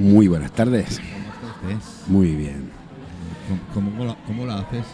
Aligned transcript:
Muy 0.00 0.28
buenas 0.28 0.50
tardes. 0.52 0.98
Muy 2.06 2.34
bien. 2.34 2.70
¿Cómo, 3.74 3.90
cómo, 3.90 4.04
la, 4.06 4.16
cómo 4.26 4.46
la 4.46 4.60
haces? 4.60 4.86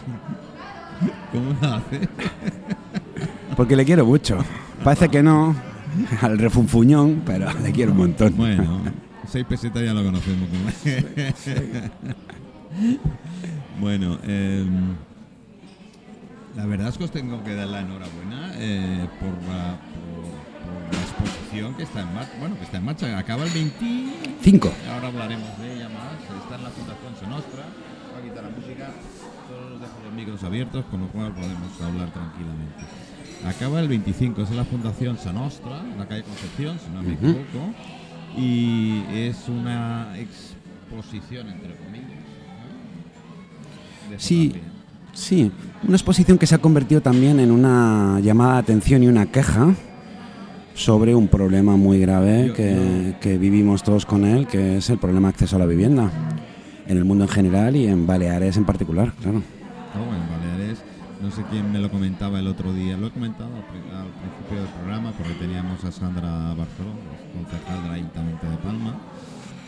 ¿Cómo 1.31 1.55
la 1.61 1.77
haces? 1.77 2.09
Porque 3.55 3.77
le 3.77 3.85
quiero 3.85 4.05
mucho. 4.05 4.37
Parece 4.83 5.07
que 5.07 5.23
no, 5.23 5.55
al 6.21 6.37
refunfuñón, 6.37 7.21
pero 7.25 7.47
le 7.63 7.71
quiero 7.71 7.93
un 7.93 7.99
montón. 7.99 8.35
Bueno, 8.35 8.81
seis 9.25 9.45
pesetas 9.45 9.81
ya 9.81 9.93
lo 9.93 10.03
conocemos. 10.03 10.49
bueno, 13.79 14.19
eh, 14.23 14.65
la 16.53 16.65
verdad 16.65 16.89
es 16.89 16.97
que 16.97 17.05
os 17.05 17.11
tengo 17.11 17.41
que 17.45 17.55
dar 17.55 17.69
la 17.69 17.79
enhorabuena 17.79 18.51
eh, 18.55 19.07
por, 19.21 19.29
la, 19.47 19.77
por, 19.93 20.83
por 20.83 20.93
la 20.93 21.36
que 21.75 21.83
está 21.83 22.01
en 22.01 22.13
marcha. 22.13 22.33
Bueno, 22.39 22.55
que 22.57 22.63
está 22.63 22.77
en 22.77 22.85
marcha. 22.85 23.17
Acaba 23.17 23.43
el 23.43 23.49
25. 23.49 24.37
Cinco. 24.41 24.71
Ahora 24.93 25.07
hablaremos 25.07 25.57
de 25.59 25.73
ella 25.73 25.89
más. 25.89 26.13
Está 26.43 26.55
en 26.55 26.63
la 26.63 26.69
Fundación 26.69 27.15
Senostra. 27.19 27.63
Va 28.13 28.19
a 28.19 28.21
quitar 28.21 28.43
la 28.43 28.49
música. 28.49 28.91
Todos 29.49 29.81
dejo 29.81 29.93
los 30.03 30.13
micros 30.13 30.43
abiertos, 30.43 30.85
con 30.85 31.01
lo 31.01 31.07
cual 31.07 31.33
podemos 31.33 31.81
hablar 31.81 32.11
tranquilamente. 32.11 32.83
Acaba 33.45 33.79
el 33.79 33.87
25, 33.87 34.41
es 34.41 34.49
en 34.49 34.57
la 34.57 34.65
Fundación 34.65 35.17
Sanostra, 35.17 35.81
en 35.81 35.97
la 35.97 36.07
calle 36.07 36.23
Concepción, 36.23 36.79
si 36.79 36.91
no 36.91 37.01
me 37.01 37.13
equivoco. 37.13 37.73
Y 38.35 39.03
es 39.13 39.47
una 39.47 40.17
exposición, 40.17 41.49
entre 41.49 41.75
comillas. 41.75 42.23
Sí. 44.17 44.49
fotografía. 44.49 44.77
Sí, 45.13 45.51
una 45.81 45.95
exposición 45.95 46.37
que 46.37 46.45
se 46.45 46.53
ha 46.53 46.59
convertido 46.59 47.01
también 47.01 47.39
en 47.39 47.49
una 47.49 48.19
llamada 48.19 48.53
de 48.53 48.59
atención 48.59 49.01
y 49.01 49.07
una 49.07 49.25
queja 49.25 49.73
sobre 50.77 51.15
un 51.15 51.27
problema 51.27 51.75
muy 51.75 51.99
grave 51.99 52.53
que, 52.55 53.15
que 53.19 53.37
vivimos 53.39 53.81
todos 53.81 54.05
con 54.05 54.25
él, 54.25 54.45
que 54.45 54.77
es 54.77 54.89
el 54.91 54.99
problema 54.99 55.29
de 55.29 55.31
acceso 55.31 55.55
a 55.55 55.59
la 55.59 55.65
vivienda, 55.65 56.11
en 56.87 56.97
el 56.97 57.03
mundo 57.03 57.23
en 57.23 57.29
general 57.29 57.75
y 57.75 57.87
en 57.87 58.05
Baleares 58.05 58.57
en 58.57 58.65
particular, 58.65 59.11
claro. 59.19 59.41
No, 59.95 60.01
en 60.15 60.29
Baleares, 60.29 60.77
no 61.21 61.31
sé 61.31 61.41
quién 61.49 61.71
me 61.71 61.79
lo 61.79 61.89
comentaba 61.89 62.39
el 62.39 62.47
otro 62.47 62.71
día, 62.73 62.95
lo 62.95 63.07
he 63.07 63.09
comentado 63.11 63.49
al, 63.55 63.63
pri- 63.63 63.91
al 63.91 64.07
principio 64.21 64.59
del 64.61 64.69
programa 64.69 65.11
porque 65.17 65.33
teníamos 65.33 65.83
a 65.83 65.91
Sandra 65.91 66.53
Barceló, 66.53 66.93
concejal 67.33 67.83
del 67.83 67.91
Ayuntamiento 67.93 68.45
de 68.47 68.57
Palma, 68.57 68.93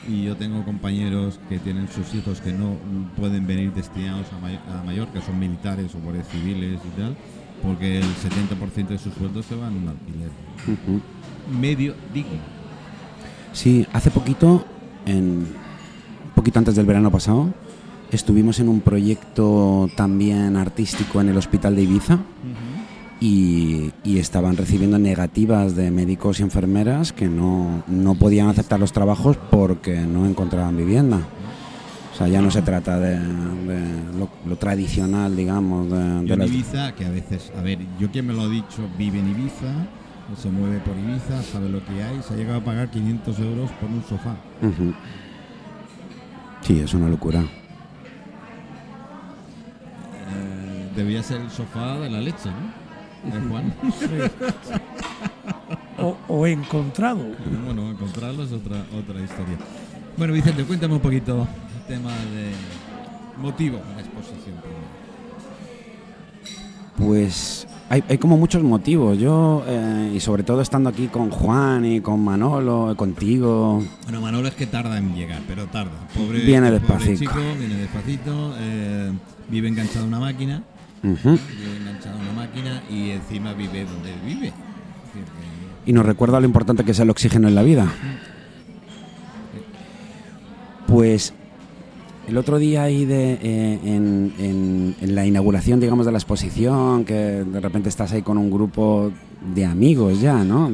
y 0.08 0.24
yo 0.26 0.36
tengo 0.38 0.64
compañeros 0.64 1.40
que 1.50 1.58
tienen 1.58 1.88
sus 1.90 2.14
hijos 2.14 2.40
que 2.40 2.54
no 2.54 2.76
pueden 3.18 3.48
venir 3.48 3.74
destinados 3.74 4.28
a, 4.32 4.84
Mallorca, 4.86 5.22
son 5.22 5.40
militares 5.40 5.94
o 5.96 6.00
guardias 6.00 6.28
civiles 6.30 6.80
y 6.86 7.00
tal, 7.00 7.16
porque 7.62 8.00
el 8.00 8.06
70% 8.06 8.88
de 8.88 8.98
sus 8.98 9.14
sueldos 9.14 9.46
se 9.46 9.56
van 9.56 9.74
a 9.74 9.78
un 9.78 9.88
alquiler 9.88 10.30
medio 11.60 11.96
digno. 12.14 12.40
Sí, 13.54 13.86
hace 13.94 14.12
poquito, 14.12 14.66
en, 15.06 15.48
un 16.28 16.32
poquito 16.36 16.60
antes 16.60 16.76
del 16.76 16.86
verano 16.86 17.12
pasado, 17.12 17.54
estuvimos 18.12 18.60
en 18.60 18.70
un 18.70 18.82
proyecto 18.82 19.90
también 19.96 20.56
artístico 20.56 21.22
en 21.22 21.30
el 21.30 21.38
hospital 21.38 21.76
de 21.76 21.84
Ibiza 21.84 22.20
y, 23.20 23.92
y 24.04 24.20
estaban 24.20 24.56
recibiendo 24.56 25.00
negativas 25.00 25.76
de 25.76 25.92
médicos 25.92 26.40
y 26.40 26.44
enfermeras 26.44 27.12
que 27.12 27.28
no, 27.28 27.84
no 27.88 28.16
podían 28.16 28.48
aceptar 28.48 28.80
los 28.80 28.94
trabajos 28.94 29.38
porque 29.50 30.00
no 30.02 30.26
encontraban 30.26 30.78
vivienda. 30.78 31.22
O 32.20 32.22
sea, 32.22 32.28
ya 32.28 32.42
no 32.42 32.52
se 32.52 32.62
trata 32.62 33.00
de, 33.00 33.18
de 33.18 33.80
lo, 34.18 34.30
lo 34.46 34.56
tradicional, 34.58 35.38
digamos, 35.38 35.90
de, 35.90 36.24
de 36.28 36.36
las- 36.36 36.50
Ibiza, 36.50 36.94
que 36.94 37.06
a 37.06 37.10
veces, 37.12 37.50
a 37.58 37.62
ver, 37.62 37.80
yo 37.98 38.12
quien 38.12 38.28
me 38.28 38.34
lo 38.34 38.42
ha 38.42 38.50
dicho, 38.50 38.90
vive 38.98 39.20
en 39.20 39.30
Ibiza, 39.30 39.74
se 40.38 40.50
mueve 40.50 40.80
por 40.80 40.98
Ibiza, 40.98 41.42
sabe 41.44 41.70
lo 41.70 41.80
que 41.86 42.04
hay, 42.04 42.22
se 42.22 42.34
ha 42.34 42.38
llegado 42.38 42.60
a 42.60 42.64
pagar 42.66 42.90
500 42.92 43.40
euros 43.40 43.72
por 43.80 43.90
un 43.90 44.04
sofá. 44.04 44.36
Ujú. 44.62 44.94
Sí, 46.62 46.82
es 46.82 46.94
una 46.94 47.08
locura. 47.08 47.40
Eh, 50.28 50.90
debía 50.98 51.24
ser 51.24 51.40
el 51.40 51.50
sofá 51.50 52.00
de 52.00 52.10
la 52.10 52.20
leche, 52.20 52.50
¿no? 52.50 53.30
¿Eh, 53.34 53.42
Juan? 53.50 53.74
o, 56.00 56.18
o 56.28 56.46
he 56.46 56.52
encontrado. 56.52 57.20
bueno, 57.66 57.92
encontrarlo 57.92 58.44
es 58.44 58.52
otra, 58.52 58.84
otra 58.98 59.22
historia. 59.22 59.58
Bueno, 60.18 60.34
Vicente, 60.34 60.66
cuéntame 60.66 60.96
un 60.96 61.00
poquito 61.00 61.48
tema 61.90 62.12
de 62.12 62.52
motivo 63.42 63.78
de 63.78 63.96
la 63.96 64.02
exposición. 64.02 64.56
Pues 66.98 67.68
hay, 67.90 68.04
hay 68.08 68.18
como 68.20 68.38
muchos 68.38 68.62
motivos. 68.62 69.18
Yo, 69.18 69.64
eh, 69.68 70.12
y 70.16 70.20
sobre 70.20 70.44
todo 70.44 70.62
estando 70.62 70.90
aquí 70.90 71.08
con 71.08 71.32
Juan 71.32 71.84
y 71.86 72.00
con 72.02 72.24
Manolo, 72.24 72.94
contigo, 72.96 73.84
Bueno, 74.04 74.22
Manolo 74.22 74.48
es 74.48 74.54
que 74.54 74.68
tarda 74.68 75.00
en 75.00 75.16
llegar, 75.16 75.42
pero 75.48 75.66
tarda. 75.66 76.08
Pobre, 76.16 76.40
Viene 76.42 76.68
pobre 76.68 76.80
despacito. 76.80 77.20
chico, 77.20 77.40
viene 77.58 77.76
despacito, 77.76 78.54
eh, 78.60 79.12
vive 79.50 79.68
enganchado 79.70 80.06
a 80.06 80.08
una 80.08 80.20
máquina. 80.20 80.62
Vive 81.02 81.18
enganchado 81.80 82.20
a 82.20 82.22
una 82.22 82.34
máquina 82.34 82.84
y 82.88 83.12
encima 83.12 83.54
vive 83.54 83.86
donde 83.86 84.14
vive. 84.24 84.54
Y 85.88 85.94
nos 85.94 86.06
recuerda 86.06 86.40
lo 86.40 86.46
importante 86.46 86.84
que 86.84 86.92
es 86.92 87.00
el 87.00 87.10
oxígeno 87.10 87.48
en 87.48 87.56
la 87.56 87.64
vida. 87.64 87.88
Pues 90.86 91.34
el 92.30 92.38
otro 92.38 92.60
día 92.60 92.84
ahí 92.84 93.06
de, 93.06 93.40
eh, 93.42 93.80
en, 93.84 94.96
la 95.02 95.26
inauguración, 95.26 95.80
digamos, 95.80 96.06
de 96.06 96.12
la 96.12 96.20
exposición, 96.20 97.04
que 97.04 97.14
de 97.14 97.60
repente 97.60 97.90
estás 97.90 98.12
ahí 98.12 98.22
con 98.22 98.38
un 98.38 98.52
grupo 98.52 99.12
de 99.56 99.66
amigos 99.66 100.22
ya, 100.22 100.44
¿no? 100.44 100.70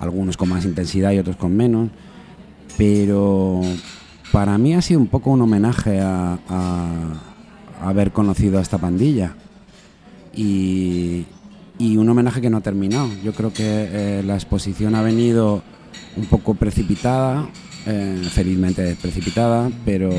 Algunos 0.00 0.36
con 0.36 0.48
más 0.48 0.64
intensidad 0.64 1.12
y 1.12 1.18
otros 1.18 1.36
con 1.36 1.56
menos. 1.56 1.90
Pero 2.76 3.60
para 4.32 4.58
mí 4.58 4.74
ha 4.74 4.82
sido 4.82 4.98
un 4.98 5.06
poco 5.06 5.30
un 5.30 5.42
homenaje 5.42 6.00
a, 6.00 6.38
haber 7.80 8.10
conocido 8.10 8.58
a 8.58 8.62
esta 8.62 8.78
pandilla. 8.78 9.36
Y, 10.34 11.26
y 11.78 11.96
un 11.96 12.08
homenaje 12.08 12.40
que 12.40 12.50
no 12.50 12.56
ha 12.56 12.62
terminado. 12.62 13.08
Yo 13.22 13.32
creo 13.32 13.52
que 13.52 13.62
eh, 13.64 14.22
la 14.24 14.34
exposición 14.34 14.96
ha 14.96 15.02
venido 15.02 15.62
un 16.16 16.26
poco 16.26 16.54
precipitada, 16.54 17.48
eh, 17.86 18.20
felizmente 18.32 18.96
precipitada, 19.00 19.70
pero 19.84 20.10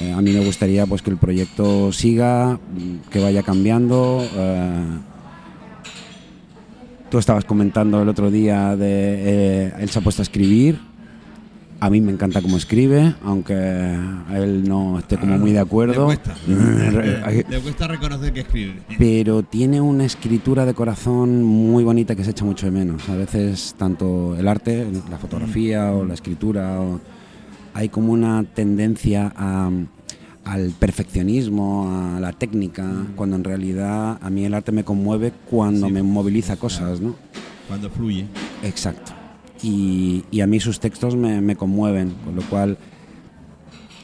eh, 0.00 0.12
a 0.12 0.20
mí 0.20 0.30
me 0.32 0.44
gustaría 0.44 0.86
pues 0.86 1.02
que 1.02 1.10
el 1.10 1.16
proyecto 1.16 1.92
siga, 1.92 2.54
mm, 2.54 3.10
que 3.10 3.20
vaya 3.20 3.42
cambiando. 3.42 4.24
eh. 4.34 4.84
tú 7.10 7.18
estabas 7.18 7.44
comentando 7.44 8.02
el 8.02 8.08
otro 8.08 8.30
día 8.30 8.76
de 8.76 8.86
eh, 9.66 9.72
él 9.80 9.88
se 9.88 9.98
ha 9.98 10.02
puesto 10.02 10.20
a 10.22 10.24
escribir. 10.24 10.78
A 11.80 11.90
mí 11.90 12.00
me 12.00 12.10
encanta 12.10 12.42
cómo 12.42 12.56
escribe, 12.56 13.14
aunque 13.24 13.54
él 13.54 14.68
no 14.68 14.98
esté 14.98 15.16
como 15.16 15.38
muy 15.38 15.52
de 15.52 15.60
acuerdo. 15.60 16.10
Le 16.10 16.16
cuesta, 16.18 16.34
Eh, 16.48 17.44
le 17.48 17.60
cuesta 17.60 17.86
reconocer 17.86 18.32
que 18.32 18.40
escribe. 18.40 18.74
pero 18.98 19.44
tiene 19.44 19.80
una 19.80 20.04
escritura 20.04 20.66
de 20.66 20.74
corazón 20.74 21.44
muy 21.44 21.84
bonita 21.84 22.16
que 22.16 22.24
se 22.24 22.32
echa 22.32 22.44
mucho 22.44 22.66
de 22.66 22.72
menos. 22.72 23.08
A 23.08 23.14
veces 23.14 23.76
tanto 23.78 24.36
el 24.36 24.48
arte, 24.48 24.86
la 25.08 25.18
fotografía 25.18 25.92
o 25.92 26.04
la 26.04 26.14
escritura, 26.14 26.80
o- 26.80 27.00
hay 27.78 27.88
como 27.90 28.12
una 28.12 28.42
tendencia 28.42 29.32
a- 29.36 29.70
al 30.44 30.70
perfeccionismo, 30.80 31.88
a 32.16 32.18
la 32.18 32.32
técnica, 32.32 32.84
cuando 33.14 33.36
en 33.36 33.44
realidad 33.44 34.18
a 34.20 34.30
mí 34.30 34.44
el 34.44 34.52
arte 34.54 34.72
me 34.72 34.82
conmueve 34.82 35.32
cuando 35.48 35.86
Sí, 35.86 35.92
me 35.92 36.02
moviliza 36.02 36.56
cosas, 36.56 37.00
¿no? 37.00 37.14
Cuando 37.68 37.88
fluye. 37.88 38.26
Exacto. 38.64 39.12
Y, 39.62 40.24
y 40.32 40.40
a 40.40 40.48
mí 40.48 40.58
sus 40.58 40.80
textos 40.80 41.14
me, 41.14 41.40
me 41.40 41.54
conmueven, 41.54 42.14
con 42.24 42.34
lo 42.34 42.42
cual 42.42 42.78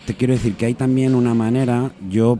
te 0.07 0.15
quiero 0.15 0.35
decir 0.35 0.55
que 0.55 0.67
hay 0.67 0.75
también 0.75 1.17
una 1.17 1.35
manera, 1.35 1.91
yo, 2.09 2.39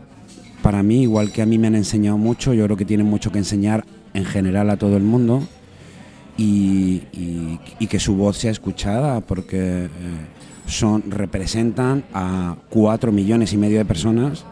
para 0.61 0.83
mí, 0.83 1.01
igual 1.01 1.33
que 1.33 1.41
a 1.41 1.45
mí 1.45 1.57
me 1.57 1.67
han 1.67 1.75
enseñado 1.75 2.17
mucho, 2.17 2.53
yo 2.53 2.63
creo 2.63 2.77
que 2.77 2.85
tienen 2.85 3.07
mucho 3.07 3.29
que 3.33 3.39
enseñar 3.39 3.83
en 4.13 4.23
general 4.23 4.69
a 4.69 4.77
todo 4.77 4.95
el 4.95 5.03
mundo 5.03 5.41
y, 6.37 7.01
y- 7.11 7.59
y 7.79 7.87
que 7.87 7.99
su 7.99 8.15
voz 8.15 8.37
sea 8.37 8.51
escuchada, 8.51 9.19
porque 9.21 9.85
eh, 9.85 9.89
son, 10.67 11.03
representan 11.11 12.03
a 12.13 12.55
cuatro 12.69 13.11
millones 13.11 13.53
y 13.53 13.57
medio 13.57 13.77
de 13.77 13.85
personas 13.85 14.45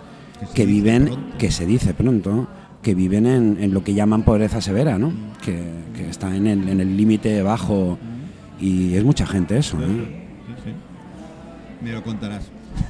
que 0.54 0.66
viven, 0.66 1.10
que 1.38 1.52
se 1.52 1.66
dice 1.66 1.94
pronto, 1.94 2.48
que 2.82 2.94
viven 2.96 3.26
en, 3.26 3.58
en 3.64 3.74
lo 3.74 3.84
que 3.84 3.94
llaman 3.94 4.24
pobreza 4.24 4.60
severa, 4.62 4.98
¿no? 4.98 5.14
Que, 5.44 5.62
que 5.96 6.10
está 6.10 6.36
en 6.36 6.48
el 6.48 6.68
en 6.70 6.80
el 6.82 6.98
límite 6.98 7.42
bajo 7.42 7.98
y 8.60 8.96
es 8.96 9.04
mucha 9.04 9.26
gente 9.26 9.58
eso, 9.58 9.78
Sí, 9.78 9.84
¿eh? 9.86 10.26
sí. 10.64 10.72
Me 11.86 11.92
lo 11.94 12.04
contarás. 12.04 12.46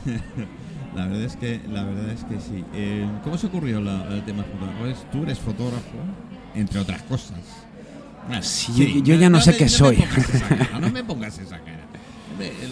la 0.95 1.05
verdad 1.07 1.23
es 1.23 1.35
que, 1.35 1.61
la 1.71 1.83
verdad 1.83 2.09
es 2.09 2.23
que 2.25 2.39
sí. 2.39 2.63
Eh, 2.73 3.07
¿Cómo 3.23 3.37
se 3.37 3.47
ocurrió 3.47 3.81
la- 3.81 4.07
el 4.13 4.23
tema 4.23 4.43
fotógrafo? 4.43 5.05
Tú 5.11 5.23
eres 5.23 5.39
fotógrafo, 5.39 5.97
entre 6.55 6.79
otras 6.79 7.01
cosas. 7.03 7.39
Sí, 8.41 8.71
yo- 8.95 9.03
yo 9.03 9.15
ya 9.15 9.29
no 9.29 9.41
sé 9.41 9.51
me- 9.51 9.57
qué 9.57 9.69
soy. 9.69 9.97
cara, 9.97 10.79
no 10.79 10.89
me 10.89 11.03
pongas 11.03 11.37
esa 11.39 11.59
cara. 11.59 11.82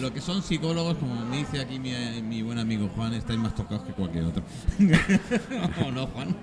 Lo 0.00 0.12
que 0.12 0.20
son 0.20 0.42
psicólogos, 0.42 0.96
como 0.96 1.24
me 1.26 1.38
dice 1.38 1.60
aquí 1.60 1.78
mi, 1.78 1.92
mi 2.22 2.42
buen 2.42 2.58
amigo 2.58 2.88
Juan, 2.96 3.14
estáis 3.14 3.38
más 3.38 3.54
tocados 3.54 3.82
que 3.84 3.92
cualquier 3.92 4.24
otro. 4.24 4.42
¿O 5.86 5.90
no, 5.90 6.06
Juan? 6.08 6.36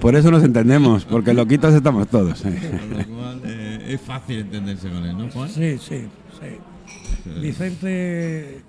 Por 0.00 0.16
eso 0.16 0.30
nos 0.30 0.42
entendemos, 0.42 1.04
porque 1.04 1.34
loquitos 1.34 1.74
estamos 1.74 2.08
todos. 2.08 2.44
¿eh? 2.46 2.58
Con 2.70 2.98
lo 2.98 3.06
cual 3.06 3.42
eh, 3.44 3.86
es 3.90 4.00
fácil 4.00 4.40
entenderse 4.40 4.88
con 4.88 5.04
él, 5.04 5.18
¿no, 5.18 5.30
Juan? 5.30 5.48
Sí, 5.50 5.78
sí, 5.78 6.08
sí. 6.40 7.30
Vicente 7.40 8.62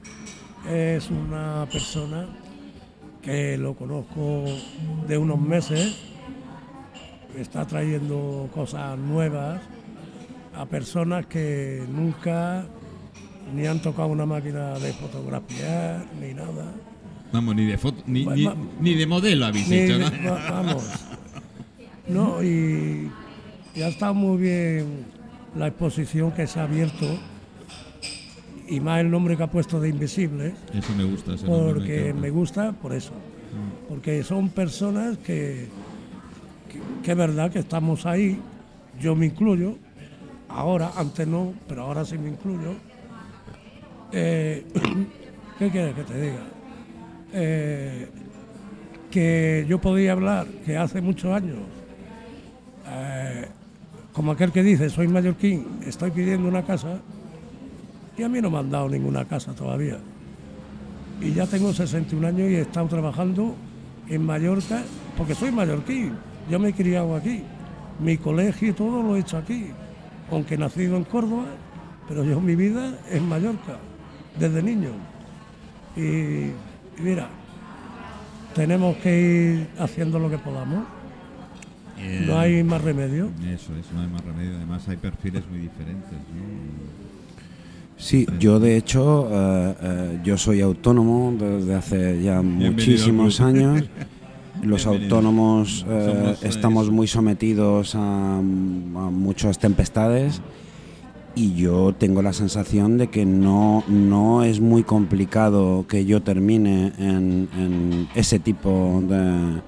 es 0.70 1.10
una 1.10 1.66
persona 1.72 2.28
que 3.22 3.58
lo 3.58 3.76
conozco 3.76 4.46
de 5.08 5.18
unos 5.18 5.40
meses, 5.40 5.96
está 7.38 7.66
trayendo 7.66 8.50
cosas 8.54 8.98
nuevas 8.98 9.62
a 10.56 10.66
personas 10.66 11.26
que 11.28 11.84
nunca 11.90 12.66
ni 13.56 13.66
han 13.68 13.82
tocado 13.82 14.08
una 14.10 14.26
máquina 14.26 14.78
de 14.80 14.94
fotografiar 14.94 16.06
ni 16.20 16.34
nada. 16.34 16.72
Vamos, 17.34 17.56
ni 17.56 17.66
de 17.66 17.78
foto, 17.78 18.04
ni, 18.08 18.24
Va- 18.26 18.36
ni- 18.36 18.44
va- 18.46 18.56
ni 18.80 18.94
de 18.96 19.06
modelo 19.08 19.46
habéis 19.46 19.70
hecho, 19.72 19.98
de- 19.98 20.18
¿no? 20.20 20.32
va- 20.32 20.52
vamos. 20.52 20.84
No, 22.08 22.44
y, 22.44 23.10
y 23.76 23.82
ha 23.82 23.88
estado 23.88 24.14
muy 24.14 24.42
bien 24.42 25.06
la 25.56 25.68
exposición 25.68 26.32
que 26.32 26.46
se 26.48 26.60
ha 26.60 26.64
abierto 26.64 27.06
y 28.68 28.80
más 28.80 29.02
el 29.02 29.10
nombre 29.12 29.36
que 29.38 29.44
ha 29.44 29.52
puesto 29.52 29.80
de 29.80 29.90
Invisibles, 29.90 30.54
Eso 30.74 30.94
me 30.96 31.04
gusta. 31.04 31.34
ese 31.36 31.46
porque 31.46 32.14
me 32.18 32.30
gusta 32.30 32.72
por 32.74 32.94
eso. 32.94 33.12
Porque 33.90 34.24
son 34.24 34.50
personas 34.50 35.18
que, 35.18 35.68
que, 36.70 36.80
que 37.04 37.12
es 37.12 37.18
verdad 37.18 37.52
que 37.52 37.60
estamos 37.60 38.06
ahí, 38.06 38.40
yo 39.00 39.14
me 39.16 39.26
incluyo, 39.26 39.76
ahora, 40.48 40.92
antes 40.96 41.28
no, 41.28 41.54
pero 41.68 41.84
ahora 41.84 42.06
sí 42.06 42.18
me 42.18 42.30
incluyo. 42.30 42.76
Eh, 44.12 44.66
¿Qué 45.60 45.70
quieres 45.70 45.96
que 45.96 46.04
te 46.04 46.22
diga? 46.22 46.44
Eh, 47.34 48.10
que 49.10 49.66
yo 49.68 49.80
podía 49.80 50.14
hablar 50.14 50.48
que 50.66 50.78
hace 50.78 51.02
muchos 51.02 51.34
años, 51.34 51.60
eh, 52.88 53.48
como 54.14 54.32
aquel 54.32 54.52
que 54.52 54.64
dice, 54.64 54.90
soy 54.90 55.08
mallorquín, 55.08 55.80
estoy 55.86 56.12
pidiendo 56.12 56.48
una 56.48 56.64
casa, 56.64 57.00
y 58.18 58.24
a 58.24 58.30
mí 58.30 58.42
no 58.42 58.50
me 58.50 58.58
han 58.58 58.70
dado 58.70 58.90
ninguna 58.90 59.26
casa 59.26 59.54
todavía. 59.54 59.98
Y 61.22 61.34
ya 61.34 61.46
tengo 61.46 61.72
61 61.72 62.28
años 62.28 62.50
y 62.50 62.56
he 62.56 62.62
estado 62.62 62.88
trabajando 62.88 63.56
en 64.10 64.26
Mallorca, 64.26 64.82
porque 65.18 65.36
soy 65.36 65.52
mallorquín, 65.52 66.14
yo 66.50 66.60
me 66.60 66.70
he 66.70 66.74
criado 66.74 67.16
aquí, 67.16 67.44
mi 68.00 68.18
colegio 68.18 68.70
y 68.70 68.74
todo 68.74 69.04
lo 69.04 69.16
he 69.16 69.20
hecho 69.20 69.38
aquí, 69.38 69.68
aunque 70.32 70.56
he 70.56 70.58
nacido 70.58 70.98
en 70.98 71.04
Córdoba, 71.04 71.46
pero 72.08 72.24
yo 72.24 72.42
mi 72.42 72.56
vida 72.56 72.98
es 73.10 73.22
Mallorca, 73.22 73.78
desde 74.40 74.62
niño. 74.64 74.92
Y, 75.96 76.02
y 76.02 76.54
mira, 77.02 77.28
tenemos 78.56 78.96
que 78.98 79.22
ir 79.22 79.68
haciendo 79.80 80.20
lo 80.20 80.30
que 80.30 80.38
podamos, 80.38 80.84
Eh, 81.98 82.24
no 82.26 82.40
hay 82.40 82.64
más 82.64 82.82
remedio. 82.82 83.30
Eso, 83.46 83.76
eso, 83.76 83.90
no 83.94 84.02
hay 84.02 84.08
más 84.08 84.24
remedio. 84.26 84.56
Además, 84.58 84.88
hay 84.90 84.98
perfiles 84.98 85.44
muy 85.50 85.60
diferentes, 85.60 86.12
¿no? 86.14 87.02
Sí, 87.98 88.26
yo 88.40 88.60
de 88.60 88.76
hecho, 88.78 89.30
eh, 89.32 89.76
eh, 89.82 90.20
yo 90.24 90.36
soy 90.36 90.62
autónomo 90.62 91.32
desde 91.38 91.76
hace 91.76 92.24
ya 92.24 92.42
Bienvenido 92.42 92.72
muchísimos 92.72 93.40
años. 93.42 93.84
Los 94.64 94.84
Bienvenido. 94.86 95.16
autónomos 95.18 95.86
estamos 96.42 96.90
muy 96.90 97.08
sometidos 97.08 97.94
a, 97.96 98.38
a 98.38 98.42
muchas 98.42 99.60
tempestades 99.60 100.42
y 101.36 101.54
yo 101.56 101.94
tengo 101.98 102.22
la 102.22 102.34
sensación 102.34 102.98
de 102.98 103.08
que 103.08 103.26
no, 103.26 103.84
no 103.88 104.44
es 104.44 104.60
muy 104.60 104.84
complicado 104.84 105.86
que 105.88 106.06
yo 106.06 106.22
termine 106.22 106.94
en, 106.98 107.48
en 107.58 108.08
ese 108.16 108.40
tipo 108.40 109.02
de 109.08 109.62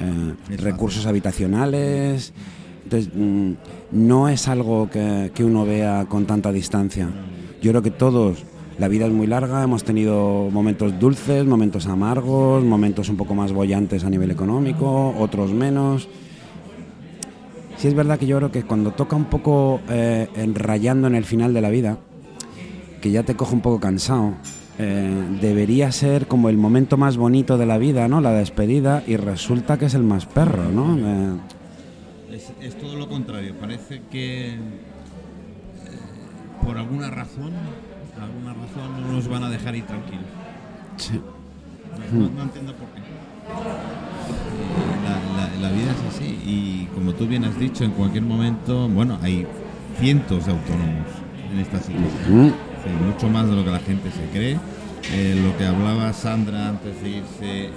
eh, 0.00 0.56
recursos 0.58 1.06
habitacionales. 1.06 2.32
Entonces, 2.84 3.10
mm, 3.14 3.52
no 3.92 4.28
es 4.28 4.46
algo 4.48 4.90
que, 4.90 5.32
que 5.34 5.44
uno 5.44 5.64
vea 5.64 6.06
con 6.08 6.26
tanta 6.26 6.52
distancia. 6.52 7.08
Yo 7.62 7.72
creo 7.72 7.82
que 7.82 7.90
todos, 7.90 8.44
la 8.78 8.88
vida 8.88 9.06
es 9.06 9.12
muy 9.12 9.26
larga, 9.26 9.62
hemos 9.62 9.84
tenido 9.84 10.50
momentos 10.52 10.98
dulces, 11.00 11.46
momentos 11.46 11.86
amargos, 11.86 12.62
momentos 12.62 13.08
un 13.08 13.16
poco 13.16 13.34
más 13.34 13.52
bollantes 13.52 14.04
a 14.04 14.10
nivel 14.10 14.30
económico, 14.30 15.14
otros 15.18 15.52
menos. 15.52 16.08
Sí 17.86 17.90
es 17.90 17.94
verdad 17.94 18.18
que 18.18 18.26
yo 18.26 18.38
creo 18.38 18.50
que 18.50 18.64
cuando 18.64 18.90
toca 18.90 19.14
un 19.14 19.26
poco 19.26 19.80
eh, 19.88 20.28
en- 20.34 20.56
rayando 20.56 21.06
en 21.06 21.14
el 21.14 21.24
final 21.24 21.54
de 21.54 21.60
la 21.60 21.70
vida, 21.70 21.98
que 23.00 23.12
ya 23.12 23.22
te 23.22 23.36
coge 23.36 23.54
un 23.54 23.60
poco 23.60 23.78
cansado, 23.78 24.32
eh, 24.80 25.24
debería 25.40 25.92
ser 25.92 26.26
como 26.26 26.48
el 26.48 26.56
momento 26.56 26.96
más 26.96 27.16
bonito 27.16 27.56
de 27.58 27.64
la 27.66 27.78
vida, 27.78 28.08
¿no? 28.08 28.20
La 28.20 28.32
despedida, 28.32 29.04
y 29.06 29.16
resulta 29.16 29.78
que 29.78 29.84
es 29.84 29.94
el 29.94 30.02
más 30.02 30.26
perro, 30.26 30.64
¿no? 30.68 30.96
Eh, 30.98 31.36
Es, 32.32 32.50
es 32.60 32.74
todo 32.76 32.96
lo 32.96 33.08
contrario. 33.08 33.54
Parece 33.54 34.02
que 34.10 34.54
eh, 34.54 34.58
por 36.66 36.78
alguna 36.78 37.08
razón, 37.08 37.52
alguna 38.20 38.52
razón 38.52 39.00
no 39.00 39.12
nos 39.12 39.28
van 39.28 39.44
a 39.44 39.48
dejar 39.50 39.76
ir 39.76 39.86
tranquilos. 39.86 40.24
sí. 40.96 41.20
No, 42.12 42.28
no 42.30 42.42
entiendo 42.42 42.74
por 42.74 42.88
qué. 42.88 43.02
La, 45.60 45.62
la- 45.62 45.68
la 45.68 45.72
vida 45.76 45.90
es 45.92 46.14
así 46.14 46.24
y 46.46 46.88
como 46.94 47.12
tú 47.14 47.26
bien 47.26 47.44
has 47.44 47.58
dicho, 47.58 47.84
en 47.84 47.92
cualquier 47.92 48.22
momento, 48.24 48.88
bueno, 48.88 49.18
hay 49.22 49.46
cientos 49.98 50.46
de 50.46 50.52
autónomos 50.52 51.06
en 51.52 51.58
esta 51.60 51.78
situación. 51.78 52.54
Sí, 52.84 52.90
mucho 53.04 53.28
más 53.28 53.48
de 53.48 53.56
lo 53.56 53.64
que 53.64 53.70
la 53.70 53.80
gente 53.80 54.10
se 54.10 54.24
cree. 54.30 54.58
Eh, 55.12 55.40
lo 55.42 55.56
que 55.56 55.64
hablaba 55.66 56.12
Sandra 56.12 56.68
antes 56.68 57.00
de 57.02 57.08
irse, 57.10 57.66
eh, 57.66 57.70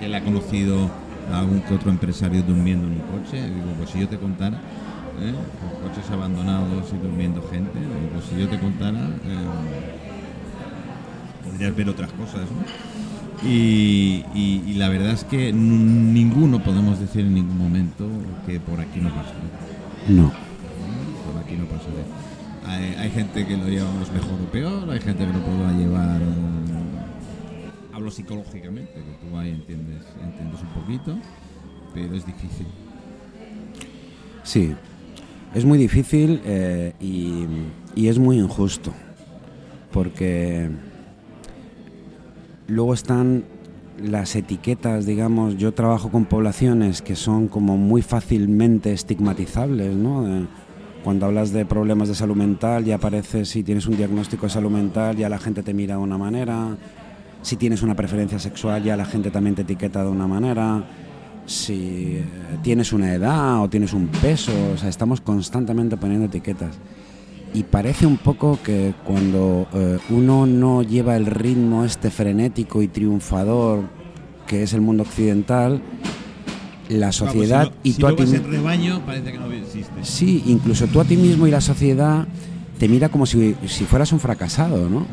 que 0.00 0.06
él 0.06 0.14
ha 0.14 0.20
conocido 0.22 0.90
a 1.32 1.38
algún 1.40 1.60
que 1.60 1.74
otro 1.74 1.90
empresario 1.90 2.42
durmiendo 2.42 2.86
en 2.86 2.94
un 2.94 3.00
coche. 3.00 3.40
Digo, 3.44 3.72
pues 3.78 3.90
si 3.90 4.00
yo 4.00 4.08
te 4.08 4.18
contara, 4.18 4.56
¿eh? 5.20 5.32
con 5.60 5.88
coches 5.88 6.10
abandonados 6.10 6.92
y 6.92 6.96
durmiendo 7.04 7.42
gente, 7.50 7.78
digo, 7.78 8.10
pues 8.14 8.24
si 8.26 8.36
yo 8.38 8.48
te 8.48 8.58
contara, 8.58 8.98
eh, 8.98 9.46
podrías 11.50 11.74
ver 11.76 11.88
otras 11.88 12.10
cosas. 12.12 12.42
¿no? 12.50 12.95
Y, 13.44 14.24
y- 14.34 14.62
y 14.66 14.74
la 14.74 14.88
verdad 14.88 15.10
es 15.12 15.24
que 15.24 15.52
ninguno 15.52 16.62
podemos 16.62 16.98
decir 16.98 17.22
en 17.22 17.34
ningún 17.34 17.58
momento 17.58 18.08
que 18.46 18.58
por 18.60 18.80
aquí 18.80 19.00
no 19.00 19.10
pasa. 19.10 19.34
no. 20.08 20.32
Por 21.30 21.42
aquí 21.42 21.54
no 21.56 21.64
pasaré. 21.66 22.04
Hay, 22.66 22.94
hay 22.94 23.10
gente 23.10 23.46
que 23.46 23.56
lo 23.56 23.68
llevamos 23.68 24.10
mejor 24.12 24.40
o 24.42 24.50
peor, 24.50 24.90
hay 24.90 25.00
gente 25.00 25.26
que 25.26 25.32
lo 25.32 25.40
podrá 25.44 25.72
llevar. 25.72 26.20
eh, 26.20 26.24
hablo 27.92 28.10
psicológicamente, 28.10 28.92
que 28.94 29.28
tú 29.28 29.36
ahí 29.38 29.50
entiendes, 29.50 30.02
entiendes 30.22 30.60
un 30.62 30.82
poquito, 30.82 31.16
pero 31.94 32.14
es 32.14 32.26
difícil. 32.26 32.66
Sí, 34.42 34.74
es 35.54 35.64
muy 35.64 35.78
difícil 35.78 36.40
eh, 36.44 36.92
y, 37.00 37.44
y 37.94 38.08
es 38.08 38.18
muy 38.18 38.38
injusto, 38.38 38.92
porque 39.92 40.70
luego 42.68 42.94
están 42.94 43.44
las 44.02 44.36
etiquetas, 44.36 45.06
digamos, 45.06 45.56
yo 45.56 45.72
trabajo 45.72 46.10
con 46.10 46.26
poblaciones 46.26 47.00
que 47.02 47.16
son 47.16 47.48
como 47.48 47.76
muy 47.76 48.02
fácilmente 48.02 48.92
estigmatizables, 48.92 49.94
¿no? 49.94 50.26
Eh, 50.28 50.46
cuando 51.02 51.26
hablas 51.26 51.52
de 51.52 51.64
problemas 51.64 52.08
de 52.08 52.14
salud 52.14 52.36
mental 52.36 52.84
ya 52.84 52.96
aparece, 52.96 53.44
si 53.44 53.62
tienes 53.62 53.86
un 53.86 53.96
diagnóstico 53.96 54.46
de 54.46 54.50
salud 54.50 54.70
mental 54.70 55.16
ya 55.16 55.28
la 55.28 55.38
gente 55.38 55.62
te 55.62 55.72
mira 55.72 55.96
de 55.96 56.02
una 56.02 56.18
manera, 56.18 56.76
si 57.42 57.56
tienes 57.56 57.82
una 57.82 57.94
preferencia 57.94 58.38
sexual 58.38 58.82
ya 58.82 58.96
la 58.96 59.04
gente 59.04 59.30
también 59.30 59.54
te 59.54 59.62
etiqueta 59.62 60.02
de 60.02 60.10
una 60.10 60.26
manera, 60.26 60.84
si 61.46 62.16
eh, 62.16 62.24
tienes 62.62 62.92
una 62.92 63.14
edad 63.14 63.62
o 63.62 63.70
tienes 63.70 63.92
un 63.92 64.08
peso, 64.08 64.52
o 64.74 64.76
sea, 64.76 64.88
estamos 64.88 65.20
constantemente 65.20 65.96
poniendo 65.96 66.26
etiquetas. 66.26 66.76
Y 67.54 67.62
parece 67.64 68.06
un 68.06 68.18
poco 68.18 68.58
que 68.62 68.92
cuando 69.04 69.66
eh, 69.72 69.98
uno 70.10 70.44
no 70.46 70.82
lleva 70.82 71.16
el 71.16 71.26
ritmo 71.26 71.84
este 71.84 72.10
frenético 72.10 72.82
y 72.82 72.88
triunfador 72.88 73.84
que 74.46 74.62
es 74.62 74.72
el 74.74 74.80
mundo 74.80 75.02
occidental, 75.04 75.80
la 76.88 77.10
sociedad 77.12 77.64
Vamos, 77.64 77.74
si 77.82 77.90
y 77.90 77.92
tú 77.94 78.06
si 78.06 78.12
a 78.12 78.16
ti 78.16 78.22
vas 78.22 78.30
mi- 78.30 78.36
en 78.36 78.44
rebaño, 78.50 79.00
parece 79.06 79.32
que 79.32 79.38
no 79.38 79.50
existe. 79.50 79.90
Sí, 80.04 80.42
incluso 80.46 80.86
tú 80.86 81.00
a 81.00 81.04
ti 81.04 81.16
mismo 81.16 81.46
y 81.46 81.50
la 81.50 81.60
sociedad 81.60 82.26
te 82.78 82.88
mira 82.88 83.08
como 83.08 83.26
si, 83.26 83.56
si 83.66 83.84
fueras 83.84 84.12
un 84.12 84.20
fracasado, 84.20 84.88
¿no? 84.88 85.06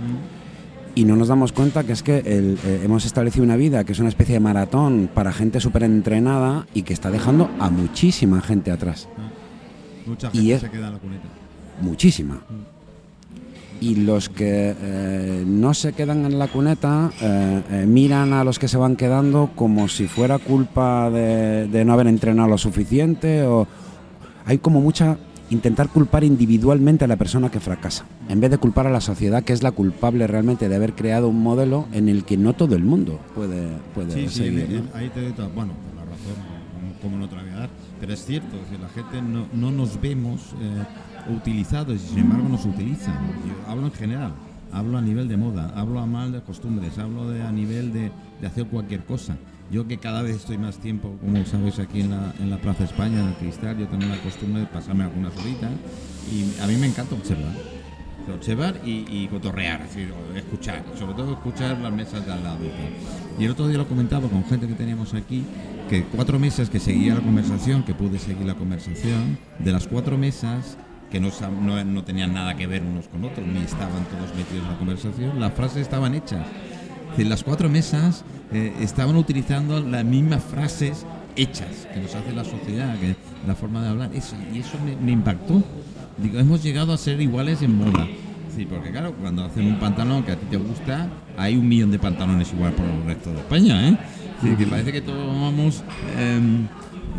Y 0.96 1.06
no 1.06 1.16
nos 1.16 1.30
damos 1.30 1.52
cuenta 1.52 1.84
que 1.84 1.94
es 1.94 2.04
que 2.04 2.18
el- 2.20 2.60
eh, 2.64 2.82
hemos 2.84 3.06
establecido 3.06 3.44
una 3.44 3.56
vida 3.56 3.84
que 3.86 3.94
es 3.94 4.00
una 4.00 4.10
especie 4.10 4.34
de 4.36 4.40
maratón 4.40 5.10
para 5.12 5.34
gente 5.34 5.60
súper 5.60 5.84
entrenada 5.84 6.68
y 6.76 6.84
que 6.84 6.94
está 6.94 7.10
dejando 7.10 7.50
a 7.60 7.70
muchísima 7.72 8.42
gente 8.42 8.70
atrás. 8.70 9.08
Mucha 10.06 10.30
Y 10.34 10.52
es- 10.52 10.62
se 10.62 10.70
queda 10.70 10.88
en 10.88 10.94
la 10.94 11.00
cuneta. 11.00 11.28
Muchísima. 11.82 12.42
Y 13.82 13.96
los 13.96 14.30
que 14.30 14.74
eh, 14.80 15.44
no 15.46 15.74
se 15.74 15.92
quedan 15.92 16.26
en 16.26 16.40
la 16.40 16.48
cuneta 16.48 17.12
eh, 17.22 17.62
eh, 17.70 17.86
miran 17.86 18.32
a 18.32 18.44
los 18.46 18.58
que 18.58 18.70
se 18.70 18.78
van 18.78 18.96
quedando 18.96 19.50
como 19.56 19.90
si 19.90 20.08
fuera 20.08 20.40
culpa 20.40 21.10
de, 21.10 21.68
de 21.68 21.84
no 21.84 21.92
haber 21.94 22.08
entrenado 22.08 22.48
lo 22.48 22.58
suficiente 22.58 23.44
o 23.44 23.68
hay 24.46 24.60
como 24.60 24.80
mucha 24.80 25.18
intentar 25.50 25.90
culpar 25.90 26.24
individualmente 26.24 27.04
a 27.04 27.08
la 27.10 27.18
persona 27.18 27.52
que 27.52 27.60
fracasa 27.60 28.06
en 28.30 28.40
vez 28.40 28.50
de 28.52 28.58
culpar 28.58 28.88
a 28.88 28.90
la 28.90 29.02
sociedad 29.02 29.44
que 29.44 29.52
es 29.52 29.62
la 29.62 29.72
culpable 29.72 30.26
realmente 30.28 30.70
de 30.70 30.76
haber 30.76 30.94
creado 30.94 31.28
un 31.28 31.44
modelo 31.44 31.86
en 31.92 32.08
el 32.08 32.24
que 32.24 32.38
no 32.38 32.54
todo 32.54 32.76
el 32.76 32.84
mundo 32.84 33.20
puede, 33.36 33.68
puede 33.94 34.14
Sí, 34.30 34.30
seguir, 34.46 34.60
en- 34.62 34.74
¿no? 34.74 34.80
en- 34.80 34.90
ahí 34.94 35.10
te 35.10 35.22
doy 35.22 35.34
toda- 35.34 35.50
bueno, 35.50 35.74
por 35.74 35.96
la 35.96 36.06
razón, 36.10 36.36
como, 37.02 37.18
no 37.18 37.28
te 37.28 37.36
la 37.36 37.42
voy 37.44 37.52
a 37.52 37.56
dar, 37.56 37.70
pero 38.00 38.14
es 38.14 38.26
cierto, 38.26 38.56
decir, 38.58 38.80
la 38.80 38.90
gente 38.90 39.22
no, 39.22 39.46
no 39.54 39.72
nos 39.72 40.00
vemos 40.02 40.40
eh, 40.62 40.84
utilizados 41.30 41.96
y 41.96 42.00
sin 42.00 42.20
embargo 42.20 42.50
nos 42.50 42.66
utilizan. 42.66 43.16
Yo 43.48 43.72
hablo 43.72 43.86
en 43.86 43.94
general, 43.94 44.34
hablo 44.72 44.98
a 44.98 45.02
nivel 45.02 45.28
de 45.28 45.38
moda, 45.38 45.72
hablo 45.76 46.00
a 46.00 46.06
mal 46.06 46.32
de 46.32 46.42
costumbres, 46.42 46.98
hablo 46.98 47.30
de, 47.30 47.44
a 47.44 47.52
nivel 47.52 47.94
de, 47.94 48.12
de 48.42 48.48
hacer 48.48 48.66
cualquier 48.68 49.04
cosa. 49.06 49.38
Yo 49.72 49.88
que 49.88 49.98
cada 49.98 50.22
vez 50.22 50.36
estoy 50.36 50.58
más 50.58 50.78
tiempo, 50.78 51.16
como 51.22 51.44
sabéis, 51.46 51.80
aquí 51.80 52.02
en 52.02 52.12
la, 52.12 52.34
en 52.40 52.50
la 52.50 52.58
Plaza 52.58 52.84
España, 52.84 53.22
en 53.22 53.30
el 53.30 53.34
Cristal, 53.36 53.78
yo 53.78 53.88
tengo 53.88 54.06
la 54.06 54.18
costumbre 54.22 54.62
de 54.62 54.68
pasarme 54.68 55.04
algunas 55.06 55.36
horitas 55.38 55.72
y 56.32 56.62
a 56.62 56.68
mí 56.68 56.76
me 56.76 56.88
encanta 56.88 57.16
observar. 57.16 57.54
Observar 58.34 58.80
y, 58.86 59.28
cotorrear, 59.28 59.82
es 59.82 59.96
decir, 59.96 60.14
escuchar, 60.36 60.84
sobre 60.98 61.14
todo 61.14 61.34
escuchar 61.34 61.78
las 61.80 61.92
mesas 61.92 62.26
de 62.26 62.32
al 62.32 62.44
lado. 62.44 62.60
y. 62.64 63.42
Y 63.42 63.46
el 63.46 63.52
otro 63.52 63.68
día 63.68 63.78
lo 63.78 63.88
comentaba 63.88 64.30
con 64.30 64.46
gente 64.46 64.68
que 64.68 64.76
teníamos 64.76 65.14
aquí, 65.14 65.44
que 65.90 66.04
cuatro 66.04 66.40
mesas 66.40 66.70
que 66.70 66.80
seguía 66.80 67.16
la 67.16 67.22
conversación, 67.22 67.84
que 67.84 67.94
pude 67.94 68.20
seguir 68.20 68.46
la 68.46 68.56
conversación, 68.56 69.38
de 69.60 69.72
las 69.72 69.88
cuatro 69.88 70.18
mesas 70.18 70.78
que 71.14 71.20
no, 71.20 71.30
no, 71.62 71.86
no 71.86 72.04
tenían 72.04 72.34
nada 72.34 72.56
que 72.56 72.66
ver 72.66 72.82
unos 72.82 73.08
con 73.08 73.24
otros, 73.24 73.46
ni 73.46 73.62
estaban 73.62 74.04
todos 74.06 74.36
metidos 74.36 74.64
en 74.64 74.72
la 74.72 74.78
conversación, 74.80 75.40
las 75.40 75.54
frases 75.54 75.84
estaban 75.84 76.16
hechas. 76.16 76.44
Decir, 77.12 77.28
las 77.28 77.44
cuatro 77.44 77.70
mesas 77.70 78.26
eh, 78.52 78.74
estaban 78.82 79.16
utilizando 79.16 79.80
las 79.80 80.04
mismas 80.04 80.44
frases 80.44 81.06
hechas 81.36 81.88
que 81.94 82.00
nos 82.00 82.16
hace 82.16 82.34
la 82.34 82.44
sociedad, 82.44 82.98
que 82.98 83.16
la 83.46 83.54
forma 83.54 83.84
de 83.84 83.90
hablar. 83.90 84.10
Eso, 84.16 84.36
y 84.52 84.58
eso 84.58 84.80
me, 85.00 85.12
impactó. 85.12 85.64
Digo, 86.18 86.40
hemos 86.40 86.64
llegado 86.64 86.92
a 86.92 86.98
ser 86.98 87.22
iguales 87.22 87.62
en 87.62 87.78
moda. 87.78 88.08
Sí, 88.56 88.66
porque 88.66 88.90
claro, 88.90 89.14
cuando 89.14 89.44
hacen 89.44 89.68
un 89.68 89.80
pantalón 89.80 90.24
que 90.24 90.32
a 90.32 90.36
ti 90.36 90.48
te 90.50 90.58
gusta, 90.58 91.10
hay 91.38 91.56
un 91.56 91.68
millón 91.68 91.92
de 91.92 92.00
pantalones 92.00 92.52
igual 92.54 92.74
por 92.74 92.88
el 92.88 93.06
resto 93.06 93.32
de 93.32 93.38
España, 93.38 93.90
¿eh? 93.90 93.98
Que 94.58 94.66
parece 94.66 94.92
que 94.92 95.02
todos 95.02 95.28
vamos 95.28 95.84
em, 96.18 96.64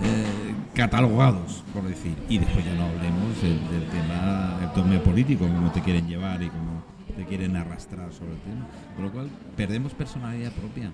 eh, 0.02 0.53
catalogados, 0.74 1.62
por 1.72 1.84
decir. 1.84 2.14
Y 2.28 2.38
después 2.38 2.64
ya 2.64 2.74
no 2.74 2.84
hablemos 2.84 3.40
del, 3.42 3.58
del 3.70 3.88
tema, 3.90 4.58
el 4.62 4.72
tema 4.72 5.02
político, 5.02 5.46
cómo 5.46 5.70
te 5.72 5.80
quieren 5.80 6.06
llevar 6.06 6.42
y 6.42 6.48
cómo 6.48 6.82
te 7.16 7.24
quieren 7.24 7.56
arrastrar 7.56 8.12
sobre 8.12 8.32
el 8.32 8.38
tema. 8.38 8.66
Con 8.96 9.04
lo 9.06 9.12
cual, 9.12 9.28
perdemos 9.56 9.92
personalidad 9.94 10.52
propia. 10.52 10.90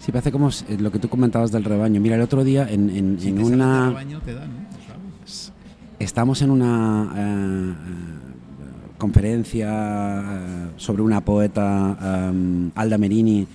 Sí, 0.00 0.12
parece 0.12 0.30
como 0.32 0.48
eh, 0.50 0.76
lo 0.78 0.90
que 0.92 0.98
tú 0.98 1.08
comentabas 1.08 1.50
del 1.52 1.64
rebaño. 1.64 2.00
Mira, 2.00 2.16
el 2.16 2.22
otro 2.22 2.44
día 2.44 2.68
en, 2.68 2.90
en- 2.90 3.18
Si 3.20 3.28
en 3.28 3.36
te 3.36 3.42
del 3.44 3.52
una... 3.54 3.88
rebaño, 3.88 4.20
te 4.20 4.34
dan. 4.34 4.50
¿Sabes? 4.86 5.52
Estamos 5.98 6.42
en 6.42 6.50
una 6.50 7.12
eh, 7.16 7.70
eh, 7.70 8.94
conferencia 8.98 10.20
eh, 10.20 10.70
sobre 10.76 11.02
una 11.02 11.20
poeta, 11.22 11.96
eh, 12.32 12.70
Alda 12.74 12.98
Merini, 12.98 13.46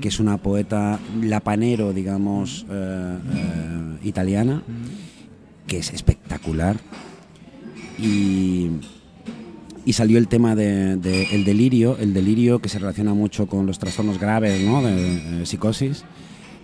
que 0.00 0.08
es 0.08 0.18
una 0.18 0.38
poeta 0.38 0.98
lapanero, 1.20 1.92
digamos, 1.92 2.64
eh, 2.70 3.18
eh, 3.34 3.98
italiana, 4.04 4.62
que 5.72 5.78
es 5.78 5.90
espectacular. 5.94 6.76
Y, 7.98 8.72
y 9.86 9.94
salió 9.94 10.18
el 10.18 10.28
tema 10.28 10.54
de, 10.54 10.98
de 10.98 11.34
el 11.34 11.46
delirio, 11.46 11.96
el 11.96 12.12
delirio 12.12 12.58
que 12.58 12.68
se 12.68 12.78
relaciona 12.78 13.14
mucho 13.14 13.46
con 13.46 13.64
los 13.64 13.78
trastornos 13.78 14.18
graves, 14.20 14.60
¿no? 14.60 14.82
de 14.82 15.40
eh, 15.40 15.46
psicosis. 15.46 16.04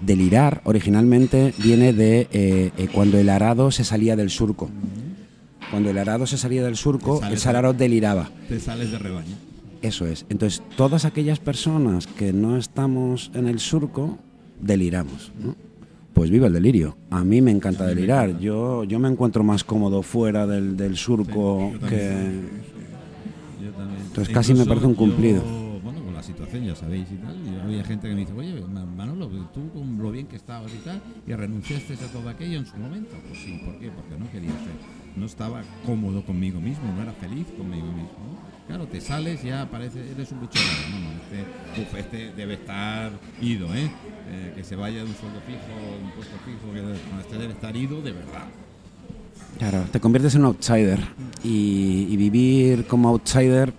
Delirar 0.02 0.60
originalmente 0.64 1.54
viene 1.56 1.94
de 1.94 2.28
eh, 2.32 2.70
eh, 2.76 2.88
cuando 2.92 3.16
el 3.16 3.30
arado 3.30 3.70
se 3.70 3.82
salía 3.82 4.14
del 4.14 4.28
surco. 4.28 4.68
Cuando 5.70 5.88
el 5.88 5.96
arado 5.96 6.26
se 6.26 6.36
salía 6.36 6.62
del 6.62 6.76
surco, 6.76 7.22
el 7.24 7.48
arado 7.48 7.72
deliraba. 7.72 8.30
Te 8.46 8.60
sales 8.60 8.92
de 8.92 8.98
rebaño. 8.98 9.36
Eso 9.80 10.04
es. 10.04 10.26
Entonces, 10.28 10.62
todas 10.76 11.06
aquellas 11.06 11.38
personas 11.38 12.06
que 12.06 12.34
no 12.34 12.58
estamos 12.58 13.30
en 13.32 13.48
el 13.48 13.58
surco, 13.58 14.18
deliramos. 14.60 15.32
¿no? 15.42 15.67
Pues 16.18 16.30
viva 16.32 16.48
el 16.48 16.52
delirio. 16.52 16.96
A 17.10 17.22
mí 17.22 17.40
me 17.40 17.52
encanta 17.52 17.84
me 17.84 17.90
delirar. 17.90 18.24
encanta. 18.30 18.42
Yo, 18.44 18.82
yo 18.82 18.98
me 18.98 19.08
encuentro 19.08 19.44
más 19.44 19.62
cómodo 19.62 20.02
fuera 20.02 20.48
del, 20.48 20.76
del 20.76 20.96
surco 20.96 21.70
Sí, 21.72 21.78
que... 21.88 22.40
Yo 23.62 23.70
también. 23.70 24.02
Entonces 24.08 24.34
casi 24.34 24.52
me 24.52 24.66
parece 24.66 24.86
un 24.86 24.94
cumplido. 24.96 25.44
yo, 25.44 25.80
bueno, 25.80 26.02
con 26.02 26.12
la 26.14 26.22
situación 26.24 26.64
ya 26.64 26.74
sabéis 26.74 27.06
y 27.12 27.16
tal. 27.18 27.36
Y 27.36 27.60
había 27.60 27.84
gente 27.84 28.08
que 28.08 28.14
me 28.14 28.20
dice, 28.22 28.32
oye, 28.32 28.60
Ma- 28.68 28.84
Manolo, 28.84 29.28
tú 29.54 29.70
con 29.72 29.96
lo 29.98 30.10
bien 30.10 30.26
que 30.26 30.34
estabas 30.34 30.72
y 30.74 30.78
tal, 30.78 31.00
y 31.24 31.32
renunciaste 31.34 31.94
a 31.94 32.08
todo 32.08 32.28
aquello 32.28 32.58
en 32.58 32.66
su 32.66 32.76
momento. 32.78 33.10
Pues 33.28 33.38
sí, 33.40 33.60
¿por 33.64 33.76
qué? 33.78 33.88
Porque 33.92 34.18
no 34.18 34.28
quería 34.32 34.50
hacer. 34.50 34.74
No 35.14 35.24
estaba 35.26 35.62
cómodo 35.86 36.24
conmigo 36.24 36.60
mismo, 36.60 36.82
no 36.96 37.02
era 37.02 37.12
feliz 37.12 37.46
conmigo 37.56 37.86
mismo. 37.86 38.10
Claro, 38.68 38.86
te 38.86 39.00
sales, 39.00 39.42
ya 39.42 39.66
parece, 39.70 39.98
eres 40.10 40.30
un 40.30 40.40
bicho. 40.42 40.60
No, 40.90 40.98
no, 41.00 41.10
este, 41.12 41.80
uf, 41.80 41.94
este 41.98 42.32
debe 42.36 42.54
estar 42.54 43.10
ido, 43.40 43.74
¿eh? 43.74 43.90
Eh, 44.30 44.52
Que 44.56 44.62
se 44.62 44.76
vaya 44.76 44.98
de 44.98 45.04
un 45.04 45.16
sueldo 45.16 45.40
fijo, 45.40 45.90
de 45.98 46.04
un 46.04 46.10
puesto 46.12 46.36
fijo, 46.44 46.72
que 46.74 46.82
no, 46.82 47.20
este 47.20 47.38
debe 47.38 47.52
estar 47.54 47.74
ido 47.74 48.02
de 48.02 48.12
verdad. 48.12 48.44
Claro, 49.58 49.84
te 49.90 49.98
conviertes 50.00 50.34
en 50.34 50.42
un 50.42 50.46
outsider. 50.48 51.00
Y, 51.42 52.06
y 52.10 52.16
vivir 52.16 52.86
como 52.86 53.08
outsider 53.08 53.72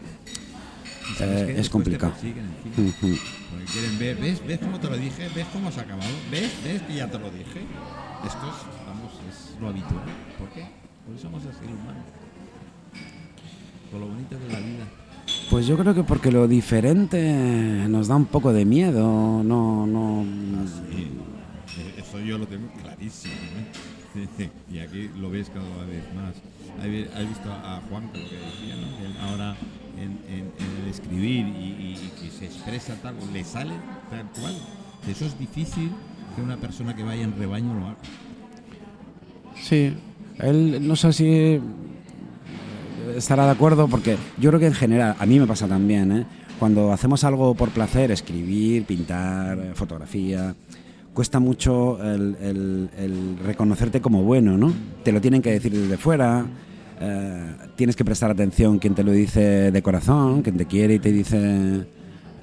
Eh, 1.19 1.55
es 1.57 1.69
complicado. 1.69 2.13
Porque 2.19 3.65
quieren 3.71 3.99
ver, 3.99 4.17
¿ves? 4.17 4.41
¿Ves 4.45 4.59
cómo 4.59 4.79
te 4.79 4.87
lo 4.89 4.97
dije? 4.97 5.29
¿Ves 5.35 5.47
cómo 5.53 5.67
has 5.69 5.77
acabado? 5.77 6.09
¿Ves? 6.31 6.51
¿Ves 6.63 6.81
que 6.83 6.95
ya 6.95 7.07
te 7.07 7.19
lo 7.19 7.29
dije? 7.29 7.61
Esto 8.25 8.47
es, 8.47 8.87
vamos, 8.87 9.11
es 9.29 9.59
lo 9.61 9.67
habitual. 9.69 10.03
¿Por 10.39 10.49
qué? 10.49 10.65
Porque 11.05 11.21
somos 11.21 11.43
así 11.45 11.65
humanos. 11.65 12.05
Con 13.91 14.01
lo 14.01 14.07
bonito 14.07 14.37
de 14.37 14.47
la 14.53 14.59
vida. 14.59 14.85
Pues 15.49 15.67
yo 15.67 15.77
creo 15.77 15.93
que 15.95 16.03
porque 16.03 16.31
lo 16.31 16.47
diferente 16.47 17.85
nos 17.87 18.07
da 18.07 18.15
un 18.15 18.25
poco 18.25 18.51
de 18.53 18.65
miedo, 18.65 19.43
no, 19.43 19.85
no. 19.87 20.23
Sí, 20.91 21.03
eh, 21.79 21.95
eso 21.99 22.19
yo 22.19 22.37
lo 22.37 22.47
tengo 22.47 22.67
clarísimo. 22.81 23.33
¿eh? 23.33 24.49
Y 24.73 24.79
aquí 24.79 25.09
lo 25.19 25.29
ves 25.29 25.49
cada 25.49 25.85
vez 25.85 26.03
más. 26.15 26.33
Ahí 26.83 27.07
Has 27.15 27.27
visto 27.27 27.51
a 27.51 27.81
Juan, 27.89 28.09
que 28.11 28.19
lo 28.19 28.29
que 28.29 28.35
decía, 28.35 28.75
¿no? 28.75 29.05
Él 29.05 29.15
ahora 29.21 29.55
en, 29.97 30.11
en- 30.33 30.51
en 30.57 30.83
el 30.83 30.89
escribir 30.89 31.45
y, 31.47 31.63
y- 31.63 31.99
y 32.05 32.11
que 32.21 32.31
se 32.31 32.45
expresa 32.45 32.95
tal, 33.01 33.15
le 33.33 33.43
sale 33.43 33.73
tal 34.09 34.25
cual. 34.39 34.55
Eso 35.07 35.25
es 35.25 35.37
difícil 35.37 35.91
que 36.35 36.41
una 36.41 36.57
persona 36.57 36.95
que 36.95 37.03
vaya 37.03 37.23
en 37.23 37.37
rebaño 37.37 37.73
lo 37.75 37.85
haga. 37.87 37.97
Sí, 39.61 39.93
él 40.39 40.87
no 40.87 40.95
sé 40.95 41.13
si 41.13 41.59
estará 43.15 43.45
de 43.45 43.51
acuerdo 43.51 43.87
porque 43.87 44.17
yo 44.37 44.49
creo 44.49 44.59
que 44.59 44.67
en 44.67 44.73
general, 44.73 45.15
a 45.19 45.25
mí 45.25 45.39
me 45.39 45.47
pasa 45.47 45.67
también, 45.67 46.11
¿eh? 46.11 46.25
cuando 46.59 46.91
hacemos 46.91 47.23
algo 47.23 47.55
por 47.55 47.69
placer, 47.69 48.11
escribir, 48.11 48.85
pintar, 48.85 49.57
eh, 49.57 49.71
fotografía, 49.73 50.55
cuesta 51.13 51.39
mucho 51.39 51.97
el, 52.03 52.89
reconocerte 53.43 54.01
como 54.01 54.23
bueno, 54.23 54.57
¿no? 54.57 54.73
Te 55.03 55.11
lo 55.11 55.21
tienen 55.21 55.41
que 55.41 55.51
decir 55.51 55.71
desde 55.71 55.97
fuera, 55.97 56.45
eh, 57.01 57.55
tienes 57.75 57.95
que 57.95 58.05
prestar 58.05 58.31
atención 58.31 58.79
quien 58.79 58.95
te 58.95 59.03
lo 59.03 59.11
dice 59.11 59.71
de 59.71 59.81
corazón, 59.81 60.41
quien 60.41 60.57
te 60.57 60.65
quiere 60.65 60.95
y 60.95 60.99
te 60.99 61.11
dice, 61.11 61.85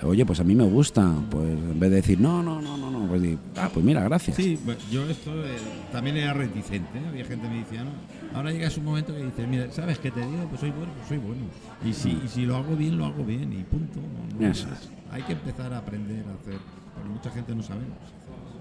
oye, 0.02 0.24
pues 0.26 0.40
a 0.40 0.44
mí 0.44 0.54
me 0.54 0.64
gusta, 0.64 1.10
pues 1.30 1.44
en 1.48 1.78
vez 1.80 1.90
de 1.90 1.96
decir, 1.96 2.20
no, 2.20 2.42
no, 2.42 2.60
no, 2.60 2.76
no, 2.76 2.90
no, 2.90 3.06
pues 3.08 3.22
di, 3.22 3.38
ah, 3.56 3.70
pues 3.72 3.84
mira, 3.84 4.02
gracias. 4.04 4.36
Sí, 4.36 4.58
yo 4.90 5.08
esto 5.08 5.30
eh, 5.44 5.56
también 5.92 6.16
era 6.16 6.32
reticente. 6.34 6.98
¿eh? 6.98 7.02
Había 7.08 7.24
gente 7.24 7.46
que 7.48 7.54
me 7.54 7.60
decía, 7.60 7.84
no. 7.84 7.90
Ahora 8.36 8.50
llega 8.50 8.68
un 8.76 8.84
momento 8.84 9.14
que 9.14 9.24
dices, 9.24 9.48
mira, 9.48 9.70
¿sabes 9.72 9.98
qué 9.98 10.10
te 10.10 10.20
digo? 10.20 10.46
Pues 10.48 10.60
soy 10.60 10.70
bueno, 10.70 10.92
pues 10.96 11.08
soy 11.08 11.18
bueno. 11.18 11.42
Y 11.84 11.92
si, 11.92 12.10
y 12.24 12.28
si 12.28 12.44
lo 12.46 12.56
hago 12.56 12.76
bien, 12.76 12.98
lo 12.98 13.06
hago 13.06 13.24
bien 13.24 13.52
y 13.52 13.62
punto. 13.62 14.00
No- 14.38 14.40
no 14.46 14.52
Eso. 14.52 14.66
Hay 15.12 15.22
que 15.22 15.32
empezar 15.32 15.72
a 15.72 15.78
aprender 15.78 16.24
a 16.28 16.34
hacer, 16.34 16.58
porque 16.94 17.08
mucha 17.08 17.30
gente 17.30 17.54
no 17.54 17.62
sabemos. 17.62 17.96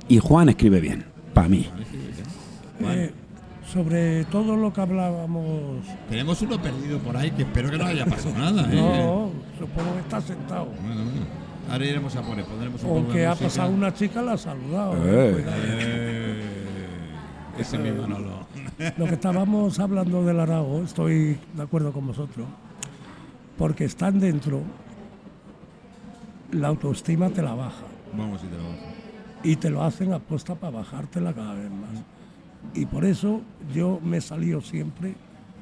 Y 0.07 0.19
Juan 0.19 0.49
escribe 0.49 0.79
bien, 0.79 1.03
para 1.33 1.49
mí. 1.49 1.67
Parece 1.71 1.91
que 1.91 1.97
bien. 1.97 2.13
Juan, 2.79 2.97
Eh, 2.99 3.11
sobre 3.71 4.25
todo 4.25 4.55
lo 4.55 4.71
que 4.71 4.81
hablábamos. 4.81 5.83
tenemos 6.09 6.41
uno 6.41 6.61
perdido 6.61 6.99
por 6.99 7.17
ahí 7.17 7.31
que 7.31 7.43
espero 7.43 7.69
que 7.71 7.77
no 7.77 7.85
haya 7.85 8.05
pasado 8.05 8.35
nada. 8.37 8.61
¿eh? 8.71 8.75
No, 8.75 9.31
supongo 9.59 9.93
que 9.93 9.99
está 10.01 10.21
sentado. 10.21 10.65
Bueno, 10.65 11.03
bueno. 11.03 11.45
Ahora 11.69 11.83
iremos 11.85 12.15
a 12.15 12.21
por 12.21 12.37
él, 12.37 12.45
pondremos 12.45 12.83
un 12.83 12.89
O 12.89 12.93
poco 12.93 13.07
de 13.07 13.13
que 13.13 13.25
ha 13.25 13.29
música. 13.31 13.45
pasado 13.47 13.71
una 13.71 13.93
chica, 13.93 14.21
la 14.21 14.33
ha 14.33 14.37
saludado. 14.37 14.93
Eh. 15.03 15.43
Eh, 15.47 16.43
ese 17.57 17.75
es 17.77 17.81
mi 17.81 17.91
Manolo. 17.91 18.45
Lo 18.97 19.05
que 19.05 19.13
estábamos 19.15 19.79
hablando 19.79 20.23
del 20.23 20.39
Arago, 20.39 20.81
estoy 20.83 21.39
de 21.53 21.63
acuerdo 21.63 21.91
con 21.91 22.05
vosotros, 22.07 22.45
porque 23.57 23.85
están 23.85 24.19
dentro, 24.19 24.61
la 26.51 26.67
autoestima 26.67 27.29
te 27.29 27.41
la 27.41 27.53
baja 27.55 27.83
Vamos 28.15 28.41
y 28.43 28.47
te 28.47 28.57
lo 28.57 28.63
bajo. 28.63 28.75
y 29.43 29.55
te 29.55 29.69
lo 29.71 29.83
hacen 29.83 30.13
apuesta 30.13 30.53
para 30.55 30.77
bajártela 30.77 31.33
cada 31.33 31.53
vez 31.55 31.71
más. 31.71 31.89
Y 32.73 32.85
por 32.85 33.05
eso 33.05 33.41
yo 33.73 33.99
me 34.03 34.17
he 34.17 34.21
salido 34.21 34.61
siempre, 34.61 35.15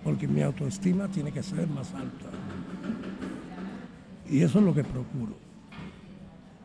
porque 0.04 0.28
mi 0.28 0.42
autoestima 0.42 1.08
tiene 1.08 1.32
que 1.32 1.44
ser 1.44 1.68
más 1.68 1.94
alta. 1.94 2.30
Y 4.30 4.42
eso 4.42 4.60
es 4.60 4.66
lo 4.66 4.74
que 4.74 4.84
procuro. 4.84 5.34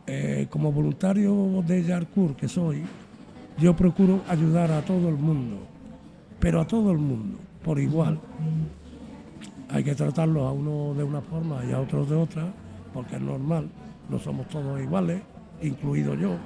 Eh, 0.07 0.47
como 0.49 0.73
voluntario 0.73 1.62
de 1.66 1.85
Yarkur 1.85 2.35
que 2.35 2.49
soy, 2.49 2.83
yo 3.59 3.76
procuro 3.76 4.23
ayudar 4.28 4.71
a 4.71 4.80
todo 4.83 5.09
el 5.09 5.16
mundo, 5.16 5.59
pero 6.40 6.61
a 6.61 6.66
todo 6.66 6.92
el 6.92 6.99
mundo, 6.99 7.38
por 7.62 7.78
igual. 7.78 8.18
Hay 9.68 9.85
que 9.85 9.95
tratarlos 9.95 10.49
a 10.49 10.52
uno 10.52 10.95
de 10.95 11.04
una 11.04 11.21
forma 11.21 11.62
y 11.64 11.73
a 11.73 11.80
otros 11.80 12.09
de 12.09 12.16
otra, 12.16 12.50
porque 12.95 13.16
es 13.16 13.21
normal, 13.21 13.68
no 14.09 14.18
somos 14.18 14.49
todos 14.49 14.80
iguales, 14.80 15.21
incluido 15.61 16.14
yo. 16.14 16.37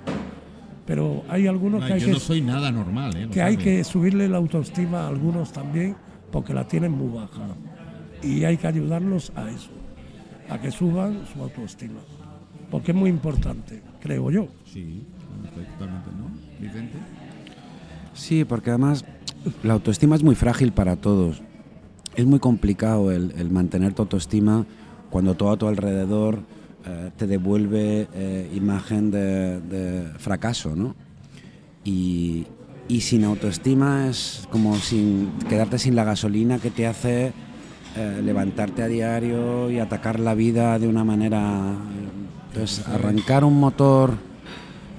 Pero 0.87 1.23
hay 1.29 1.47
algunos 1.47 1.81
No, 1.81 1.87
que 1.87 1.93
hay 1.93 2.01
yo 2.01 2.07
que 2.07 2.13
no 2.13 2.19
soy 2.19 2.41
nada 2.41 2.71
normal, 2.73 3.17
¿eh? 3.17 3.29
Que 3.31 3.43
hay 3.43 3.57
que 3.57 3.85
subirle 3.85 4.29
la 4.29 4.39
autoestima 4.39 5.03
a 5.03 5.09
algunos 5.09 5.53
también 5.53 5.97
porque 6.31 6.53
la 6.53 6.67
tienen 6.67 6.93
muy 6.93 7.09
baja 7.15 7.49
y 8.23 8.45
hay 8.45 8.57
que 8.57 8.67
ayudarlos 8.67 9.33
a 9.37 9.51
eso 9.51 9.71
a 10.49 10.61
que 10.61 10.71
suban 10.71 11.21
su 11.33 11.43
autoestima. 11.43 12.01
Porque 12.71 12.93
es 12.93 12.97
muy 12.97 13.11
importante, 13.11 13.83
creo 14.01 14.31
yo. 14.31 14.49
Sí, 14.65 15.03
totalmente, 15.55 16.11
¿no? 16.19 16.31
Vicente. 16.61 16.99
Sí, 18.15 18.45
porque 18.45 18.71
además 18.71 19.05
la 19.63 19.75
autoestima 19.75 20.17
es 20.17 20.23
muy 20.23 20.35
frágil 20.35 20.73
para 20.73 20.97
todos. 20.97 21.43
Es 22.17 22.27
muy 22.27 22.39
complicado 22.39 23.11
el, 23.13 23.33
el 23.39 23.51
mantener 23.51 23.95
tu 23.95 24.03
autoestima 24.03 24.67
cuando 25.11 25.35
todo 25.35 25.53
a 25.53 25.57
tu 25.57 25.67
alrededor 25.67 26.41
eh, 26.87 27.11
te 27.17 27.27
devuelve 27.27 28.09
eh, 28.15 28.51
imagen 28.55 29.11
de, 29.11 29.61
de 29.61 30.09
fracaso, 30.19 30.75
¿no? 30.77 30.95
Y, 31.85 32.47
y 32.89 33.01
sin 33.01 33.25
autoestima 33.25 34.09
es 34.09 34.47
como 34.51 34.77
sin 34.77 35.31
quedarte 35.49 35.79
sin 35.79 35.95
la 35.97 36.05
gasolina 36.05 36.59
que 36.59 36.71
te 36.71 36.87
hace 36.87 37.33
eh, 37.97 38.21
levantarte 38.25 38.83
a 38.83 38.89
diario 38.89 39.71
y 39.71 39.79
atacar 39.79 40.19
la 40.21 40.35
vida 40.35 40.79
de 40.79 40.89
una 40.89 41.05
manera. 41.05 41.75
Entonces, 42.53 42.87
arrancar 42.87 43.45
un 43.45 43.59
motor. 43.59 44.15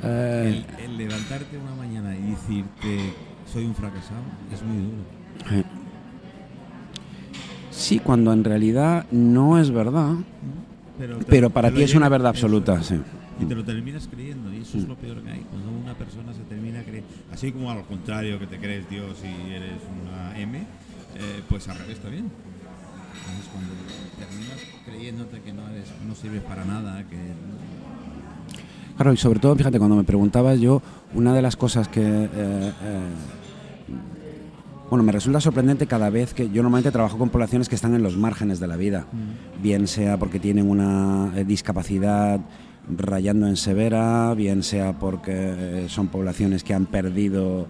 eh, 0.04 0.64
El, 0.80 0.86
el 0.92 0.98
levantarte 0.98 1.58
una 1.58 1.76
mañana 1.76 2.16
y 2.18 2.32
decirte 2.32 3.14
soy 3.52 3.66
un 3.66 3.76
fracasado 3.76 4.22
es 4.52 4.62
muy 4.64 4.78
duro. 4.78 5.64
sí, 7.70 8.00
cuando 8.00 8.34
en 8.34 8.44
realidad 8.44 9.06
no 9.12 9.60
es 9.60 9.72
verdad, 9.72 10.16
Pero, 10.98 11.18
te- 11.18 11.26
pero 11.26 11.50
para 11.50 11.72
ti 11.72 11.82
es 11.84 11.96
una 11.96 12.10
verdad 12.10 12.30
absoluta. 12.30 12.82
Sí. 12.84 12.96
Y 13.40 13.46
te 13.46 13.56
lo 13.56 13.64
terminas 13.64 14.08
creyendo, 14.08 14.54
y 14.54 14.58
eso 14.62 14.78
es 14.78 14.88
lo 14.88 14.96
peor 14.96 15.22
que 15.24 15.32
hay. 15.32 15.40
Cuando 15.50 15.72
una 15.72 15.96
persona 15.96 16.34
se 16.34 16.42
termina 16.44 16.84
creyendo, 16.84 17.08
así 17.32 17.52
como 17.52 17.72
al 17.72 17.84
contrario 17.84 18.38
que 18.40 18.46
te 18.48 18.60
crees 18.60 18.88
Dios 18.90 19.18
y 19.24 19.52
eres 19.54 19.80
una 20.04 20.40
M, 20.40 20.58
eh, 20.60 21.42
pues 21.50 21.68
al 21.68 21.80
revés 21.80 22.00
también. 22.00 22.26
Entonces 23.26 23.52
cuando 23.52 23.74
terminas 24.20 24.60
creyéndote 24.86 25.42
que 25.42 25.54
no 25.54 25.68
eres, 25.70 25.86
no 26.08 26.14
sirves 26.16 26.42
para 26.44 26.64
nada, 26.66 27.04
que 27.10 27.18
Claro, 28.96 29.14
y 29.14 29.18
sobre 29.18 29.40
todo, 29.40 29.56
fíjate, 29.56 29.80
cuando 29.80 29.96
me 29.96 30.04
preguntabas 30.04 30.60
yo, 30.60 30.82
una 31.16 31.34
de 31.34 31.42
las 31.42 31.56
cosas 31.56 31.88
que... 31.88 32.02
eh, 32.02 32.30
eh, 32.36 32.72
bueno, 34.90 35.04
me 35.04 35.12
resulta 35.12 35.40
sorprendente 35.42 35.88
cada 35.88 36.10
vez 36.10 36.34
que 36.34 36.50
yo 36.50 36.62
normalmente 36.62 36.92
trabajo 36.92 37.18
con 37.18 37.30
poblaciones 37.30 37.68
que 37.70 37.76
están 37.76 37.96
en 37.96 38.04
los 38.04 38.16
márgenes 38.18 38.60
de 38.60 38.68
la 38.68 38.76
vida, 38.78 39.06
bien 39.62 39.88
sea 39.88 40.18
porque 40.18 40.40
tienen 40.40 40.70
una 40.70 41.32
eh, 41.36 41.44
discapacidad 41.46 42.40
rayando 42.98 43.48
en 43.48 43.56
severa, 43.58 44.34
bien 44.36 44.62
sea 44.62 45.00
porque 45.00 45.32
eh, 45.34 45.86
son 45.88 46.10
poblaciones 46.10 46.64
que 46.64 46.74
han 46.74 46.86
perdido, 46.86 47.62
eh, 47.64 47.68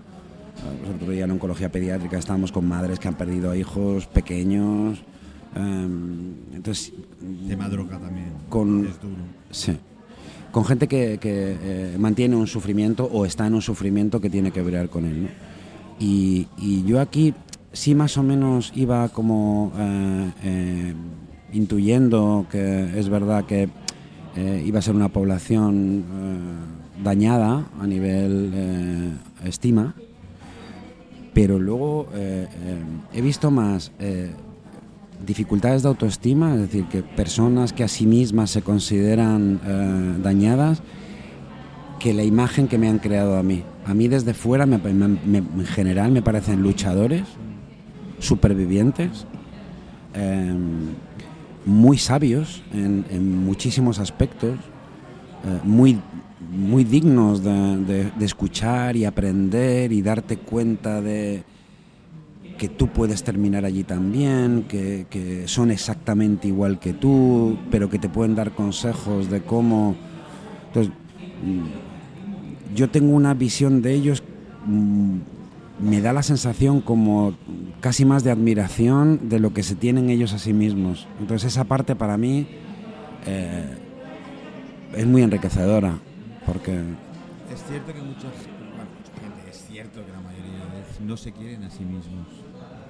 pues 0.80 0.90
el 0.90 0.96
otro 0.96 1.12
día 1.12 1.26
en 1.26 1.32
oncología 1.32 1.72
pediátrica 1.72 2.18
estábamos 2.18 2.52
con 2.52 2.68
madres 2.68 3.00
que 3.00 3.08
han 3.08 3.14
perdido 3.16 3.52
a 3.52 3.58
hijos 3.58 4.08
pequeños, 4.08 5.02
em, 5.56 6.34
entonces 6.54 6.92
tema 7.48 7.70
droga 7.70 8.00
también 8.00 8.34
Con- 8.50 8.86
es 8.88 9.00
duro. 9.02 9.16
Sí. 9.52 9.78
Con 10.52 10.66
gente 10.66 10.88
que, 10.88 11.18
que, 11.20 11.58
eh, 11.62 11.96
mantiene 11.98 12.36
un 12.36 12.48
sufrimiento 12.48 13.06
o 13.12 13.26
está 13.26 13.48
en 13.48 13.54
un 13.56 13.62
sufrimiento 13.62 14.20
que 14.20 14.30
tiene 14.30 14.52
que 14.52 14.62
bregar 14.62 14.90
con 14.90 15.06
él. 15.06 15.24
¿no? 15.24 15.53
Y, 16.00 16.48
yo 16.86 17.00
aquí 17.00 17.34
sí 17.72 17.96
más 17.96 18.18
o 18.18 18.24
menos 18.24 18.72
iba 18.76 19.10
como 19.10 19.72
eh, 19.78 20.32
eh, 20.44 20.94
intuyendo 21.54 22.46
que 22.52 23.00
es 23.00 23.10
verdad 23.10 23.46
que 23.46 23.70
eh, 24.36 24.64
iba 24.66 24.80
a 24.80 24.82
ser 24.82 24.96
una 24.96 25.10
población 25.10 26.04
dañada 27.04 27.66
a 27.80 27.88
nivel 27.88 29.18
estima, 29.44 29.96
pero 31.34 31.60
luego 31.60 32.08
he 32.14 33.22
visto 33.22 33.52
más 33.52 33.92
dificultades 35.26 35.84
de 35.84 35.90
autoestima, 35.90 36.54
es 36.54 36.62
decir, 36.62 36.86
que 36.86 37.02
personas 37.02 37.74
que 37.74 37.84
a 37.84 37.88
sí 37.88 38.06
mismas 38.06 38.52
se 38.52 38.62
consideran 38.62 40.22
dañadas, 40.24 40.82
que 42.00 42.14
la 42.14 42.24
imagen 42.24 42.68
que 42.68 42.78
me 42.78 42.88
han 42.88 43.00
creado 43.00 43.38
a 43.38 43.44
mí. 43.44 43.64
A 43.86 43.94
mí 43.94 44.08
desde 44.08 44.34
fuera, 44.34 44.64
en 44.64 45.66
general, 45.66 46.12
me 46.12 46.22
parecen 46.22 46.62
luchadores, 46.62 47.24
supervivientes, 48.20 49.26
eh, 50.14 50.54
muy 51.66 51.98
sabios 51.98 52.64
en, 52.74 53.46
muchísimos 53.46 54.00
aspectos, 54.00 54.56
eh, 55.46 55.60
muy, 55.64 56.00
muy 56.52 56.84
dignos 56.84 57.44
de, 57.44 58.12
escuchar 58.22 58.96
y 58.96 59.06
aprender 59.06 59.92
y 59.92 60.02
darte 60.02 60.38
cuenta 60.38 61.02
de 61.02 61.44
que 62.58 62.70
tú 62.70 62.88
puedes 62.88 63.24
terminar 63.24 63.66
allí 63.66 63.84
también, 63.84 64.66
que, 64.68 65.08
que 65.10 65.48
son 65.48 65.72
exactamente 65.72 66.48
igual 66.48 66.80
que 66.80 66.94
tú, 66.94 67.58
pero 67.70 67.90
que 67.90 68.00
te 68.00 68.08
pueden 68.08 68.36
dar 68.36 68.52
consejos 68.52 69.30
de 69.30 69.42
cómo... 69.42 69.96
Entonces, 70.68 70.94
yo 72.74 72.90
tengo 72.90 73.16
una 73.16 73.34
visión 73.34 73.82
de 73.82 73.94
ellos, 73.94 74.24
mm, 74.66 75.18
me 75.80 76.02
da 76.02 76.14
la 76.14 76.24
sensación 76.24 76.82
como 76.82 77.36
casi 77.82 78.06
más 78.06 78.24
de 78.24 78.32
admiración 78.32 79.30
de 79.30 79.40
lo 79.40 79.54
que 79.54 79.64
se 79.64 79.76
tienen 79.76 80.10
ellos 80.10 80.34
a 80.34 80.40
sí 80.40 80.54
mismos. 80.54 81.08
Entonces 81.20 81.52
esa 81.52 81.64
parte 81.66 81.96
para 81.96 82.18
mí 82.18 82.48
eh, 83.26 83.78
es 84.96 85.06
muy 85.06 85.24
enriquecedora, 85.24 86.00
porque... 86.46 86.72
Es 87.54 87.64
cierto 87.68 87.94
que 87.94 88.02
muchas, 88.02 88.32
es 89.50 89.66
cierto 89.70 90.06
que 90.06 90.12
la 90.12 90.22
mayoría 90.22 90.66
de 90.66 90.82
veces 90.82 91.02
no 91.02 91.18
se 91.18 91.32
quieren 91.32 91.64
a 91.64 91.70
sí 91.70 91.84
mismos, 91.84 92.28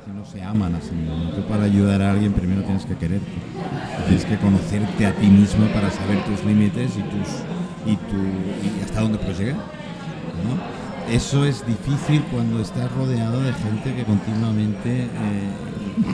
que 0.05 0.11
no 0.11 0.25
se 0.25 0.43
aman 0.43 0.75
a 0.75 0.81
sí. 0.81 0.91
Tú 1.35 1.41
para 1.47 1.63
ayudar 1.63 2.01
a 2.01 2.11
alguien 2.11 2.33
primero 2.33 2.61
tienes 2.63 2.85
que 2.85 2.95
quererte, 2.95 3.25
tienes 4.07 4.25
que 4.25 4.37
conocerte 4.37 5.05
a 5.05 5.13
ti 5.13 5.27
mismo 5.27 5.65
para 5.67 5.89
saber 5.91 6.23
tus 6.25 6.43
límites 6.43 6.91
y 6.97 7.01
tus 7.03 7.29
y 7.85 7.95
tu 7.95 8.17
y 8.17 8.83
hasta 8.83 9.01
dónde 9.01 9.17
puedes 9.17 9.39
llegar. 9.39 9.57
Eso 11.09 11.45
es 11.45 11.65
difícil 11.65 12.23
cuando 12.31 12.61
estás 12.61 12.91
rodeado 12.93 13.41
de 13.41 13.53
gente 13.53 13.93
que 13.93 14.03
continuamente 14.03 15.03
eh, 15.03 15.09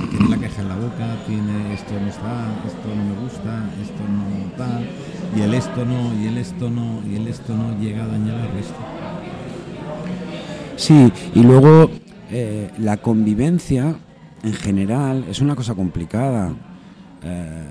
tiene 0.09 0.29
la 0.29 0.37
queja 0.37 0.61
en 0.61 0.67
la 0.67 0.75
boca, 0.75 1.15
tiene 1.27 1.73
esto 1.73 1.93
no 1.99 2.07
está, 2.07 2.47
esto 2.65 2.95
no 2.95 3.03
me 3.05 3.21
gusta, 3.21 3.63
esto 3.81 4.03
no 4.03 4.51
tal, 4.57 4.89
y 5.35 5.41
el 5.41 5.53
esto 5.53 5.85
no, 5.85 6.13
y 6.19 6.27
el 6.27 6.37
esto 6.39 6.69
no, 6.69 7.01
y 7.07 7.15
el 7.15 7.27
esto 7.27 7.55
no 7.55 7.79
llega 7.79 8.03
a 8.03 8.07
dañar 8.07 8.35
al 8.35 8.51
resto. 8.51 8.75
Sí, 10.75 11.11
y 11.35 11.43
luego 11.43 11.91
eh, 12.31 12.69
la 12.77 12.97
convivencia 12.97 13.95
en 14.43 14.53
general 14.53 15.25
es 15.29 15.39
una 15.41 15.55
cosa 15.55 15.75
complicada. 15.75 16.53
Eh, 17.23 17.63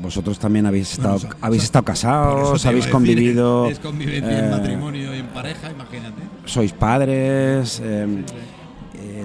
vosotros 0.00 0.38
también 0.38 0.66
habéis 0.66 0.92
estado, 0.92 1.20
habéis 1.40 1.62
o 1.62 1.62
sea, 1.62 1.66
estado 1.66 1.84
casados, 1.84 2.66
habéis 2.66 2.88
convivido, 2.88 3.66
Es 3.70 3.78
convivencia 3.78 4.38
en 4.38 4.44
eh, 4.46 4.50
matrimonio 4.50 5.14
y 5.14 5.20
en 5.20 5.26
pareja, 5.28 5.70
imagínate. 5.70 6.22
sois 6.44 6.72
padres. 6.72 7.80
eh, 7.80 8.24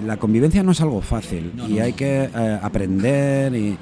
la 0.06 0.16
convivencia 0.16 0.62
no 0.62 0.72
es 0.72 0.80
algo 0.80 1.00
fácil 1.00 1.52
No, 1.54 1.68
y 1.68 1.74
no, 1.74 1.84
hay 1.84 1.92
que 1.92 2.30
aprender 2.62 3.54
y 3.54 3.76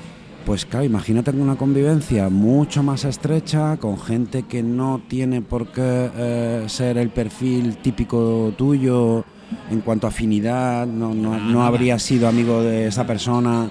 pues 0.47 0.65
claro, 0.65 0.85
imagínate 0.85 1.31
una 1.31 1.57
convivencia 1.57 2.29
mucho 2.31 2.83
más 2.83 3.05
estrecha 3.05 3.77
con 3.77 3.99
gente 3.99 4.45
que 4.45 4.63
no 4.63 5.03
tiene 5.07 5.43
por 5.43 5.69
qué 5.69 6.65
ser 6.69 6.97
el 6.99 7.11
perfil 7.11 7.77
típico 7.79 8.55
tuyo 8.57 9.25
en 9.71 9.81
cuanto 9.81 10.07
a 10.07 10.11
afinidad, 10.11 10.87
no, 10.87 11.15
no, 11.15 11.39
nada. 11.39 11.67
habrías 11.67 12.03
sido 12.03 12.29
amigo 12.29 12.63
de 12.63 12.87
esa 12.87 13.07
persona 13.07 13.71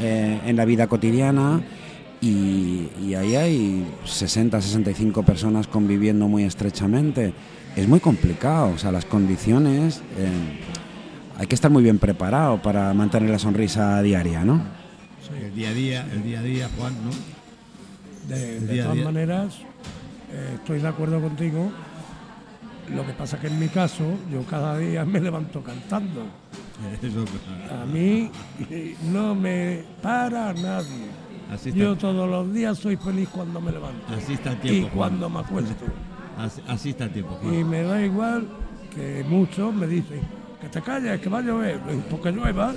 eh, 0.00 0.40
en 0.46 0.56
la 0.56 0.64
vida 0.64 0.86
cotidiana 0.86 1.62
y, 2.20 2.88
y 3.02 3.14
ahí 3.14 3.36
hay 3.36 3.86
60, 4.04 4.60
65 4.60 5.22
personas 5.22 5.66
conviviendo 5.66 6.28
muy 6.28 6.44
estrechamente. 6.44 7.34
Es 7.76 7.88
muy 7.88 8.00
complicado, 8.00 8.72
o 8.74 8.78
sea, 8.78 8.92
las 8.92 9.04
condiciones... 9.04 10.02
eh, 10.16 10.60
hay 11.36 11.46
que 11.46 11.54
estar 11.54 11.70
muy 11.70 11.82
bien 11.82 11.98
preparado 11.98 12.62
para 12.62 12.92
mantener 12.94 13.30
la 13.30 13.38
sonrisa 13.38 14.00
diaria, 14.02 14.44
¿no? 14.44 14.62
El 15.40 15.54
día 15.54 15.70
a 15.70 15.72
día, 15.72 16.06
el 16.12 16.22
día 16.22 16.38
a 16.38 16.42
día, 16.42 16.70
Juan, 16.78 16.94
¿no? 17.04 17.10
De, 18.34 18.82
todas 18.82 18.96
maneras, 18.96 19.54
eh, 20.32 20.52
estoy 20.54 20.80
de 20.80 20.88
acuerdo 20.88 21.20
contigo. 21.20 21.72
Lo 22.90 23.06
que 23.06 23.12
pasa 23.12 23.40
que 23.40 23.46
en 23.46 23.58
mi 23.58 23.68
caso, 23.68 24.04
yo 24.30 24.42
cada 24.44 24.76
día 24.78 25.04
me 25.04 25.20
levanto 25.20 25.62
cantando. 25.62 26.22
A 27.82 27.84
mí 27.86 28.30
no 29.12 29.34
me 29.34 29.84
para 30.02 30.52
nadie. 30.52 31.06
así, 31.52 31.68
está, 31.70 31.80
Yo 31.80 31.96
todos 31.96 32.28
los 32.28 32.52
días 32.52 32.76
soy 32.78 32.96
feliz 32.96 33.28
cuando 33.30 33.60
me 33.60 33.70
levanto 33.72 34.12
así 34.12 34.34
está 34.34 34.52
el 34.52 34.72
y 34.72 34.80
Juan. 34.82 34.92
cuando 34.94 35.30
me 35.30 35.40
acuesto. 35.40 35.84
Así, 36.36 36.60
así 36.66 36.90
está 36.90 37.04
el 37.04 37.12
tiempo, 37.12 37.38
Juan. 37.40 37.54
Y 37.54 37.64
me 37.64 37.82
da 37.82 38.04
igual 38.04 38.48
que 38.94 39.24
muchos 39.28 39.72
me 39.72 39.86
dicen 39.86 40.20
que 40.60 40.68
te 40.68 40.82
calles, 40.82 41.20
que 41.20 41.28
va 41.28 41.38
a 41.38 41.42
llover, 41.42 41.78
porque 42.10 42.32
llueva. 42.32 42.74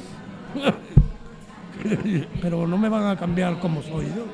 Pero 2.41 2.67
no 2.67 2.77
me 2.77 2.89
van 2.89 3.07
a 3.07 3.15
cambiar 3.17 3.59
como 3.59 3.81
soy 3.81 4.05
yo. 4.07 4.25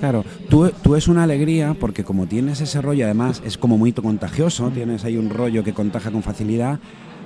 Claro, 0.00 0.24
tú, 0.48 0.70
tú 0.82 0.94
es 0.94 1.08
una 1.08 1.24
alegría 1.24 1.74
porque 1.78 2.04
como 2.04 2.26
tienes 2.26 2.60
ese 2.60 2.80
rollo, 2.80 3.04
además 3.04 3.42
es 3.44 3.58
como 3.58 3.76
muy 3.78 3.92
contagioso, 3.92 4.70
tienes 4.70 5.04
ahí 5.04 5.16
un 5.16 5.28
rollo 5.30 5.64
que 5.64 5.72
contagia 5.72 6.12
con 6.12 6.22
facilidad, 6.22 6.78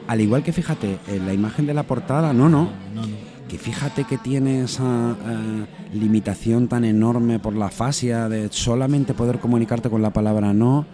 al 0.09 0.21
igual 0.21 0.43
que 0.43 0.53
fíjate, 0.53 0.99
en 1.09 1.27
la 1.27 1.35
imagen 1.35 1.67
de 1.67 1.75
la 1.75 1.83
portada, 1.83 2.33
no, 2.33 2.49
no, 2.49 2.71
No, 2.95 3.03
no. 3.03 3.17
que 3.49 3.59
fíjate 3.59 4.05
que 4.05 4.17
tiene 4.17 4.63
esa 4.63 5.11
eh, 5.11 5.67
limitación 5.95 6.69
tan 6.69 6.85
enorme 6.85 7.39
por 7.39 7.55
la 7.55 7.69
fascia 7.69 8.29
de 8.31 8.49
solamente 8.51 9.13
poder 9.13 9.39
comunicarte 9.39 9.91
con 9.91 10.01
la 10.01 10.11
palabra 10.11 10.55
no, 10.55 10.87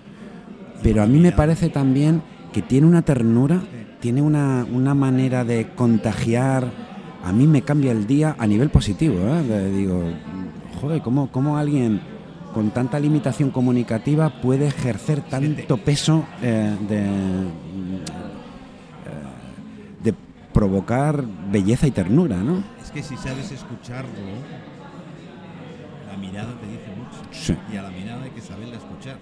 pero 0.82 1.02
a 1.02 1.06
mí 1.06 1.18
me 1.20 1.32
parece 1.32 1.68
también 1.68 2.22
que 2.52 2.60
tiene 2.62 2.86
una 2.88 3.02
ternura, 3.02 3.62
tiene 4.00 4.20
una, 4.20 4.66
una 4.72 4.94
manera 4.94 5.44
de 5.44 5.68
contagiar, 5.76 6.72
a 7.24 7.32
mí 7.32 7.46
me 7.46 7.62
cambia 7.62 7.92
el 7.92 8.06
día 8.06 8.34
a 8.38 8.46
nivel 8.46 8.70
positivo, 8.70 9.16
¿eh? 9.20 9.70
Digo, 9.74 10.02
joder, 10.78 11.02
¿cómo, 11.02 11.30
cómo 11.30 11.58
alguien 11.58 12.00
con 12.54 12.70
tanta 12.70 12.98
limitación 12.98 13.50
comunicativa 13.50 14.30
puede 14.30 14.68
ejercer 14.68 15.20
tanto 15.20 15.76
peso 15.76 16.24
eh, 16.42 16.74
de, 16.88 17.04
eh, 17.04 17.08
de 20.02 20.14
provocar 20.52 21.24
belleza 21.50 21.86
y 21.86 21.90
ternura, 21.90 22.36
¿no? 22.36 22.62
Es 22.82 22.90
que 22.90 23.02
si 23.02 23.16
sabes 23.16 23.52
escucharlo, 23.52 24.10
la 26.10 26.16
mirada 26.16 26.54
te 26.58 26.66
dice 26.66 26.88
mucho. 26.96 27.18
Sí. 27.30 27.56
Y 27.72 27.76
a 27.76 27.82
la 27.82 27.90
mirada 27.90 28.24
hay 28.24 28.30
que 28.30 28.40
saberla 28.40 28.76
escuchar. 28.76 29.18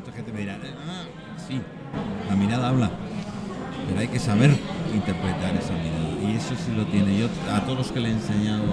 Mucha 0.00 0.12
gente 0.16 0.32
me 0.32 0.40
dirá, 0.40 0.58
ah, 0.88 1.04
sí, 1.46 1.60
la 2.28 2.36
mirada 2.36 2.68
habla. 2.68 2.90
Pero 3.88 4.00
hay 4.00 4.08
que 4.08 4.18
saber 4.18 4.50
interpretar 4.94 5.54
esa 5.56 5.72
mirada. 5.74 6.06
Y 6.22 6.36
eso 6.36 6.54
sí 6.56 6.72
lo 6.74 6.86
tiene. 6.86 7.18
Yo 7.18 7.28
a 7.54 7.60
todos 7.60 7.78
los 7.78 7.92
que 7.92 8.00
le 8.00 8.08
he 8.08 8.12
enseñado, 8.12 8.64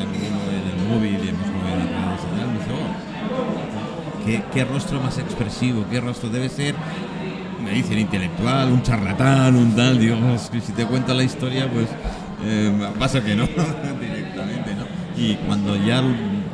uno 0.00 0.40
en 0.50 0.80
el 0.80 0.88
móvil 0.88 1.24
y 1.24 1.28
hemos 1.28 1.46
movido 1.46 1.76
las 1.76 1.88
redes 1.88 2.58
dice, 2.58 2.72
"Oh, 2.72 4.24
¿qué, 4.26 4.42
qué 4.52 4.64
rostro 4.64 5.00
más 5.00 5.18
expresivo, 5.18 5.84
qué 5.90 6.00
rostro 6.00 6.28
debe 6.30 6.48
ser. 6.48 6.74
Me 7.62 7.70
dicen 7.70 7.98
intelectual, 7.98 8.72
un 8.72 8.82
charlatán, 8.82 9.54
un 9.56 9.74
tal. 9.76 9.98
Digo, 9.98 10.16
"Es 10.34 10.50
que 10.50 10.60
si 10.60 10.72
te 10.72 10.84
cuento 10.84 11.14
la 11.14 11.22
historia, 11.22 11.70
pues 11.70 11.88
eh, 12.44 12.72
pasa 12.98 13.22
que 13.22 13.36
no, 13.36 13.46
directamente, 14.00 14.74
¿no? 14.74 14.86
Y 15.16 15.34
cuando 15.46 15.76
ya 15.76 16.02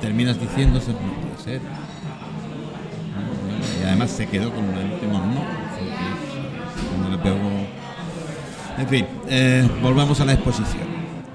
terminas 0.01 0.39
diciéndose, 0.39 0.93
no 0.93 0.99
puede 0.99 1.43
ser. 1.43 1.61
Y 3.81 3.85
además 3.85 4.11
se 4.11 4.27
quedó 4.27 4.51
con 4.53 4.65
el 4.65 4.93
último 4.93 5.19
no. 5.19 5.43
Cuando 6.91 7.17
le 7.17 7.23
pegó. 7.23 7.39
En 8.79 8.89
fin, 8.89 9.07
eh, 9.29 9.69
volvamos 9.83 10.21
a 10.21 10.25
la 10.25 10.35
exposición. 10.35 10.88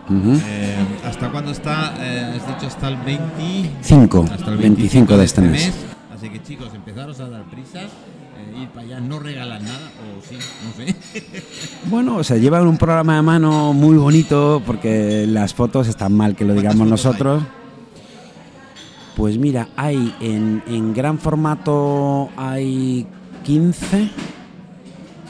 Eh, 0.10 0.76
¿Hasta 1.06 1.32
cuándo 1.32 1.52
está? 1.52 1.94
Eh, 2.00 2.36
has 2.36 2.48
dicho 2.48 2.68
hasta 2.68 2.90
el 2.90 2.98
20. 2.98 3.72
Cinco, 3.82 4.26
Hasta 4.30 4.52
el 4.52 4.58
25 4.58 5.18
de 5.18 5.24
este 5.26 5.42
mes. 5.42 5.72
Así 6.14 6.30
que 6.30 6.42
chicos, 6.42 6.70
empezaros 6.74 7.20
a 7.20 7.30
dar 7.30 7.44
prisas, 7.50 7.84
eh, 7.86 8.62
ir 8.62 8.70
para 8.70 8.82
allá, 8.86 9.00
no 9.00 9.20
regalan 9.20 9.64
nada, 9.64 9.92
o 10.02 10.22
sí, 10.28 10.36
no 10.66 10.74
sé. 10.86 10.96
Bueno, 11.90 12.24
se 12.24 12.40
lleva 12.40 12.62
un 12.62 12.78
programa 12.78 13.16
de 13.18 13.22
mano 13.22 13.74
muy 13.74 13.98
bonito 13.98 14.62
porque 14.66 15.26
las 15.28 15.54
fotos 15.54 15.88
están 15.88 16.14
mal 16.14 16.36
que 16.36 16.46
lo 16.46 16.54
¿Cuántas 16.54 16.74
digamos 16.74 16.86
hay? 16.86 16.92
nosotros. 16.92 17.44
Pues 19.16 19.38
mira, 19.38 19.68
hay 19.76 20.16
en, 20.22 20.64
en 20.68 20.94
gran 20.94 21.20
formato 21.20 22.30
hay 22.36 23.06
15 23.44 24.10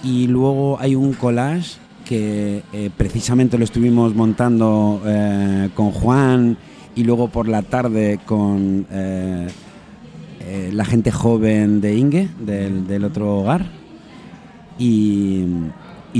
y 0.03 0.27
luego 0.27 0.77
hay 0.79 0.95
un 0.95 1.13
collage 1.13 1.77
que 2.03 2.63
eh, 2.73 2.89
precisamente 2.95 3.57
lo 3.57 3.63
estuvimos 3.63 4.13
montando 4.15 5.01
eh, 5.05 5.69
con 5.73 5.91
Juan 5.91 6.57
y 6.95 7.03
luego 7.03 7.29
por 7.29 7.47
la 7.47 7.61
tarde 7.63 8.19
con 8.25 8.85
eh, 8.91 9.47
la 10.71 10.85
gente 10.85 11.11
joven 11.11 11.81
de 11.81 11.95
Inge, 11.95 12.29
del, 12.39 13.03
otro 13.03 13.39
hogar. 13.39 13.65
Y, 14.77 15.45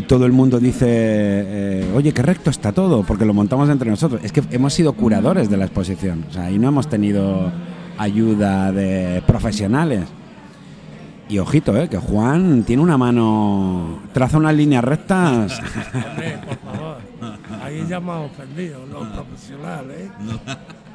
todo 0.07 0.25
el 0.25 0.31
mundo 0.31 0.59
dice, 0.59 1.87
oye, 1.93 2.13
qué 2.13 2.23
recto 2.23 2.49
está 2.49 2.71
todo, 2.71 3.03
porque 3.03 3.25
lo 3.25 3.33
montamos 3.33 3.69
entre 3.69 3.91
nosotros. 3.91 4.21
Es 4.23 4.31
que 4.31 4.41
hemos 4.49 4.73
sido 4.73 4.93
curadores 4.93 5.49
de 5.51 5.57
la 5.57 5.65
exposición, 5.65 6.25
y 6.51 6.57
no 6.57 6.69
hemos 6.69 6.89
tenido 6.89 7.51
ayuda 7.97 8.71
de 8.71 9.21
profesionales. 9.27 10.05
Y 11.33 11.39
ojito, 11.39 11.75
eh, 11.75 11.89
que 11.89 11.97
Juan 11.97 12.63
tiene 12.63 12.83
una 12.83 12.95
mano, 12.95 14.03
traza 14.13 14.37
unas 14.37 14.53
líneas 14.53 14.83
rectas. 14.83 15.59
Hombre, 15.95 16.37
por 16.45 16.57
favor. 16.59 16.97
Ahí 17.63 17.83
ya 17.89 17.99
me 17.99 18.11
ha 18.11 18.19
ofendido, 18.19 18.85
los 18.85 19.07
profesionales. 19.07 20.11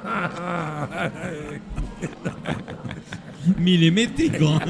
Milimétrico. 3.58 4.60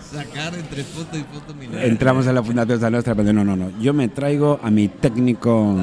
Sacar 0.00 0.54
entre 0.56 0.82
foto 0.82 1.16
y 1.16 1.22
foto 1.32 1.54
milimétrico. 1.54 1.86
Entramos 1.86 2.26
en 2.26 2.34
la 2.34 2.42
Fundación 2.42 2.80
San 2.80 2.92
Nostra, 2.92 3.14
pero 3.14 3.32
no, 3.32 3.44
no, 3.44 3.54
no. 3.54 3.70
Yo 3.80 3.94
me 3.94 4.08
traigo 4.08 4.58
a 4.60 4.72
mi 4.72 4.88
técnico. 4.88 5.76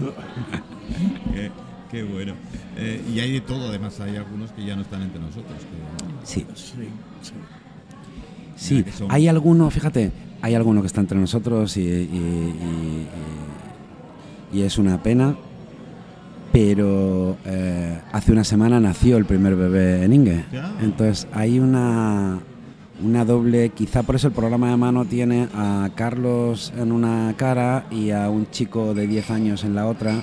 Qué, 1.32 1.50
qué 1.90 2.02
bueno. 2.02 2.34
Eh, 2.76 3.00
y 3.14 3.20
hay 3.20 3.32
de 3.32 3.40
todo, 3.42 3.68
además 3.68 4.00
hay 4.00 4.16
algunos 4.16 4.50
que 4.52 4.64
ya 4.64 4.74
no 4.74 4.82
están 4.82 5.02
entre 5.02 5.20
nosotros. 5.20 5.56
que- 5.58 6.26
Sí, 6.26 6.46
Sí, 6.54 6.88
sí. 8.56 8.84
Hay 9.10 9.28
alguno, 9.28 9.70
fíjate, 9.70 10.12
hay 10.42 10.54
alguno 10.54 10.80
que 10.80 10.86
está 10.86 11.00
entre 11.00 11.18
nosotros 11.18 11.76
y, 11.76 11.82
y- 11.82 11.84
y- 11.84 13.06
y- 14.54 14.58
y 14.58 14.62
es 14.62 14.78
una 14.78 15.02
pena, 15.02 15.36
pero 16.52 17.36
eh, 17.44 17.98
hace 18.12 18.32
una 18.32 18.44
semana 18.44 18.80
nació 18.80 19.16
el 19.18 19.24
primer 19.26 19.54
bebé 19.56 20.04
en 20.04 20.12
Inge. 20.12 20.44
Entonces 20.80 21.26
hay 21.32 21.60
una, 21.60 22.38
una 23.04 23.24
doble, 23.24 23.70
quizá 23.70 24.02
por 24.02 24.16
eso 24.16 24.28
el 24.28 24.32
programa 24.32 24.70
de 24.70 24.76
mano 24.76 25.04
tiene 25.04 25.48
a 25.54 25.90
Carlos 25.94 26.72
en 26.76 26.90
una 26.92 27.34
cara 27.36 27.86
y 27.90 28.10
a 28.10 28.30
un 28.30 28.50
chico 28.50 28.94
de 28.94 29.06
10 29.06 29.30
años 29.30 29.64
en 29.64 29.74
la 29.74 29.86
otra. 29.86 30.22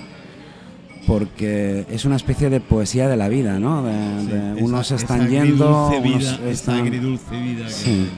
Porque 1.08 1.86
es 1.90 2.06
una 2.06 2.16
especie 2.16 2.50
de 2.50 2.60
poesía 2.60 3.08
de 3.08 3.16
la 3.18 3.28
vida, 3.30 3.60
¿no? 3.60 3.84
De- 3.84 4.22
Sí, 4.22 4.28
de 4.28 4.64
unos 4.64 4.88
esa 4.88 4.96
están 4.96 5.28
yendo, 5.30 5.88
unos 5.90 6.04
vida, 6.04 6.40
están- 6.50 6.80
agridulce 6.80 7.40
vida 7.42 7.66
que- 7.66 7.72
Sí. 7.72 8.10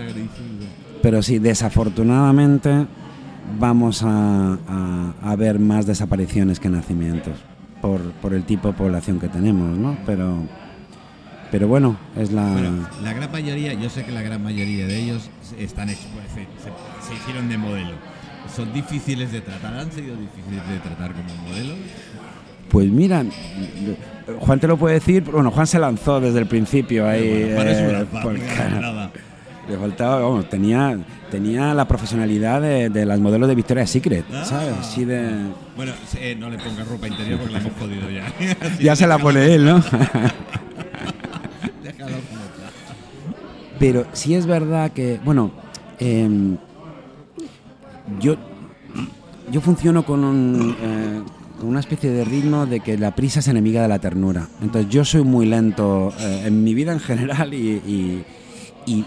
agridulce 0.00 0.42
vida. 0.42 0.70
Pero 1.02 1.22
sí, 1.22 1.38
desafortunadamente 1.38 2.86
vamos 3.58 4.02
a, 4.02 4.58
a- 4.68 5.14
a 5.22 5.36
ver 5.36 5.58
más 5.58 5.86
desapariciones 5.86 6.60
que 6.60 6.68
nacimientos 6.68 7.34
por, 7.80 8.00
por 8.12 8.34
el 8.34 8.44
tipo 8.44 8.68
de 8.68 8.74
población 8.74 9.18
que 9.18 9.28
tenemos, 9.28 9.76
¿no? 9.78 9.96
Pero, 10.06 10.42
pero 11.50 11.66
bueno, 11.68 11.96
es 12.16 12.30
la... 12.32 12.52
Bueno, 12.52 12.88
la 13.02 13.12
gran 13.14 13.32
mayoría, 13.32 13.72
yo 13.74 13.88
sé 13.90 14.04
que 14.04 14.12
la 14.12 14.22
gran 14.22 14.42
mayoría 14.42 14.86
de 14.86 14.98
ellos 14.98 15.30
están 15.58 15.88
se- 15.88 15.96
se 15.96 17.14
hicieron 17.14 17.48
de 17.48 17.58
modelo. 17.58 17.92
Son 18.54 18.72
difíciles 18.72 19.32
de 19.32 19.40
tratar, 19.40 19.74
han 19.74 19.90
sido 19.92 20.14
difíciles 20.16 20.68
de 20.68 20.78
tratar 20.78 21.12
como 21.12 21.34
modelos. 21.48 21.76
Pues 22.70 22.88
mira, 22.90 23.24
Juan 24.40 24.60
te 24.60 24.68
lo 24.68 24.76
puede 24.76 24.94
decir, 24.96 25.22
bueno, 25.24 25.50
Juan 25.50 25.66
se 25.66 25.78
lanzó 25.78 26.20
desde 26.20 26.38
el 26.40 26.46
principio 26.46 27.08
ahí. 27.08 27.50
Bueno, 27.54 27.70
eh, 27.70 28.06
nada. 28.80 29.10
le 29.68 29.78
faltaba, 29.78 30.20
vamos, 30.20 30.48
tenía, 30.50 30.98
tenía 31.30 31.72
la 31.72 31.86
profesionalidad 31.88 32.60
de, 32.60 32.90
de 32.90 33.06
las 33.06 33.18
modelos 33.20 33.48
de 33.48 33.54
Victoria's 33.54 33.88
Secret, 33.90 34.24
Ah. 34.32 34.44
¿sabes? 34.44 34.74
Sí 34.86 35.04
de... 35.06 35.46
Bueno, 35.76 35.92
eh, 36.18 36.36
no 36.38 36.50
le 36.50 36.58
pongas 36.58 36.86
ropa 36.88 37.08
interior 37.08 37.38
porque 37.38 37.54
la 37.54 37.60
hemos 37.60 37.72
jodido 37.78 38.10
ya. 38.10 38.26
Así 38.60 38.82
Ya 38.84 38.94
se 38.96 39.06
la 39.06 39.18
pone 39.18 39.54
él, 39.54 39.64
¿no? 39.64 39.76
Déjalo. 41.82 42.16
Pero 43.78 44.06
sí 44.12 44.34
es 44.34 44.44
verdad 44.46 44.90
que, 44.90 45.20
bueno, 45.24 45.52
em, 46.00 46.58
yo, 48.20 48.36
yo 49.50 49.60
funciono 49.60 50.04
con, 50.04 50.24
un, 50.24 50.74
eh, 50.80 51.22
una 51.62 51.80
especie 51.80 52.10
de 52.10 52.24
ritmo 52.24 52.66
de 52.66 52.80
que 52.80 52.96
la 52.98 53.14
prisa 53.14 53.40
es 53.40 53.48
enemiga 53.48 53.82
de 53.82 53.88
la 53.88 53.98
ternura. 53.98 54.48
Entonces 54.62 54.90
yo 54.90 55.04
soy 55.04 55.22
muy 55.24 55.46
lento 55.46 56.12
eh, 56.18 56.44
en 56.46 56.62
mi 56.64 56.74
vida 56.74 56.92
en 56.92 57.00
general 57.00 57.54
y, 57.54 57.82
y- 57.86 58.24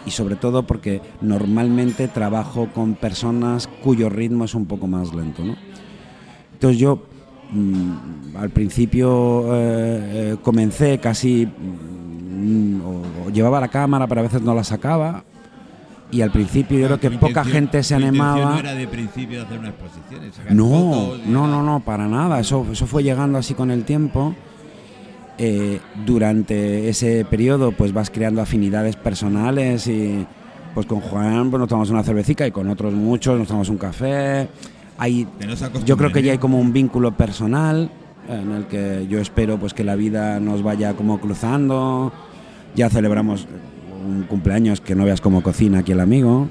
sobre 0.07 0.35
todo 0.35 0.61
porque 0.67 1.01
normalmente 1.21 2.07
trabajo 2.07 2.67
con 2.71 2.93
personas 2.93 3.67
cuyo 3.83 4.09
ritmo 4.09 4.45
es 4.45 4.53
un 4.53 4.65
poco 4.67 4.85
más 4.85 5.11
lento. 5.13 5.43
¿no? 5.43 5.55
Entonces 6.53 6.77
yo 6.79 7.01
mm, 7.51 8.35
al 8.37 8.51
principio 8.51 9.45
eh, 9.55 10.35
comencé 10.43 10.99
casi 10.99 11.47
mm, 11.47 12.81
o 12.85 13.29
llevaba 13.31 13.59
la 13.59 13.69
cámara 13.69 14.05
pero 14.05 14.19
a 14.21 14.23
veces 14.23 14.41
no 14.43 14.53
la 14.53 14.63
sacaba 14.63 15.23
y 16.11 16.21
al 16.21 16.31
principio 16.31 16.77
yo 16.77 16.85
creo 16.87 16.99
que 16.99 17.11
poca 17.11 17.43
gente 17.43 17.81
se 17.83 17.95
animaba 17.95 18.51
no 18.51 18.59
era 18.59 18.75
de 18.75 18.87
principio 18.87 19.43
hacer 19.43 19.59
una 19.59 19.69
exposición. 19.69 20.57
no, 20.57 21.15
no, 21.25 21.47
no, 21.47 21.63
no, 21.63 21.79
para 21.79 22.07
nada. 22.07 22.39
Eso, 22.39 22.65
eso 22.71 22.85
fue 22.85 23.03
llegando 23.03 23.37
así 23.37 23.53
con 23.53 23.71
el 23.71 23.83
tiempo. 23.83 24.35
Eh, 25.37 25.79
durante 26.05 26.89
ese 26.89 27.25
periodo, 27.25 27.71
pues 27.71 27.93
vas 27.93 28.09
creando 28.09 28.41
afinidades 28.41 28.95
personales 28.95 29.87
y, 29.87 30.27
pues 30.73 30.85
con 30.85 30.99
Juan, 30.99 31.49
pues 31.49 31.59
nos 31.59 31.69
tomamos 31.69 31.89
una 31.89 32.03
cervecita 32.03 32.45
y 32.45 32.51
con 32.51 32.69
otros 32.69 32.93
muchos 32.93 33.39
nos 33.39 33.47
tomamos 33.47 33.69
un 33.69 33.77
café. 33.77 34.47
Hay, 34.97 35.27
yo 35.85 35.97
creo 35.97 36.11
que 36.11 36.21
ya 36.21 36.33
hay 36.33 36.37
como 36.37 36.59
un 36.59 36.73
vínculo 36.73 37.17
personal 37.17 37.89
en 38.29 38.51
el 38.51 38.67
que 38.67 39.07
yo 39.09 39.19
espero 39.19 39.57
pues 39.57 39.73
que 39.73 39.83
la 39.83 39.95
vida 39.95 40.39
nos 40.39 40.61
vaya 40.61 40.93
como 40.93 41.19
cruzando. 41.19 42.13
Ya 42.75 42.89
celebramos 42.89 43.47
un 44.05 44.23
cumpleaños 44.23 44.81
que 44.81 44.95
no 44.95 45.05
veas 45.05 45.21
cómo 45.21 45.43
cocina 45.43 45.79
aquí 45.79 45.91
el 45.91 45.99
amigo. 45.99 46.47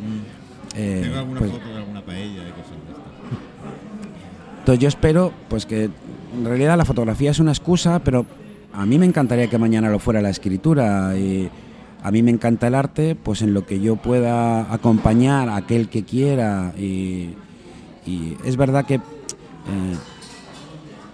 Eh, 0.77 1.01
Tengo 1.03 1.19
alguna 1.19 1.39
pues, 1.41 1.51
foto 1.53 1.69
de 1.69 1.77
alguna 1.77 2.03
paella 2.03 2.43
y 2.49 2.51
cosas 2.53 2.71
de 2.71 2.93
estas. 2.93 4.59
Entonces 4.61 4.83
yo 4.83 4.89
espero 4.89 5.33
pues 5.49 5.67
que 5.67 5.85
en 5.85 6.45
realidad 6.45 6.77
la 6.77 6.85
fotografía 6.85 7.31
es 7.31 7.39
una 7.39 7.51
excusa, 7.51 7.99
pero 8.01 8.27
a 8.73 8.87
mí 8.87 8.99
me 8.99 9.07
encantaría 9.07 9.49
que 9.49 9.59
mañana 9.59 9.91
lo 9.91 9.99
fuera 9.99 10.23
la 10.23 10.31
escritura 10.31 11.17
y 11.17 11.51
a 12.03 12.11
mí 12.11 12.23
me 12.23 12.31
encanta 12.31 12.69
el 12.69 12.75
arte, 12.75 13.15
pues 13.15 13.43
en 13.43 13.53
lo 13.53 13.67
que 13.67 13.81
yo 13.81 13.97
pueda 13.97 14.73
acompañar 14.73 15.49
a 15.49 15.57
aquel 15.57 15.89
que 15.89 16.05
quiera 16.05 16.73
y, 16.79 17.35
y 18.07 18.37
es 18.45 18.57
verdad 18.57 18.87
que 18.87 18.95
eh, 18.95 19.01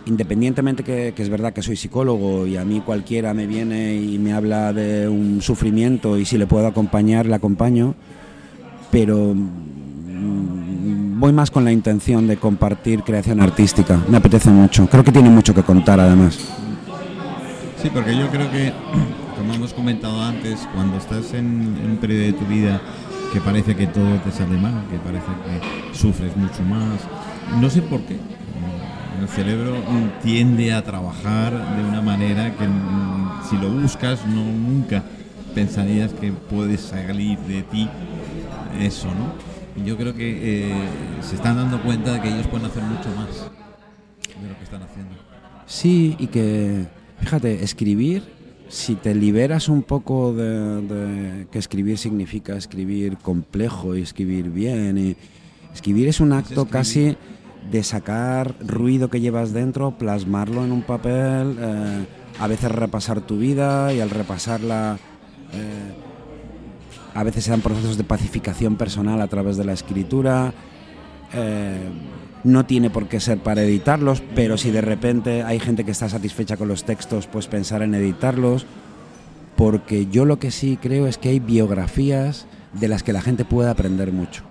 independientemente 0.07 0.83
que, 0.83 1.13
que, 1.15 1.23
es 1.23 1.29
verdad 1.29 1.53
que 1.53 1.63
soy 1.63 1.77
psicólogo 1.77 2.47
y 2.47 2.57
a 2.57 2.65
mí 2.65 2.81
cualquiera 2.81 3.35
me 3.35 3.47
viene 3.47 3.95
y 3.95 4.19
me 4.19 4.33
habla 4.33 4.73
de 4.73 5.09
un 5.09 5.43
sufrimiento 5.43 6.17
y 6.19 6.25
si 6.25 6.39
le 6.39 6.47
puedo 6.47 6.67
acompañar, 6.67 7.27
le 7.27 7.35
acompaño, 7.35 7.95
pero 8.91 9.35
mm, 9.35 11.21
voy 11.21 11.33
más 11.33 11.51
con 11.51 11.65
la 11.65 11.73
intención 11.73 12.27
de 12.27 12.37
compartir 12.37 13.03
creación 13.03 13.41
artística, 13.41 14.01
me 14.09 14.17
apetece 14.17 14.51
mucho, 14.51 14.87
creo 14.89 15.05
que 15.05 15.13
tiene 15.13 15.29
mucho 15.29 15.53
que 15.55 15.63
contar 15.63 15.99
además. 16.01 16.39
Sí, 17.83 17.91
porque 17.93 18.17
yo 18.17 18.29
creo 18.31 18.51
que, 18.51 18.73
como 19.37 19.55
hemos 19.55 19.75
comentado 19.75 20.23
antes, 20.23 20.67
cuando 20.73 20.99
estás 20.99 21.35
en, 21.35 21.77
en 21.83 21.91
un 21.91 21.97
periodo 21.97 22.23
de 22.23 22.33
tu 22.33 22.47
vida 22.47 22.81
que 23.33 23.41
parece 23.41 23.75
que 23.75 23.89
todo 23.89 24.15
te 24.25 24.31
sale 24.31 24.57
mal, 24.57 24.85
que 24.89 24.99
parece 24.99 25.27
que 25.27 25.99
sufres 25.99 26.37
mucho 26.37 26.63
más, 26.63 27.01
no 27.61 27.69
sé 27.69 27.83
por 27.83 28.01
qué, 28.03 28.17
el 29.21 29.29
cerebro 29.29 29.77
tiende 30.23 30.73
a 30.73 30.83
trabajar 30.83 31.53
de 31.77 31.85
una 31.85 32.03
manera 32.03 32.55
que 32.55 32.67
mm, 32.67 33.49
si 33.49 33.57
lo 33.57 33.71
buscas 33.71 34.27
no 34.27 34.45
nunca 34.45 35.03
pensarías 35.55 36.13
que 36.13 36.33
puede 36.33 36.77
salir 36.77 37.39
de 37.41 37.63
ti 37.63 37.89
eso, 38.81 39.09
¿no? 39.09 39.85
Yo 39.85 39.97
creo 39.97 40.15
que 40.15 40.71
eh, 40.71 40.75
se 41.23 41.37
están 41.37 41.57
dando 41.57 41.83
cuenta 41.83 42.13
de 42.13 42.21
que 42.21 42.29
ellos 42.29 42.47
pueden 42.47 42.67
hacer 42.67 42.83
mucho 42.83 43.09
más 43.17 43.51
de 44.41 44.49
lo 44.49 44.57
que 44.59 44.65
están 44.65 44.83
haciendo. 44.83 45.15
Sí, 45.67 46.17
y 46.19 46.27
que, 46.29 46.87
fíjate, 47.21 47.63
escribir, 47.63 48.23
si 48.69 48.95
te 48.95 49.15
liberas 49.15 49.69
un 49.69 49.83
poco 49.83 50.33
de, 50.33 50.83
de 50.83 51.47
que 51.51 51.59
escribir 51.59 51.99
significa 51.99 52.57
escribir 52.57 53.17
complejo 53.19 53.97
y 53.97 54.03
escribir 54.03 54.51
bien, 54.51 54.99
y 54.99 55.17
escribir 55.73 56.09
es 56.09 56.21
un 56.21 56.33
acto 56.33 56.63
escribir. 56.63 56.71
casi 56.71 57.17
de 57.71 57.83
sacar 57.83 58.55
ruido 58.61 59.09
que 59.11 59.21
llevas 59.21 59.53
dentro, 59.53 59.93
plasmarlo 59.93 60.65
en 60.65 60.73
un 60.73 60.83
papel, 60.83 61.57
eh, 61.59 62.07
a 62.39 62.47
veces 62.47 62.71
repasar 62.71 63.21
tu 63.21 63.39
vida 63.39 63.93
y 63.93 64.01
al 64.01 64.11
repasarla 64.11 64.99
eh, 65.53 65.95
a 67.15 67.25
veces 67.25 67.45
se 67.45 67.59
procesos 67.59 67.97
de 67.97 68.05
pacificación 68.05 68.77
personal 68.77 69.21
a 69.21 69.29
través 69.29 69.57
de 69.57 69.65
la 69.65 69.73
escritura. 69.73 70.53
eh, 71.33 71.89
no 72.45 72.65
tiene 72.65 72.91
por 72.91 73.09
qué 73.09 73.19
ser 73.19 73.39
para 73.39 73.63
editarlos, 73.63 74.23
pero 74.37 74.57
si 74.57 74.71
de 74.71 74.81
repente 74.81 75.43
hay 75.43 75.59
gente 75.59 75.83
que 75.83 75.91
está 75.91 76.09
satisfecha 76.09 76.57
con 76.57 76.69
los 76.69 76.85
textos, 76.85 77.27
pues 77.27 77.49
pensar 77.49 77.83
en 77.83 77.95
editarlos. 77.95 78.67
Porque 79.57 80.07
yo 80.07 80.25
lo 80.25 80.39
que 80.39 80.53
sí 80.53 80.79
creo 80.81 81.09
es 81.09 81.19
que 81.19 81.31
hay 81.31 81.41
biografías 81.41 82.47
de 82.73 82.87
las 82.87 83.03
que 83.03 83.13
la 83.13 83.23
gente 83.23 83.45
puede 83.45 83.71
aprender 83.71 84.13
mucho. 84.13 84.45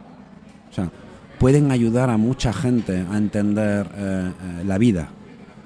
O 0.71 0.73
sea, 0.73 0.91
pueden 1.39 1.71
ayudar 1.71 2.09
a 2.09 2.17
mucha 2.17 2.53
gente 2.53 3.05
a 3.11 3.17
entender 3.17 3.87
eh, 3.95 4.31
eh, 4.59 4.63
la 4.65 4.77
vida. 4.77 5.09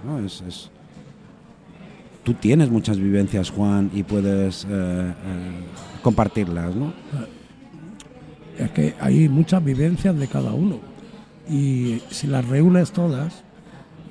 ¿no? 0.05 0.19
Es, 0.19 0.41
es- 0.47 0.69
Tú 2.23 2.33
tienes 2.35 2.69
muchas 2.69 2.97
vivencias, 2.99 3.49
Juan, 3.49 3.89
y 3.93 4.03
puedes 4.03 4.65
eh, 4.65 4.67
eh, 4.69 5.13
compartirlas, 6.03 6.75
¿no? 6.75 6.93
Es 8.57 8.69
que 8.71 8.93
hay 8.99 9.27
muchas 9.29 9.63
vivencias 9.63 10.15
de 10.19 10.27
cada 10.27 10.51
uno. 10.53 10.79
Y 11.49 12.01
si 12.11 12.27
las 12.27 12.45
reúnes 12.45 12.91
todas, 12.91 13.41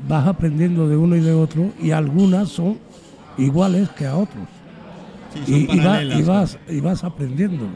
vas 0.08 0.26
aprendiendo 0.26 0.88
de 0.88 0.96
uno 0.96 1.14
y 1.16 1.20
de 1.20 1.32
otro, 1.32 1.70
y 1.80 1.90
algunas 1.92 2.48
son 2.48 2.78
iguales 3.36 3.88
que 3.90 4.06
a 4.06 4.16
otros. 4.16 4.48
Sí, 5.46 5.68
y, 5.70 5.76
y 5.76 5.78
va- 5.80 6.02
y 6.02 6.22
vas, 6.22 6.58
y 6.68 6.80
vas 6.80 7.04
aprendiendo 7.04 7.66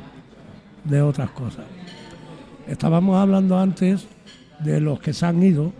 de 0.85 1.03
otras 1.03 1.31
cosas. 1.31 1.67
Estábamos 2.67 3.17
hablando 3.17 3.59
antes 3.59 4.07
de 4.61 4.81
los 4.81 5.01
que 5.01 5.13
se 5.13 5.27
han 5.27 5.43
ido, 5.43 5.73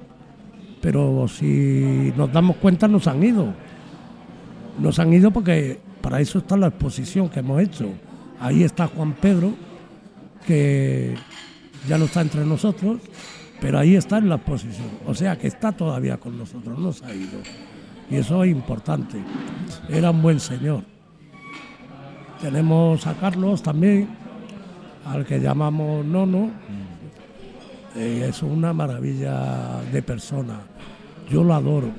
pero 0.81 1.27
si 1.29 2.13
nos 2.17 2.33
damos 2.33 2.57
cuenta 2.57 2.89
nos 2.89 3.07
han 3.07 3.23
ido. 3.23 3.55
Nos 4.81 4.99
han 4.99 5.13
ido 5.13 5.31
porque 5.31 5.79
para 6.01 6.21
eso 6.21 6.39
está 6.39 6.57
la 6.57 6.69
exposición 6.69 7.29
que 7.29 7.41
hemos 7.41 7.61
hecho. 7.61 7.89
Ahí 8.41 8.65
está 8.65 8.89
Juan 8.89 9.13
Pedro, 9.13 9.53
que 10.47 11.15
ya 11.89 11.99
no 11.99 12.07
está 12.07 12.21
entre 12.23 12.45
nosotros, 12.45 13.01
pero 13.61 13.79
ahí 13.79 13.95
está 13.95 14.19
en 14.19 14.29
la 14.29 14.37
exposición. 14.37 14.89
O 15.07 15.15
sea 15.15 15.39
que 15.39 15.47
está 15.47 15.71
todavía 15.73 16.17
con 16.17 16.37
nosotros, 16.37 16.79
no 16.79 16.93
se 16.93 17.05
ha 17.05 17.15
ido. 17.15 17.39
Y 18.11 18.17
eso 18.17 18.43
es 18.43 18.51
importante. 18.51 19.19
Era 19.89 20.11
un 20.11 20.21
buen 20.21 20.41
señor. 20.41 20.83
Tenemos 22.41 23.07
a 23.07 23.15
Carlos 23.15 23.63
también, 23.63 24.09
al 25.07 25.25
que 25.25 25.41
llamamos 25.41 26.05
Nono. 26.05 26.51
Eh, 27.95 28.27
es 28.29 28.43
una 28.43 28.73
maravilla 28.73 29.81
de 29.93 30.03
persona. 30.03 30.61
Yo 31.31 31.45
lo 31.45 31.55
adoro. 31.55 31.91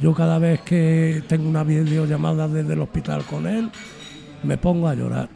Yo 0.00 0.14
cada 0.14 0.38
vez 0.38 0.60
que 0.60 1.22
tengo 1.26 1.48
una 1.48 1.64
videollamada 1.64 2.46
desde 2.46 2.74
el 2.74 2.80
hospital 2.80 3.24
con 3.24 3.46
él, 3.46 3.70
me 4.42 4.56
pongo 4.56 4.88
a 4.88 4.94
llorar. 4.94 5.28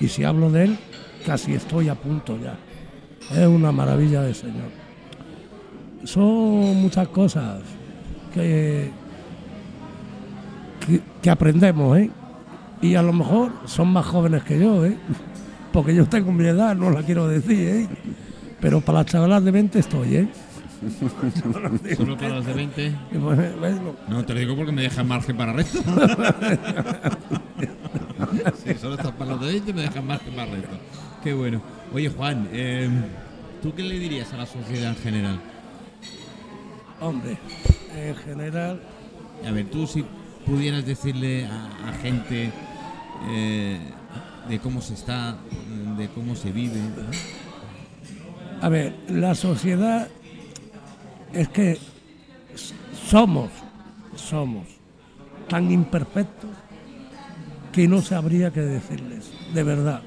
Y 0.00 0.08
si 0.08 0.24
hablo 0.24 0.50
de 0.50 0.64
él, 0.64 0.78
casi 1.26 1.54
estoy 1.54 1.88
a 1.88 1.94
punto 1.94 2.38
ya. 2.38 2.56
Es 3.30 3.46
una 3.46 3.72
maravilla 3.72 4.22
de 4.22 4.32
señor. 4.32 4.70
Son 6.04 6.76
muchas 6.80 7.08
cosas 7.08 7.60
que, 8.32 8.90
que, 10.86 11.02
que 11.20 11.30
aprendemos, 11.30 11.98
¿eh? 11.98 12.10
Y 12.80 12.94
a 12.94 13.02
lo 13.02 13.12
mejor 13.12 13.52
son 13.66 13.88
más 13.88 14.06
jóvenes 14.06 14.44
que 14.44 14.58
yo, 14.58 14.86
¿eh? 14.86 14.96
Porque 15.72 15.94
yo 15.94 16.06
tengo 16.08 16.32
mi 16.32 16.44
edad, 16.44 16.74
no 16.74 16.90
la 16.90 17.02
quiero 17.02 17.28
decir, 17.28 17.68
¿eh? 17.68 17.88
Pero 18.60 18.80
para 18.80 18.98
las 19.00 19.06
chavalas 19.06 19.44
de 19.44 19.50
20 19.50 19.78
estoy, 19.78 20.16
¿eh? 20.16 20.28
Solo 21.96 22.16
para 22.16 22.36
los 22.36 22.46
de 22.46 22.52
20. 22.54 22.86
Y 23.12 23.18
pues, 23.18 23.38
No, 24.08 24.24
te 24.24 24.34
lo 24.34 24.40
digo 24.40 24.56
porque 24.56 24.72
me 24.72 24.82
deja 24.82 25.02
margen 25.04 25.36
para 25.36 25.52
resto. 25.52 25.80
sí, 28.64 28.74
solo 28.80 28.94
estás 28.94 29.12
para 29.12 29.32
los 29.32 29.40
de 29.40 29.46
20 29.48 29.72
me 29.72 29.82
dejan 29.82 30.06
margen 30.06 30.34
para 30.34 30.50
resto. 30.52 30.78
Qué 31.22 31.32
bueno. 31.32 31.60
Oye, 31.92 32.08
Juan, 32.10 32.48
eh, 32.52 32.88
¿tú 33.62 33.74
qué 33.74 33.82
le 33.82 33.98
dirías 33.98 34.32
a 34.32 34.36
la 34.38 34.46
sociedad 34.46 34.90
en 34.90 34.96
general? 34.96 35.40
hombre, 37.00 37.38
en 37.94 38.16
general, 38.16 38.80
A 39.46 39.52
ver, 39.52 39.66
tú 39.66 39.86
si 39.86 40.04
pudieras 40.44 40.84
decirle 40.84 41.46
a, 41.46 41.88
a 41.90 41.92
gente 42.02 42.50
eh, 43.30 43.78
de 44.48 44.58
cómo 44.58 44.80
se 44.80 44.94
está, 44.94 45.36
de 45.96 46.08
cómo 46.08 46.34
se 46.34 46.52
vive, 46.52 46.80
a 48.60 48.68
ver, 48.68 48.94
la 49.08 49.34
sociedad 49.34 50.08
es 51.32 51.48
que 51.48 51.78
somos, 53.08 53.50
somos 54.16 54.66
tan 55.48 55.70
imperfectos 55.70 56.50
que 57.72 57.86
no 57.86 58.02
sabría 58.02 58.52
qué 58.52 58.62
decirles, 58.62 59.30
de 59.54 59.62
verdad. 59.62 60.02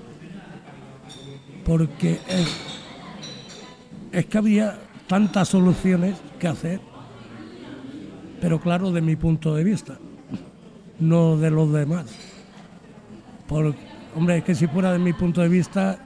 Porque 1.63 2.19
es, 2.27 2.57
es 4.11 4.25
que 4.25 4.37
había 4.37 4.77
tantas 5.07 5.47
soluciones 5.47 6.17
que 6.37 6.47
hacer, 6.49 6.81
pero 8.41 8.59
claro, 8.59 8.91
de 8.91 9.01
mi 9.01 9.15
punto 9.15 9.55
de 9.55 9.63
vista, 9.63 9.97
no 10.99 11.37
de 11.37 11.51
los 11.51 11.71
demás. 11.71 12.07
Por, 13.47 13.75
hombre, 14.15 14.37
es 14.37 14.43
que 14.43 14.55
si 14.55 14.67
fuera 14.67 14.91
de 14.93 14.99
mi 14.99 15.13
punto 15.13 15.41
de 15.41 15.49
vista, 15.49 15.97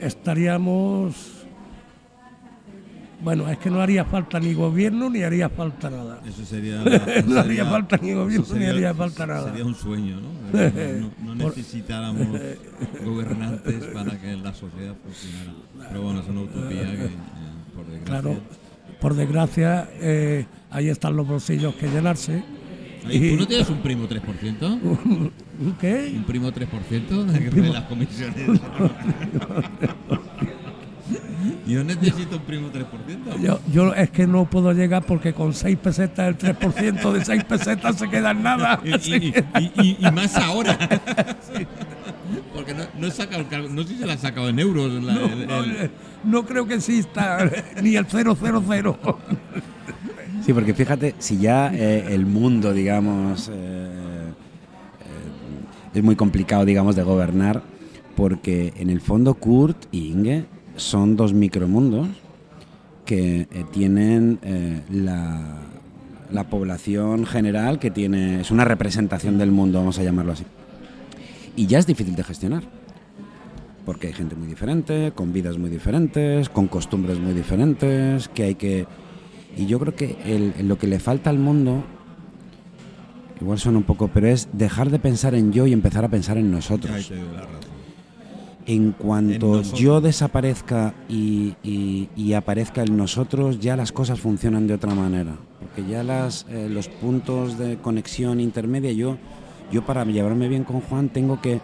estaríamos. 0.00 1.32
Bueno, 3.22 3.48
es 3.50 3.56
que 3.58 3.70
no 3.70 3.80
haría 3.80 4.04
falta 4.04 4.38
ni 4.38 4.52
gobierno 4.52 5.08
ni 5.08 5.22
haría 5.22 5.48
falta 5.48 5.88
nada. 5.90 6.20
Eso 6.26 6.44
sería. 6.44 6.82
No 7.26 7.40
haría 7.40 7.64
falta 7.64 7.96
ni 7.96 8.12
gobierno, 8.12 8.54
ni 8.54 8.66
haría 8.66 8.94
falta 8.94 9.26
nada. 9.26 9.48
Sería 9.50 9.64
un 9.64 9.74
sueño, 9.74 10.16
¿no? 10.20 10.36
No, 10.60 11.10
no- 11.24 11.34
no 11.34 11.48
necesitáramos 11.48 12.26
gobernantes 13.04 13.84
para 13.86 14.20
que 14.20 14.36
la 14.36 14.52
sociedad 14.54 14.94
funcionara. 15.02 15.54
Pero 15.88 16.02
bueno, 16.02 16.20
es 16.20 16.28
una 16.28 16.40
utopía 16.42 16.82
que, 16.82 17.04
eh, 17.06 17.10
por 17.74 17.86
desgracia. 17.86 18.04
Claro, 18.04 18.36
por 19.00 19.14
desgracia, 19.14 19.88
eh, 19.94 20.46
ahí 20.70 20.88
están 20.90 21.16
los 21.16 21.26
bolsillos 21.26 21.74
que 21.74 21.88
llenarse. 21.88 22.44
Oye, 23.06 23.30
¿Tú 23.30 23.36
no 23.36 23.46
tienes 23.46 23.68
un 23.70 23.78
primo 23.78 24.08
3%? 24.08 24.20
¿Qué? 25.80 26.12
¿Un 26.16 26.24
primo 26.24 26.52
3% 26.52 27.24
de, 27.24 27.50
de 27.62 27.68
las 27.68 27.84
comisiones? 27.84 28.46
Yo 31.66 31.82
necesito 31.84 32.36
un 32.36 32.42
primo 32.42 32.68
3%. 32.72 33.40
Yo, 33.40 33.60
yo 33.72 33.94
es 33.94 34.10
que 34.10 34.26
no 34.26 34.44
puedo 34.48 34.72
llegar 34.72 35.04
porque 35.04 35.32
con 35.32 35.52
6 35.54 35.76
pesetas 35.78 36.28
el 36.28 36.38
3% 36.38 37.12
de 37.12 37.24
6 37.24 37.44
pesetas 37.44 37.96
se 37.96 38.08
queda 38.08 38.30
en 38.32 38.42
nada. 38.42 38.80
Y, 38.84 38.94
y- 38.94 39.32
queda- 39.32 39.60
y- 39.60 39.72
y- 39.82 39.96
y 40.06 40.10
más 40.12 40.36
ahora. 40.36 40.76
Sí. 41.54 41.66
Porque 42.54 42.74
no, 42.74 42.84
no, 42.98 43.06
he 43.06 43.10
sacado 43.10 43.44
el 43.50 43.74
no 43.74 43.82
sé 43.82 43.88
si 43.90 43.98
se 43.98 44.06
la 44.06 44.14
han 44.14 44.18
sacado 44.18 44.48
en 44.48 44.58
euros. 44.58 44.92
la- 45.02 45.12
el- 45.14 45.46
no, 45.46 45.64
el- 45.64 45.76
eh, 45.76 45.90
no 46.24 46.44
creo 46.44 46.66
que 46.66 46.74
exista 46.74 47.50
ni 47.82 47.96
el 47.96 48.06
000. 48.06 48.96
Sí, 50.46 50.52
porque 50.52 50.74
fíjate, 50.74 51.16
si 51.18 51.38
ya 51.38 51.72
eh, 51.74 52.14
el 52.14 52.24
mundo, 52.24 52.72
digamos, 52.72 53.48
eh, 53.48 53.52
eh, 53.52 54.32
es 55.92 56.04
muy 56.04 56.14
complicado, 56.14 56.64
digamos, 56.64 56.94
de 56.94 57.02
gobernar, 57.02 57.64
porque 58.14 58.72
en 58.76 58.90
el 58.90 59.00
fondo 59.00 59.34
Kurt 59.34 59.86
y 59.90 60.12
Inge 60.12 60.44
son 60.76 61.16
dos 61.16 61.34
micromundos 61.34 62.06
que 63.04 63.48
tienen 63.72 64.38
la, 64.88 65.62
la 66.30 66.44
población 66.44 67.26
general 67.26 67.80
que 67.80 67.90
tiene, 67.90 68.42
es 68.42 68.52
una 68.52 68.64
representación 68.64 69.38
del 69.38 69.50
mundo, 69.50 69.80
vamos 69.80 69.98
a 69.98 70.04
llamarlo 70.04 70.32
así. 70.32 70.44
Y 71.56 71.66
ya 71.66 71.80
es 71.80 71.88
difícil 71.88 72.14
de 72.14 72.22
gestionar 72.22 72.62
porque 73.84 74.06
hay 74.08 74.12
gente 74.12 74.36
muy 74.36 74.46
diferente, 74.46 75.10
con 75.12 75.32
vidas 75.32 75.58
muy 75.58 75.70
diferentes, 75.70 76.48
con 76.48 76.68
costumbres 76.68 77.18
muy 77.18 77.32
diferentes, 77.32 78.28
que 78.28 78.44
hay 78.44 78.54
que... 78.54 78.86
Y 79.56 79.66
yo 79.66 79.78
creo 79.78 79.94
que 79.94 80.16
el- 80.24 80.68
lo 80.68 80.78
que 80.78 80.86
le 80.86 80.98
falta 80.98 81.30
al 81.30 81.38
mundo, 81.38 81.82
igual 83.40 83.58
suena 83.58 83.78
un 83.78 83.84
poco, 83.84 84.08
pero 84.12 84.26
es 84.28 84.48
dejar 84.52 84.90
de 84.90 84.98
pensar 84.98 85.34
en 85.34 85.52
yo 85.52 85.66
y 85.66 85.72
empezar 85.72 86.04
a 86.04 86.08
pensar 86.08 86.36
en 86.38 86.50
nosotros. 86.50 87.10
En 88.68 88.90
cuanto 88.92 89.62
yo 89.78 90.00
desaparezca 90.00 90.92
y, 91.08 91.54
y- 91.62 92.08
y 92.16 92.32
aparezca 92.32 92.82
el 92.82 92.96
nosotros, 92.96 93.60
ya 93.60 93.76
las 93.76 93.92
cosas 93.92 94.18
funcionan 94.18 94.66
de 94.66 94.74
otra 94.74 94.92
manera. 94.94 95.36
Porque 95.60 95.88
ya 95.88 96.02
las, 96.02 96.46
eh, 96.50 96.68
los 96.68 96.88
puntos 96.88 97.58
de 97.58 97.76
conexión 97.76 98.40
intermedia, 98.40 98.90
yo, 98.92 99.18
yo 99.70 99.86
para 99.86 100.04
llevarme 100.04 100.48
bien 100.48 100.64
con 100.64 100.80
Juan 100.80 101.10
tengo 101.10 101.40
que 101.40 101.60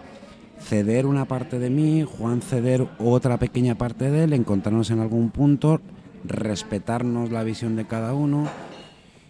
ceder 0.60 1.06
una 1.06 1.24
parte 1.24 1.58
de 1.58 1.70
mí, 1.70 2.04
Juan 2.04 2.40
ceder 2.40 2.86
otra 3.00 3.36
pequeña 3.36 3.74
parte 3.74 4.08
de 4.10 4.22
él, 4.24 4.32
encontrarnos 4.32 4.90
en 4.92 5.00
algún 5.00 5.30
punto, 5.30 5.80
respetarnos 6.24 7.30
la 7.30 7.42
visión 7.42 7.76
de 7.76 7.86
cada 7.86 8.14
uno. 8.14 8.48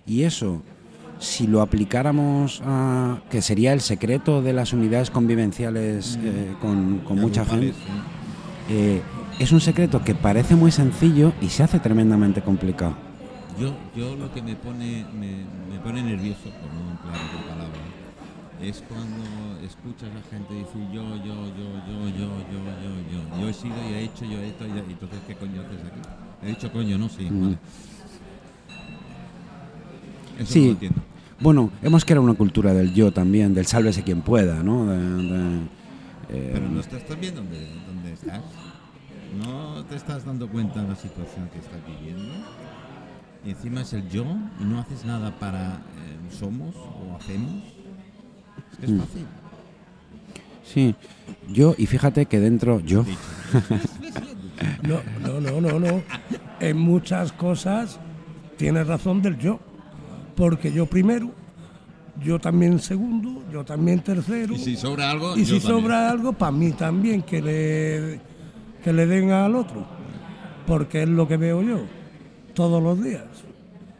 Y 0.07 0.23
eso, 0.23 0.63
si 1.19 1.47
lo 1.47 1.63
aplicáramos 1.63 2.63
a, 2.65 3.21
que 3.31 3.43
sería 3.43 3.73
el 3.73 3.81
secreto 3.81 4.43
de 4.43 4.53
las 4.53 4.73
unidades 4.73 5.11
convivenciales 5.11 6.19
eh, 6.23 6.55
con, 6.61 6.99
con 7.01 7.21
mucha 7.21 7.45
gente, 7.45 7.75
eh, 8.69 9.01
es 9.39 9.53
un 9.53 9.61
secreto 9.61 10.03
que 10.05 10.15
parece 10.15 10.57
muy 10.57 10.71
sencillo 10.71 11.33
y 11.41 11.49
se 11.49 11.63
hace 11.63 11.79
tremendamente 11.79 12.43
complicado. 12.43 12.95
Yo, 13.59 13.75
yo 13.95 14.17
lo 14.17 14.33
que 14.33 14.43
me 14.43 14.57
pone, 14.57 15.05
me, 15.13 15.45
me 15.71 15.79
pone 15.83 16.03
nervioso, 16.03 16.45
por 16.45 16.73
no 16.73 16.91
emplear 16.91 17.17
otra 17.17 17.49
palabra, 17.49 17.79
es 18.63 18.83
cuando 18.89 19.61
escuchas 19.65 20.09
a 20.11 20.15
la 20.15 20.23
gente 20.31 20.55
decir 20.55 20.89
yo, 20.93 21.03
yo, 21.17 21.47
yo, 21.53 21.67
yo, 21.87 22.09
yo, 22.09 22.29
yo, 22.51 22.61
yo, 22.81 22.93
yo, 23.11 23.41
yo 23.41 23.49
he 23.49 23.53
sido, 23.53 23.77
yo 23.77 23.97
he 23.97 24.05
hecho, 24.05 24.25
yo 24.25 24.39
he 24.39 24.49
esto, 24.49 24.67
y 24.67 24.71
y 24.71 24.93
entonces 24.93 25.19
¿qué 25.27 25.35
coño 25.35 25.63
haces 25.63 25.81
aquí? 25.81 26.01
He 26.45 26.49
dicho 26.49 26.71
coño, 26.73 26.99
¿no? 26.99 27.09
Sí, 27.09 27.29
Mm. 27.31 27.41
vale. 27.43 27.59
Eso 30.39 30.53
Sí. 30.53 30.61
no 30.61 30.67
lo 30.67 30.73
entiendo. 30.73 31.01
Bueno, 31.41 31.71
hemos 31.83 32.05
creado 32.05 32.23
una 32.23 32.35
cultura 32.35 32.73
del 32.73 32.93
yo 32.95 33.13
también, 33.13 33.55
del 33.55 33.67
sálvese 33.67 34.03
quien 34.03 34.23
pueda, 34.23 34.63
¿no? 34.63 34.87
De- 34.87 34.99
de, 34.99 35.57
eh, 36.31 36.51
Pero 36.55 36.69
no 36.69 36.81
estás 36.81 37.05
también 37.07 37.35
donde, 37.35 37.69
donde 37.87 38.13
estás. 38.13 38.41
No 39.45 39.85
te 39.85 39.97
estás 39.97 40.25
dando 40.25 40.49
cuenta 40.49 40.83
de 40.83 40.89
la 40.89 40.97
situación 40.97 41.49
que 41.53 41.59
estás 41.59 41.81
viviendo. 41.87 42.33
Y 43.45 43.51
encima 43.51 43.81
es 43.83 43.93
el 43.93 44.09
yo 44.09 44.25
y 44.61 44.65
no 44.65 44.79
haces 44.79 45.05
nada 45.05 45.37
para 45.39 45.75
eh, 45.77 46.35
somos 46.39 46.75
o 46.77 47.17
hacemos. 47.17 47.63
Es 48.73 48.79
que 48.79 48.87
es 48.87 48.93
Mm. 48.93 48.99
fácil. 49.01 49.27
Sí, 50.65 50.95
yo, 51.53 51.75
y 51.77 51.87
fíjate 51.87 52.27
que 52.27 52.39
dentro, 52.41 52.79
yo. 52.81 53.05
No, 54.83 55.01
no, 55.21 55.41
no, 55.41 55.61
no, 55.61 55.79
no. 55.81 56.03
En 56.61 56.79
muchas 56.79 57.33
cosas 57.33 57.99
tienes 58.57 58.87
razón 58.87 59.23
del 59.23 59.39
yo. 59.39 59.59
Porque 60.37 60.73
yo 60.73 60.87
primero, 60.87 61.31
yo 62.25 62.39
también 62.39 62.79
segundo, 62.79 63.43
yo 63.53 63.65
también 63.65 64.01
tercero. 64.01 64.55
Y 64.55 64.59
si 64.59 64.77
sobra 64.77 65.11
algo, 65.11 65.37
Y 65.37 65.45
si 65.45 65.59
también. 65.59 65.63
sobra 65.63 66.11
algo, 66.11 66.33
para 66.33 66.53
mí 66.53 66.73
también 66.73 67.23
que 67.23 67.43
le, 67.43 68.21
que 68.83 68.93
le 68.93 69.07
den 69.07 69.31
al 69.31 69.55
otro. 69.57 69.85
Porque 70.67 71.03
es 71.03 71.09
lo 71.09 71.27
que 71.29 71.37
veo 71.37 71.63
yo 71.63 71.81
todos 72.55 72.83
los 72.83 73.03
días. 73.03 73.25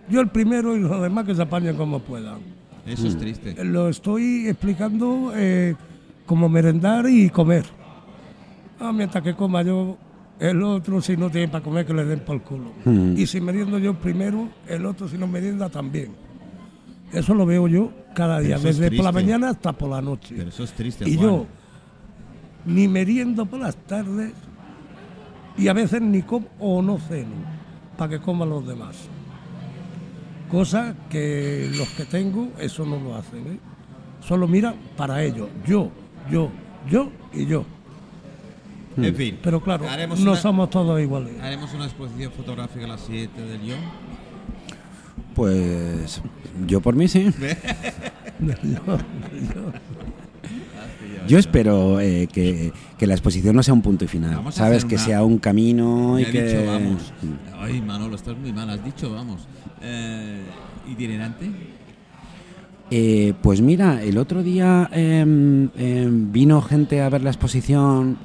Yo 0.09 0.21
el 0.21 0.29
primero 0.29 0.77
y 0.77 0.81
los 0.81 1.01
demás 1.03 1.25
que 1.27 1.35
se 1.35 1.43
apañen 1.43 1.77
como 1.77 1.99
puedan. 2.01 2.39
Eso 2.87 3.07
es 3.07 3.17
triste. 3.17 3.63
Lo 3.65 3.89
estoy 3.89 4.49
explicando 4.49 5.33
eh, 5.35 5.75
como 6.27 6.49
merendar 6.49 7.09
y 7.09 7.31
comer. 7.31 7.65
Ah, 8.81 8.93
mientras 8.93 9.23
que 9.23 9.35
coma 9.35 9.63
yo, 9.63 9.97
el 10.39 10.63
otro 10.63 11.01
si 11.01 11.17
no 11.17 11.31
tiene 11.31 11.49
para 11.49 11.63
comer 11.63 11.87
que 11.87 11.95
le 11.95 12.05
den 12.05 12.21
por 12.21 12.37
el 12.37 12.43
culo. 12.43 12.73
Mm. 12.85 13.17
Y 13.17 13.27
si 13.27 13.41
meriendo 13.41 13.79
yo 13.79 13.95
primero, 13.95 14.49
el 14.67 14.87
otro 14.87 15.09
si 15.09 15.17
no 15.17 15.27
merienda 15.27 15.69
también. 15.69 16.15
Eso 17.13 17.35
lo 17.35 17.45
veo 17.45 17.69
yo 17.69 17.93
cada 18.15 18.41
día, 18.41 18.59
desde 18.59 18.91
por 18.91 19.05
la 19.05 19.13
mañana 19.13 19.51
hasta 19.51 19.73
por 19.73 19.91
la 19.91 20.01
noche. 20.01 20.35
Pero 20.37 20.49
eso 20.49 20.65
es 20.65 20.73
triste. 20.73 21.09
Y 21.09 21.17
Juan. 21.17 21.27
yo 21.27 21.47
ni 22.65 22.89
meriendo 22.89 23.47
por 23.47 23.61
las 23.61 23.77
tardes 23.77 24.33
y 25.57 25.69
a 25.69 25.73
veces 25.73 26.01
ni 26.01 26.23
como 26.23 26.49
o 26.59 26.81
no 26.81 26.99
ceno 26.99 27.35
para 27.97 28.11
que 28.11 28.21
coman 28.21 28.51
los 28.51 28.67
demás. 28.67 28.97
Cosa 30.51 30.95
que 31.09 31.71
los 31.75 31.89
que 31.91 32.05
tengo, 32.05 32.51
eso 32.59 32.85
no 32.85 33.01
lo 33.01 33.15
hacen. 33.17 33.47
¿eh? 33.47 33.59
Solo 34.21 34.47
miran 34.47 34.75
para 34.97 35.23
ellos. 35.23 35.49
Yo, 35.67 35.91
yo, 36.31 36.51
yo 36.91 37.11
y 37.33 37.47
yo. 37.47 37.65
En 38.97 39.15
fin. 39.15 39.39
Pero 39.43 39.61
claro, 39.63 39.89
haremos 39.89 40.21
no 40.21 40.33
una, 40.33 40.41
somos 40.41 40.69
todos 40.71 41.01
iguales. 41.01 41.33
haremos 41.41 41.73
una 41.75 41.85
exposición 41.85 42.33
fotográfica 42.33 42.85
a 42.85 42.89
las 42.89 43.01
7 43.07 43.41
del 43.41 43.63
yo. 43.63 43.75
pues 45.35 46.21
yo 46.67 46.81
por 46.81 46.95
mí 46.95 47.09
sí. 47.09 47.29
Yo 51.29 51.39
espero 51.39 52.01
eh, 52.01 52.27
que, 52.33 52.73
que 52.99 53.07
la 53.07 53.15
exposición 53.15 53.55
no 53.55 53.63
sea 53.63 53.75
un 53.75 53.83
punto 53.83 54.05
y 54.05 54.09
final, 54.09 54.35
Vamos 54.37 54.57
¿sabes? 54.57 54.85
Que 54.85 54.97
una- 54.97 55.05
sea 55.05 55.23
un 55.23 55.39
camino 55.39 56.19
y 56.19 56.25
Me 56.25 56.31
que... 56.31 56.43
dicho 56.43 56.67
vamos. 56.67 57.13
Ay, 57.61 57.81
Manolo, 57.81 58.17
estás 58.17 58.37
muy 58.37 58.53
mal. 58.53 58.69
Has 58.71 58.85
dicho 58.85 59.13
vamos. 59.13 59.47
Eh, 59.81 60.41
itinerante. 60.91 61.49
Eh, 62.91 63.35
pues 63.41 63.61
mira, 63.61 64.03
el 64.03 64.19
otro 64.19 64.43
día 64.43 64.89
em, 64.93 65.69
em, 65.77 66.33
vino 66.33 66.61
gente 66.61 67.01
a 67.01 67.09
ver 67.09 67.23
la 67.23 67.31
exposición 67.31 68.19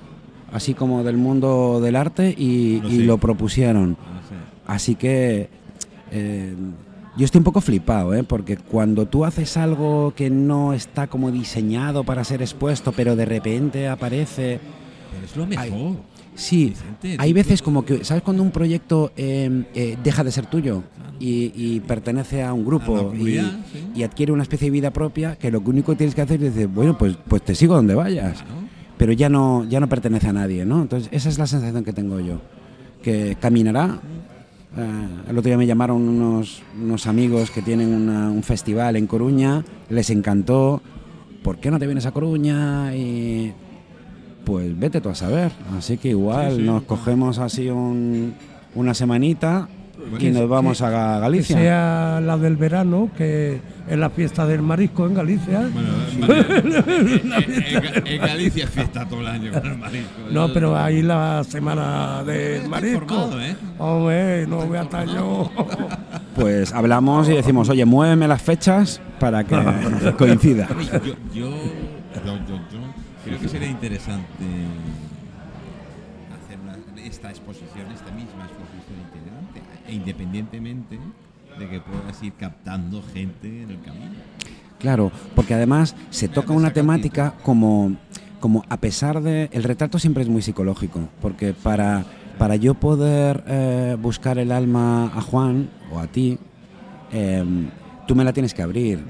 así 0.52 0.74
como 0.74 1.04
del 1.04 1.18
mundo 1.18 1.80
del 1.82 1.96
arte 1.96 2.34
y, 2.38 2.82
sé. 2.88 2.98
lo 3.04 3.18
propusieron. 3.18 3.92
No 3.92 3.96
sé. 3.96 4.36
Así 4.66 4.96
que 4.96 5.50
eh, 6.12 6.56
yo 7.18 7.26
estoy 7.26 7.40
un 7.40 7.46
poco 7.46 7.62
flipado, 7.62 8.14
¿eh? 8.14 8.24
porque 8.24 8.58
cuando 8.58 9.08
tú 9.08 9.26
haces 9.26 9.58
algo 9.58 10.14
que 10.16 10.30
no 10.30 10.74
está 10.74 11.08
como 11.08 11.32
diseñado 11.32 12.04
para 12.04 12.24
ser 12.24 12.42
expuesto, 12.42 12.92
pero 12.92 13.16
de 13.16 13.26
repente 13.26 13.88
aparece... 13.88 14.60
Pero 15.12 15.26
es 15.26 15.36
lo 15.36 15.48
mejor. 15.48 15.98
Sí, 16.36 16.66
Vicente, 16.70 17.16
hay 17.18 17.34
veces 17.34 17.64
como 17.64 17.84
que, 17.84 18.06
¿sabes 18.06 18.22
cuando 18.22 18.44
un 18.44 18.52
proyecto 18.52 19.12
eh, 19.18 19.64
eh, 19.74 19.98
deja 20.04 20.24
de 20.24 20.32
ser 20.32 20.46
tuyo 20.46 20.84
y, 21.20 21.52
y 21.56 21.80
pertenece 21.80 22.44
a 22.44 22.54
un 22.54 22.64
grupo 22.64 22.96
y, 22.96 23.04
comunidad, 23.06 23.60
sí. 23.74 23.88
y 23.96 24.04
adquiere 24.04 24.32
una 24.32 24.44
especie 24.44 24.68
de 24.68 24.72
vida 24.72 24.92
propia 24.92 25.36
que 25.36 25.50
lo 25.50 25.62
único 25.62 25.94
que 25.94 25.98
tienes 25.98 26.14
que 26.14 26.22
hacer 26.22 26.44
es 26.44 26.54
decir, 26.54 26.68
bueno, 26.68 26.96
pues, 26.96 27.18
pues 27.28 27.42
te 27.42 27.56
sigo 27.56 27.74
donde 27.74 27.96
vayas, 27.96 28.44
Claro. 28.44 28.67
Pero 28.98 29.14
ya 29.14 29.30
no, 29.30 29.64
ya 29.66 29.80
no 29.80 29.88
pertenece 29.88 30.28
a 30.28 30.34
nadie, 30.34 30.66
¿no? 30.66 30.82
Entonces 30.82 31.10
esa 31.12 31.30
es 31.30 31.38
la 31.38 31.48
sensación 31.48 31.84
que 31.84 31.94
tengo 31.94 32.20
yo, 32.20 32.40
que 33.04 33.38
caminará. 33.40 34.00
eh, 34.78 35.08
el 35.30 35.38
otro 35.38 35.50
día 35.50 35.58
me 35.58 35.66
llamaron 35.66 36.02
unos, 36.08 36.62
unos 36.80 37.08
amigos 37.08 37.50
que 37.52 37.62
tienen 37.64 37.94
una- 37.94 38.30
un 38.30 38.44
festival 38.44 38.96
en 38.96 39.08
Coruña, 39.08 39.64
les 39.90 40.10
encantó, 40.12 40.82
¿por 41.42 41.58
qué 41.60 41.72
no 41.72 41.80
te 41.80 41.86
vienes 41.88 42.06
a 42.06 42.12
Coruña? 42.12 42.96
Y 42.96 43.54
pues 44.46 44.78
vete 44.78 45.02
tú 45.02 45.10
a 45.10 45.16
saber. 45.16 45.52
Así 45.78 45.98
que 45.98 46.10
igual 46.10 46.52
Sí, 46.52 46.58
sí. 46.58 46.64
nos 46.64 46.84
cogemos 46.84 47.40
así 47.40 47.70
un- 47.70 48.34
una 48.76 48.94
semanita 48.94 49.68
Que- 50.20 50.32
nos 50.32 50.48
vamos 50.48 50.78
que- 50.78 50.86
a 50.86 50.90
Ga- 50.92 51.16
Que 51.16 51.22
Galicia. 51.22 51.58
sea 51.58 52.22
la 52.22 52.38
del 52.38 52.56
verano, 52.56 53.10
que 53.18 53.60
es 53.90 53.98
la 53.98 54.10
fiesta 54.10 54.46
del 54.46 54.62
marisco 54.62 55.06
en 55.06 55.14
Galicia. 55.16 55.70
Bueno, 55.74 55.90
en, 56.48 57.34
en- 57.34 58.08
en 58.08 58.22
Galicia 58.22 58.64
es 58.66 58.70
fiesta 58.70 59.08
todo 59.08 59.22
el 59.22 59.28
año 59.28 59.52
con 59.52 59.66
el 59.66 59.78
marisco. 59.78 60.12
No, 60.32 60.54
pero 60.54 60.78
ahí 60.78 61.02
la 61.02 61.44
semana 61.44 62.24
del 62.24 62.68
marisco. 62.70 63.30
¿eh? 63.40 63.56
Hombre, 63.80 64.48
no 64.48 64.66
voy 64.66 64.78
a 64.78 64.84
estar 64.84 65.06
yo. 65.08 65.52
Pues 66.36 66.74
hablamos 66.74 67.28
y 67.30 67.34
decimos, 67.34 67.68
oye, 67.70 67.86
muéveme 67.86 68.28
las 68.28 68.42
fechas 68.42 69.02
para 69.20 69.44
que 69.44 69.56
coincida. 70.18 70.68
Yo, 70.94 71.14
yo, 71.34 71.50
yo, 72.24 72.38
yo- 72.48 72.58
yo 72.70 72.80
creo 73.26 73.40
que 73.40 73.48
sería 73.50 73.68
interesante 73.68 74.24
hacer 76.36 76.58
una- 76.64 77.02
esta 77.04 77.30
exposición, 77.30 77.88
esta 77.94 78.12
misma 78.12 78.46
exposición 78.46 78.67
e 79.88 79.94
independientemente 79.94 81.00
de 81.58 81.70
que 81.70 81.80
puedas 81.80 82.22
ir 82.24 82.34
captando 82.34 83.02
gente 83.14 83.64
en 83.64 83.72
el 83.72 83.82
camino. 83.82 84.12
Claro, 84.80 85.12
porque 85.36 85.54
además 85.56 85.96
se 86.12 86.28
toca 86.28 86.54
una 86.54 86.72
temática 86.72 87.34
como, 87.44 87.96
como 88.40 88.64
a 88.70 88.78
pesar 88.78 89.22
de... 89.22 89.50
El 89.52 89.64
retrato 89.64 89.98
siempre 89.98 90.24
es 90.24 90.30
muy 90.30 90.42
psicológico, 90.42 91.10
porque 91.20 91.54
para, 91.54 92.06
para 92.38 92.56
yo 92.56 92.76
poder 92.76 93.44
eh, 93.48 93.98
buscar 94.00 94.38
el 94.38 94.52
alma 94.52 95.06
a 95.06 95.22
Juan 95.22 95.70
o 95.92 96.00
a 96.00 96.08
ti, 96.08 96.38
em, 97.12 97.70
tú 98.06 98.16
me 98.16 98.24
la 98.24 98.34
tienes 98.34 98.54
que 98.54 98.62
abrir. 98.62 99.04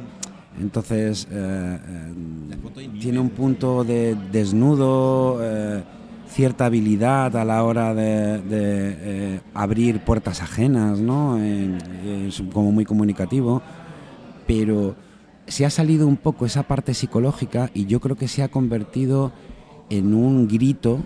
Entonces, 0.60 1.28
eh, 1.30 1.80
em, 2.10 3.00
tiene 3.00 3.20
un 3.20 3.30
punto 3.30 3.84
de 3.84 4.16
desnudo, 4.32 5.40
eh, 5.42 5.84
cierta 6.38 6.68
habilidad 6.68 7.36
a 7.36 7.44
la 7.44 7.64
hora 7.64 7.96
de, 7.96 8.44
eh, 8.48 9.40
abrir 9.56 10.02
puertas 10.02 10.44
ajenas, 10.44 11.00
¿no? 11.00 11.36
es 11.40 12.44
como 12.54 12.72
muy 12.72 12.86
comunicativo, 12.86 13.64
pero 14.46 14.96
se 15.48 15.66
ha 15.66 15.72
salido 15.72 16.06
un 16.06 16.16
poco 16.16 16.46
esa 16.46 16.62
parte 16.62 16.94
psicológica 16.94 17.72
y 17.74 17.88
yo 17.88 18.00
creo 18.00 18.16
que 18.16 18.28
se 18.28 18.44
ha 18.44 18.50
convertido 18.50 19.32
en 19.90 20.14
un 20.14 20.48
grito 20.48 21.00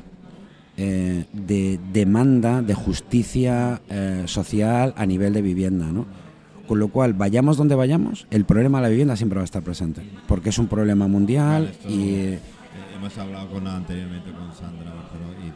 eh, 0.75 1.23
de 1.31 1.79
demanda 1.93 2.61
de 2.61 2.73
justicia 2.73 3.81
eh, 3.89 4.23
social 4.25 4.93
a 4.97 5.05
nivel 5.05 5.31
de 5.31 5.41
vivienda, 5.41 5.85
¿no? 5.85 6.07
Con 6.67 6.79
lo 6.79 6.89
cual, 6.89 7.13
vayamos 7.13 7.55
donde 7.55 7.75
vayamos, 7.75 8.27
el 8.31 8.43
problema 8.43 8.79
de 8.79 8.81
la 8.81 8.89
vivienda 8.89 9.15
siempre 9.15 9.37
va 9.37 9.43
a 9.43 9.45
estar 9.45 9.63
presente, 9.63 10.01
porque 10.27 10.49
es 10.49 10.59
un 10.59 10.67
problema 10.67 11.07
mundial 11.07 11.71
y... 11.87 12.35
Hemos 13.01 13.17
hablado 13.17 13.49
con, 13.49 13.65
anteriormente 13.65 14.31
con 14.31 14.53
Sandra 14.53 14.91
y, 15.41 15.49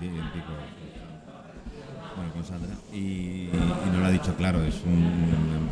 bueno, 2.16 2.34
con 2.34 2.44
Sandra, 2.44 2.74
y, 2.92 3.50
nos 3.92 4.00
lo 4.00 4.06
ha 4.08 4.10
dicho 4.10 4.34
claro, 4.34 4.64
es, 4.64 4.82
un, 4.84 5.70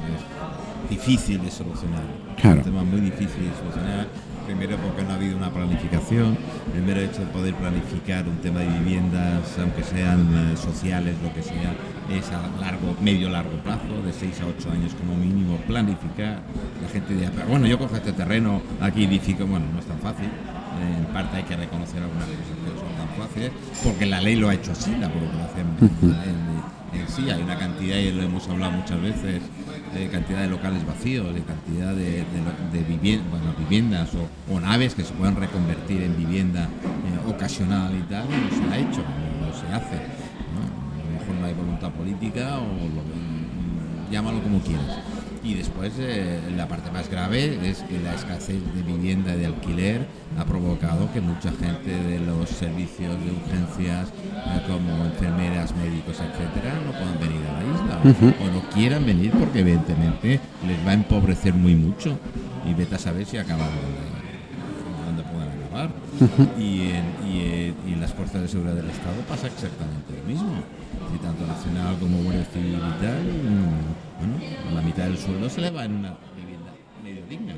difícil 0.88 1.44
de 1.44 1.50
solucionar, 1.50 2.04
claro. 2.40 2.58
un 2.58 2.64
tema 2.64 2.84
muy 2.84 3.02
difícil 3.02 3.50
de 3.50 3.56
solucionar 3.58 4.06
primero 4.46 4.78
porque 4.78 5.02
no 5.02 5.14
ha 5.14 5.16
habido 5.16 5.36
una 5.36 5.50
planificación, 5.50 6.38
primero 6.72 7.02
hecho 7.02 7.22
de 7.22 7.32
poder 7.32 7.56
planificar 7.56 8.28
un 8.28 8.38
tema 8.38 8.60
de 8.60 8.68
viviendas, 8.68 9.58
aunque 9.58 9.84
sean 9.84 10.52
eh, 10.54 10.56
sociales, 10.56 11.16
lo 11.24 11.34
que 11.34 11.42
sea, 11.42 11.74
es 12.12 12.30
a 12.34 12.52
largo, 12.62 12.96
medio 13.02 13.32
largo 13.32 13.58
plazo, 13.64 14.00
de 14.06 14.14
6 14.14 14.42
a 14.42 14.46
8 14.46 14.70
años 14.70 14.94
como 14.94 15.16
mínimo, 15.16 15.58
planificar. 15.66 16.44
La 16.84 16.90
gente 16.90 17.16
dice, 17.16 17.32
pero 17.34 17.48
bueno, 17.48 17.66
yo 17.66 17.80
cojo 17.80 17.96
este 17.96 18.14
terreno, 18.14 18.62
aquí 18.80 19.06
edifico, 19.06 19.48
bueno, 19.48 19.66
no 19.74 19.80
es 19.80 19.86
tan 19.86 19.98
fácil. 19.98 20.30
En 20.82 21.06
parte 21.14 21.38
hay 21.38 21.44
que 21.44 21.56
reconocer 21.56 22.02
algunas 22.02 22.26
cosas 22.26 22.58
que 22.64 22.74
no 22.74 22.80
son 22.80 22.96
tan 22.98 23.28
fáciles, 23.28 23.52
porque 23.84 24.06
la 24.06 24.22
ley 24.22 24.36
lo 24.36 24.50
ha 24.50 24.54
hecho 24.54 24.72
así, 24.72 24.92
la 25.00 25.08
burocracia 25.08 25.62
en 25.62 27.08
sí, 27.08 27.30
hay 27.30 27.42
una 27.42 27.58
cantidad, 27.58 27.98
y 27.98 28.12
lo 28.12 28.24
hemos 28.24 28.48
hablado 28.48 28.72
muchas 28.72 29.02
veces, 29.02 29.42
de 29.94 30.08
cantidad 30.10 30.42
de 30.42 30.48
locales 30.48 30.86
vacíos, 30.86 31.34
de 31.34 31.42
cantidad 31.42 31.94
de, 31.94 32.26
viviendas 33.60 34.10
o, 34.50 34.60
naves 34.60 34.96
que 34.96 35.04
se 35.04 35.14
puedan 35.14 35.36
reconvertir 35.36 36.02
en 36.02 36.18
vivienda 36.18 36.64
eh, 36.64 37.30
ocasional 37.30 37.94
y 37.96 38.02
tal, 38.04 38.26
no 38.30 38.50
se 38.50 38.74
ha 38.74 38.78
hecho, 38.78 39.04
no, 39.42 39.54
se 39.54 39.68
hace. 39.68 39.96
A 39.96 41.06
lo 41.06 41.20
mejor 41.20 41.36
no 41.40 41.46
hay 41.46 41.54
voluntad 41.54 41.92
política 41.92 42.60
o 42.60 44.12
llámalo 44.12 44.42
como 44.42 44.60
quieras. 44.60 45.00
Y 45.44 45.56
después 45.56 45.92
eh, 46.00 46.40
la 46.56 46.70
parte 46.70 46.90
más 46.90 47.10
grave 47.10 47.70
es 47.70 47.80
que 47.80 48.00
la 48.00 48.16
escasez 48.16 48.62
de 48.74 48.82
vivienda 48.82 49.36
de 49.36 49.46
alquiler 49.46 50.08
ha 50.38 50.46
provocado 50.46 51.12
que 51.12 51.20
mucha 51.20 51.52
gente 51.52 51.92
de 51.92 52.20
los 52.20 52.50
servicios 52.50 53.14
de 53.26 53.32
urgencias, 53.32 54.08
eh, 54.08 54.62
como 54.66 55.04
enfermeras, 55.04 55.76
médicos, 55.76 56.22
etcétera, 56.22 56.74
no 56.86 56.92
puedan 56.92 57.20
venir 57.20 57.42
a 57.46 57.62
la 57.62 57.64
isla. 57.74 58.36
O 58.42 58.52
no 58.54 58.70
quieran 58.70 59.06
venir 59.06 59.32
porque 59.32 59.60
evidentemente 59.60 60.40
les 60.66 60.88
va 60.88 60.92
a 60.92 60.94
empobrecer 60.94 61.54
muy 61.54 61.76
mucho. 61.76 62.18
Y 62.66 62.74
vete 62.74 62.96
a 62.96 63.00
saber 63.00 63.26
si 63.26 63.36
acaban 63.36 63.68
donde 65.06 65.24
puedan 65.24 65.50
acabar. 65.50 65.90
y, 66.58 66.92
en, 66.92 67.86
y 67.86 67.94
en 67.94 68.00
las 68.00 68.14
fuerzas 68.14 68.44
de 68.44 68.48
seguridad 68.48 68.76
del 68.76 68.90
Estado 68.90 69.20
pasa 69.28 69.48
exactamente 69.48 70.14
lo 70.18 70.24
mismo 70.24 70.83
y 71.16 71.18
tanto 71.20 71.46
nacional 71.46 71.98
como 72.00 72.24
Guardia 72.24 72.46
Civil 72.46 72.76
y 72.76 73.04
tal, 73.04 74.76
la 74.76 74.82
mitad 74.82 75.04
del 75.06 75.18
sueldo 75.18 75.50
se 75.50 75.62
le 75.62 75.70
va 75.72 75.86
en 75.86 75.94
una 75.94 76.18
vivienda 76.36 76.74
medio 77.04 77.26
digna. 77.30 77.54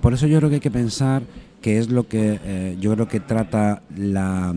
Por 0.00 0.12
eso 0.12 0.26
yo 0.26 0.38
creo 0.38 0.50
que 0.50 0.56
hay 0.56 0.60
que 0.60 0.70
pensar 0.70 1.22
que 1.60 1.78
es 1.78 1.88
lo 1.88 2.08
que 2.08 2.40
eh, 2.44 2.76
yo 2.80 2.92
creo 2.92 3.08
que 3.08 3.20
trata 3.20 3.82
la, 3.96 4.54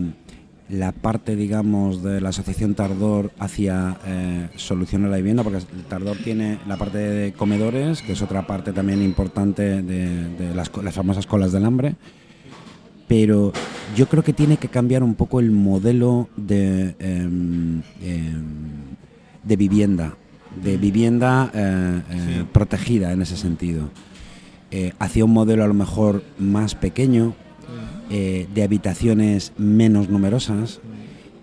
la 0.68 0.92
parte, 0.92 1.36
digamos, 1.36 2.02
de 2.02 2.20
la 2.20 2.30
asociación 2.30 2.74
Tardor 2.74 3.30
hacia 3.38 3.96
eh, 4.04 4.48
solucionar 4.56 5.10
la 5.10 5.16
vivienda, 5.16 5.42
porque 5.42 5.60
Tardor 5.88 6.16
tiene 6.18 6.58
la 6.66 6.76
parte 6.76 6.98
de 6.98 7.32
comedores, 7.32 8.02
que 8.02 8.12
es 8.12 8.22
otra 8.22 8.46
parte 8.46 8.72
también 8.72 9.02
importante 9.02 9.82
de, 9.82 10.54
las, 10.54 10.70
las 10.82 10.94
famosas 10.94 11.26
colas 11.26 11.52
del 11.52 11.64
hambre, 11.64 11.94
pero 13.08 13.52
yo 13.96 14.06
creo 14.06 14.22
que 14.22 14.34
tiene 14.34 14.58
que 14.58 14.68
cambiar 14.68 15.02
un 15.02 15.14
poco 15.14 15.40
el 15.40 15.50
modelo 15.50 16.28
de, 16.36 16.94
em, 17.00 17.82
em, 18.02 18.42
de 19.42 19.56
vivienda, 19.56 20.16
de 20.62 20.76
vivienda 20.76 21.50
eh, 21.54 22.02
eh, 22.10 22.44
protegida 22.52 23.12
en 23.12 23.22
ese 23.22 23.36
sentido. 23.36 23.88
Eh, 24.70 24.92
hacia 24.98 25.24
un 25.24 25.32
modelo 25.32 25.64
a 25.64 25.66
lo 25.66 25.74
mejor 25.74 26.22
más 26.38 26.74
pequeño, 26.74 27.34
de 28.10 28.62
habitaciones 28.62 29.52
menos 29.58 30.08
numerosas 30.08 30.80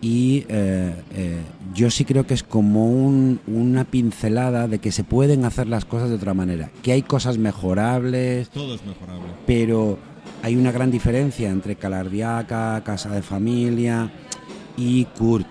y 0.01 0.43
yo 1.75 1.91
sí 1.91 2.05
creo 2.05 2.25
que 2.25 2.33
es 2.33 2.41
como 2.41 2.87
una 2.87 3.83
pincelada 3.83 4.67
de 4.67 4.79
que 4.79 4.91
se 4.91 5.03
pueden 5.03 5.45
hacer 5.45 5.67
las 5.67 5.85
cosas 5.85 6.09
de 6.09 6.15
otra 6.15 6.33
manera, 6.33 6.71
que 6.81 6.91
hay 6.91 7.03
cosas 7.03 7.37
mejorables. 7.37 8.49
Todo 8.49 8.73
es 8.73 8.83
mejorable. 8.83 9.27
Pero 9.45 9.99
hay 10.45 10.55
una 10.57 10.71
gran 10.71 10.91
diferencia 10.91 11.49
entre 11.49 11.75
Calardiaca, 11.75 12.83
Casa 12.83 13.09
de 13.09 13.23
Familia 13.23 14.11
y 14.77 15.05
Kurt. 15.05 15.47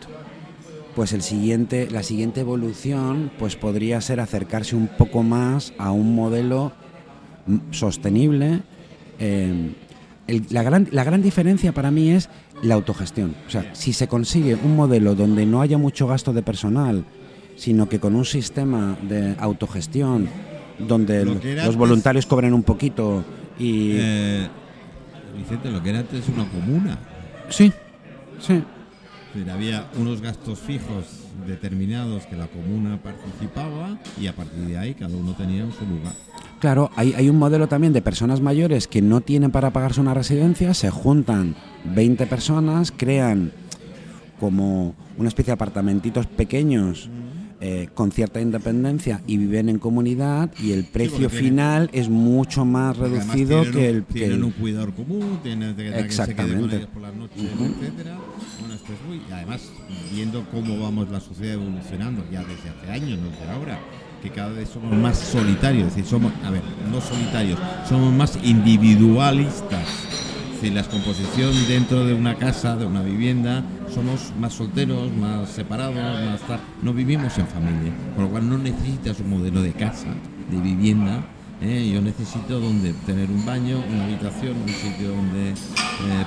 Pues 0.95 1.12
el 1.12 1.22
siguiente, 1.22 1.88
la 1.90 2.05
siguiente 2.05 2.42
evolución 2.42 3.32
pues 3.36 3.57
podría 3.57 4.01
ser 4.01 4.20
acercarse 4.20 4.76
un 4.76 4.86
poco 4.86 5.24
más 5.24 5.72
a 5.78 5.90
un 5.90 6.14
modelo 6.14 6.70
sostenible. 7.72 8.61
Eh, 9.18 9.72
la, 10.51 10.62
gran, 10.62 10.86
la 10.92 11.03
gran 11.03 11.22
diferencia 11.22 11.72
para 11.72 11.90
mí 11.90 12.11
es 12.11 12.30
la 12.62 12.76
autogestión. 12.76 13.34
O 13.49 13.51
sea, 13.51 13.74
si 13.74 13.92
se 13.92 14.07
consigue 14.07 14.55
un 14.55 14.76
modelo 14.76 15.16
donde 15.16 15.45
no 15.45 15.61
haya 15.61 15.76
mucho 15.76 16.07
gasto 16.07 16.32
de 16.32 16.42
personal, 16.42 17.05
sino 17.57 17.88
que 17.88 17.99
con 17.99 18.14
un 18.14 18.24
sistema 18.24 18.97
de 19.03 19.34
autogestión, 19.40 20.28
donde 20.78 21.24
los 21.24 21.74
voluntarios 21.74 22.26
cobren 22.26 22.55
un 22.55 22.62
poquito 22.62 23.24
y... 23.59 23.95
Eh, 23.95 24.49
Vicente, 25.37 25.70
lo 25.70 25.82
que 25.82 25.91
era 25.91 26.01
antes 26.01 26.28
una 26.28 26.49
comuna. 26.49 26.99
Sí, 27.49 27.72
sí. 28.41 28.62
había 29.51 29.89
unos 29.97 30.20
gastos 30.20 30.59
fijos 30.59 31.24
determinados 31.47 32.26
que 32.26 32.37
la 32.37 32.47
comuna 32.47 32.99
participaba 33.03 33.99
y 34.20 34.26
a 34.28 34.35
partir 34.35 34.66
de 34.66 34.78
ahí 34.78 34.95
cada 34.95 35.14
uno 35.16 35.35
tenía 35.35 35.64
su 35.72 35.87
lugar. 35.87 36.12
Claro, 36.61 36.91
hay, 36.97 37.12
hay, 37.14 37.28
un 37.28 37.39
modelo 37.39 37.68
también 37.68 37.93
de 37.93 38.01
personas 38.01 38.41
mayores 38.41 38.89
que 38.89 39.03
no 39.03 39.20
tienen 39.20 39.51
para 39.51 39.70
pagarse 39.70 40.01
una 40.01 40.14
residencia, 40.14 40.72
se 40.72 40.91
juntan 40.91 41.57
20 41.85 42.26
personas, 42.26 42.93
crean 42.97 43.53
como 44.41 44.95
una 45.18 45.28
especie 45.28 45.51
de 45.51 45.55
apartamentitos 45.55 46.26
pequeños 46.26 47.11
eh, 47.67 47.89
con 47.95 48.12
cierta 48.12 48.43
independencia 48.43 49.23
y 49.27 49.39
viven 49.39 49.71
en 49.71 49.79
comunidad 49.79 50.51
y 50.62 50.73
el 50.73 50.85
precio 50.85 51.31
final 51.31 51.89
es 51.95 52.11
mucho 52.11 52.67
más 52.67 52.95
reducido 52.95 53.62
que 53.73 53.89
el 53.89 54.05
tienen 54.05 54.41
que 54.41 54.45
un 54.45 54.51
cuidador 54.51 54.93
común 54.93 55.41
tienen 55.43 55.75
que, 55.75 55.89
exactamente. 55.99 56.81
que 56.81 56.87
por 56.89 57.01
las 57.01 57.15
noches 57.15 57.43
etcétera. 57.43 58.19
Bueno 58.61 58.75
esto 58.75 58.93
es 58.93 59.09
muy 59.09 59.17
y 59.17 59.33
además 59.33 59.62
viendo 60.12 60.45
cómo 60.51 60.79
vamos 60.79 61.09
la 61.09 61.21
sociedad 61.21 61.55
evolucionando 61.55 62.23
ya 62.31 62.45
desde 62.45 62.69
hace 62.69 62.91
años 62.91 63.19
no 63.19 63.31
desde 63.31 63.51
ahora 63.51 63.81
que 64.23 64.29
cada 64.29 64.51
vez 64.51 64.69
somos 64.69 64.93
más 64.93 65.17
solitarios 65.17 65.89
es 65.89 65.97
decir 65.97 66.11
somos 66.11 66.33
a 66.45 66.51
ver 66.51 66.61
no 66.93 67.01
solitarios 67.01 67.59
somos 67.89 68.12
más 68.12 68.39
individualistas 68.45 69.89
la 70.71 70.83
composición 70.83 71.53
dentro 71.69 72.05
de 72.07 72.15
una 72.15 72.37
casa, 72.37 72.77
de 72.77 72.87
una 72.87 73.03
vivienda, 73.03 73.62
somos 73.93 74.33
más 74.39 74.55
solteros, 74.55 75.12
más 75.12 75.51
separados, 75.51 75.95
más 75.95 76.41
no 76.83 76.93
vivimos 76.93 77.37
en 77.39 77.47
familia, 77.47 77.93
con 78.15 78.25
lo 78.25 78.31
cual 78.31 78.49
no 78.49 78.59
necesitas 78.59 79.21
un 79.21 79.31
modelo 79.31 79.62
de 79.62 79.73
casa, 79.73 80.09
de 80.51 80.61
vivienda. 80.61 81.25
¿eh? 81.61 81.91
Yo 81.93 82.01
necesito 82.01 82.61
donde 82.61 82.93
tener 83.07 83.31
un 83.31 83.45
baño, 83.45 83.83
una 83.91 84.05
habitación, 84.05 84.57
un 84.57 84.69
sitio 84.69 85.09
donde 85.09 85.51
eh, 85.51 85.55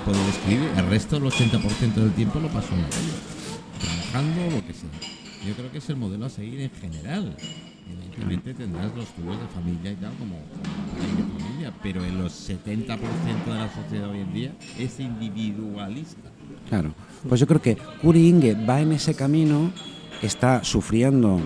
poder 0.06 0.30
escribir. 0.30 0.70
El 0.78 0.88
resto, 0.88 1.18
el 1.18 1.24
80% 1.24 1.94
del 1.94 2.12
tiempo 2.12 2.40
lo 2.40 2.50
paso 2.50 2.74
en 2.74 2.82
la 2.82 2.90
calle, 2.90 3.14
trabajando, 3.80 4.56
lo 4.56 4.68
que 4.68 4.74
sea. 4.74 4.90
Yo 5.48 5.54
creo 5.54 5.72
que 5.72 5.78
es 5.78 5.90
el 5.90 5.96
modelo 5.96 6.26
a 6.26 6.30
seguir 6.30 6.62
en 6.62 6.72
general. 6.72 7.36
Evidentemente 7.90 8.54
tendrás 8.54 8.94
los 8.96 9.08
tuyos 9.16 9.40
de 9.40 9.48
familia 9.48 9.92
y 9.92 9.96
tal, 9.96 10.14
como, 10.16 10.36
de 11.00 11.44
familia, 11.44 11.74
pero 11.82 12.04
en 12.04 12.18
los 12.18 12.50
70% 12.50 12.98
de 13.46 13.54
la 13.54 13.74
sociedad 13.74 14.10
hoy 14.10 14.22
en 14.22 14.34
día 14.34 14.52
es 14.78 15.00
individualista. 15.00 16.30
Claro, 16.70 16.94
pues 17.28 17.40
yo 17.40 17.48
creo 17.48 17.62
que 17.62 17.78
Kuri 18.02 18.28
Inge 18.28 18.56
va 18.66 18.82
en 18.82 18.92
ese 18.92 19.16
camino, 19.16 19.72
está 20.22 20.64
sufriendo 20.64 21.40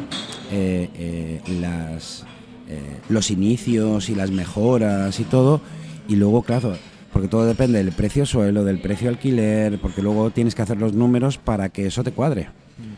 eh, 0.51 0.89
eh, 0.95 1.41
las, 1.59 2.25
eh, 2.67 2.99
los 3.09 3.31
inicios 3.31 4.09
y 4.09 4.15
las 4.15 4.31
mejoras 4.31 5.19
y 5.19 5.23
todo, 5.23 5.61
y 6.07 6.15
luego, 6.15 6.43
claro, 6.43 6.75
porque 7.13 7.27
todo 7.27 7.45
depende 7.45 7.83
del 7.83 7.91
precio 7.91 8.25
suelo, 8.25 8.63
del 8.63 8.79
precio 8.79 9.09
alquiler, 9.09 9.79
porque 9.79 10.01
luego 10.01 10.31
tienes 10.31 10.55
que 10.55 10.61
hacer 10.61 10.77
los 10.77 10.93
números 10.93 11.37
para 11.37 11.69
que 11.69 11.87
eso 11.87 12.03
te 12.03 12.11
cuadre. 12.11 12.45
Mm. 12.45 12.93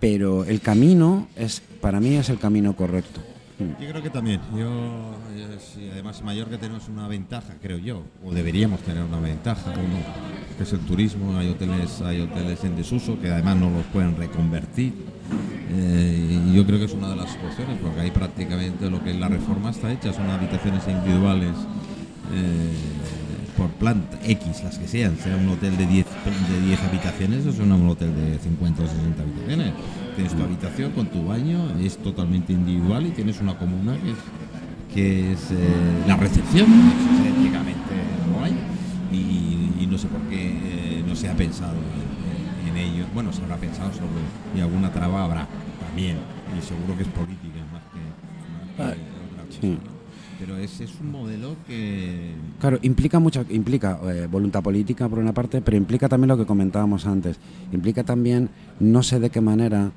Pero 0.00 0.44
el 0.44 0.60
camino 0.60 1.28
es 1.36 1.62
para 1.80 2.00
mí 2.00 2.16
es 2.16 2.28
el 2.30 2.38
camino 2.38 2.74
correcto. 2.76 3.20
Yo 3.58 3.88
creo 3.88 4.02
que 4.02 4.10
también. 4.10 4.40
Yo, 4.56 5.14
eh, 5.34 5.58
sí, 5.60 5.88
además 5.92 6.22
Mallorca 6.22 6.58
tenemos 6.58 6.88
una 6.88 7.06
ventaja, 7.06 7.54
creo 7.62 7.78
yo, 7.78 8.02
o 8.24 8.32
deberíamos 8.32 8.80
tener 8.80 9.04
una 9.04 9.20
ventaja, 9.20 9.72
que 10.56 10.62
es 10.62 10.72
el 10.72 10.80
turismo. 10.80 11.36
Hay 11.38 11.50
hoteles, 11.50 12.00
hay 12.00 12.20
hoteles 12.20 12.64
en 12.64 12.76
desuso 12.76 13.20
que 13.20 13.30
además 13.30 13.56
no 13.56 13.70
los 13.70 13.84
pueden 13.86 14.16
reconvertir. 14.16 14.92
Eh, 15.70 16.42
y 16.46 16.54
yo 16.54 16.66
creo 16.66 16.78
que 16.78 16.86
es 16.86 16.92
una 16.92 17.10
de 17.10 17.16
las 17.16 17.32
soluciones, 17.32 17.78
porque 17.80 18.00
ahí 18.00 18.10
prácticamente 18.10 18.90
lo 18.90 19.02
que 19.02 19.10
es 19.10 19.16
la 19.16 19.28
reforma 19.28 19.70
está 19.70 19.92
hecha, 19.92 20.12
son 20.12 20.28
habitaciones 20.30 20.86
individuales. 20.88 21.54
eh, 22.32 22.94
por 23.56 23.70
planta, 23.70 24.18
X, 24.24 24.64
las 24.64 24.78
que 24.78 24.88
sean, 24.88 25.16
sea 25.16 25.36
un 25.36 25.48
hotel 25.48 25.76
de 25.76 25.86
10 25.86 26.06
de 26.06 26.66
10 26.66 26.82
habitaciones 26.82 27.46
o 27.46 27.52
sea 27.52 27.64
un 27.64 27.88
hotel 27.88 28.14
de 28.14 28.38
50 28.38 28.82
o 28.82 28.86
60 28.86 29.22
habitaciones. 29.22 29.72
Tienes 30.14 30.34
tu 30.34 30.42
habitación 30.42 30.92
con 30.92 31.06
tu 31.06 31.24
baño, 31.26 31.58
es 31.82 31.96
totalmente 31.98 32.52
individual 32.52 33.06
y 33.06 33.10
tienes 33.10 33.40
una 33.40 33.58
comuna 33.58 33.96
que 34.00 34.10
es, 34.12 34.16
que 34.94 35.32
es 35.32 35.50
eh, 35.50 36.04
la 36.06 36.16
recepción, 36.16 36.66
que 36.66 37.22
prácticamente 37.30 37.94
no 38.30 38.44
hay. 38.44 38.52
Y, 39.12 39.82
y 39.82 39.86
no 39.90 39.98
sé 39.98 40.06
por 40.08 40.20
qué 40.22 40.50
eh, 40.98 41.04
no 41.06 41.14
se 41.16 41.28
ha 41.28 41.34
pensado 41.34 41.74
en, 41.74 42.68
en 42.70 42.76
ello. 42.76 43.04
Bueno, 43.12 43.32
se 43.32 43.42
habrá 43.42 43.56
pensado 43.56 43.92
sobre 43.92 44.08
y 44.56 44.60
alguna 44.60 44.92
traba 44.92 45.24
habrá 45.24 45.48
también. 45.84 46.16
Y 46.56 46.62
seguro 46.62 46.96
que 46.96 47.02
es 47.02 47.08
política 47.08 47.58
más 47.72 47.82
que, 47.92 48.82
más 48.82 48.92
que 48.94 49.00
otra 49.00 49.44
cosa, 49.46 49.60
Sí. 49.60 49.70
¿no? 49.70 49.94
Pero 50.38 50.56
ese 50.58 50.84
es 50.84 50.92
un 51.00 51.12
modelo 51.12 51.54
que 51.66 52.32
Claro, 52.60 52.78
implica 52.82 53.18
mucho, 53.20 53.44
implica 53.50 53.98
eh, 54.04 54.28
voluntad 54.30 54.62
política 54.62 55.08
por 55.08 55.18
una 55.20 55.32
parte, 55.32 55.60
pero 55.62 55.76
implica 55.76 56.08
también 56.08 56.28
lo 56.28 56.36
que 56.36 56.44
comentábamos 56.44 57.06
antes. 57.06 57.38
Implica 57.72 58.02
también, 58.02 58.50
no 58.80 59.02
sé 59.04 59.20
de 59.20 59.30
qué 59.30 59.40
manera, 59.40 59.92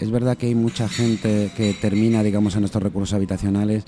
es 0.00 0.10
verdad 0.10 0.36
que 0.36 0.46
hay 0.46 0.54
mucha 0.54 0.88
gente 0.88 1.50
que 1.56 1.72
termina, 1.74 2.22
digamos, 2.22 2.56
en 2.56 2.64
estos 2.64 2.82
recursos 2.82 3.14
habitacionales, 3.14 3.84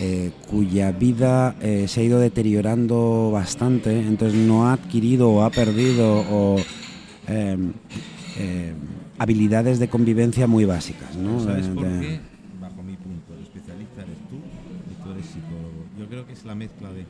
eh, 0.00 0.32
cuya 0.50 0.90
vida 0.90 1.54
eh, 1.60 1.86
se 1.86 2.00
ha 2.00 2.04
ido 2.04 2.18
deteriorando 2.18 3.30
bastante, 3.32 3.96
entonces 4.00 4.38
no 4.38 4.66
ha 4.66 4.72
adquirido 4.72 5.30
o 5.30 5.42
ha 5.44 5.50
perdido 5.50 6.24
o, 6.30 6.56
em, 7.28 7.72
em, 8.40 8.74
habilidades 9.18 9.78
de 9.78 9.86
convivencia 9.88 10.48
muy 10.48 10.64
básicas, 10.64 11.14
¿no? 11.16 11.38
¿Sabes 11.44 11.68
De- 11.68 11.74
por 11.74 11.84
qué? 11.84 12.20
Bajo 12.60 12.82
mi 12.82 12.96
punto, 12.96 13.34
el 13.38 13.42
especialista 13.44 14.02
eres 14.02 14.18
tú 14.28 14.36
y 14.90 15.04
tú 15.04 15.10
eres 15.12 15.26
psicólogo. 15.26 15.84
Yo 15.98 16.06
creo 16.08 16.26
que 16.26 16.32
es 16.32 16.44
la 16.44 16.56
mezcla 16.56 16.90
de... 16.92 17.06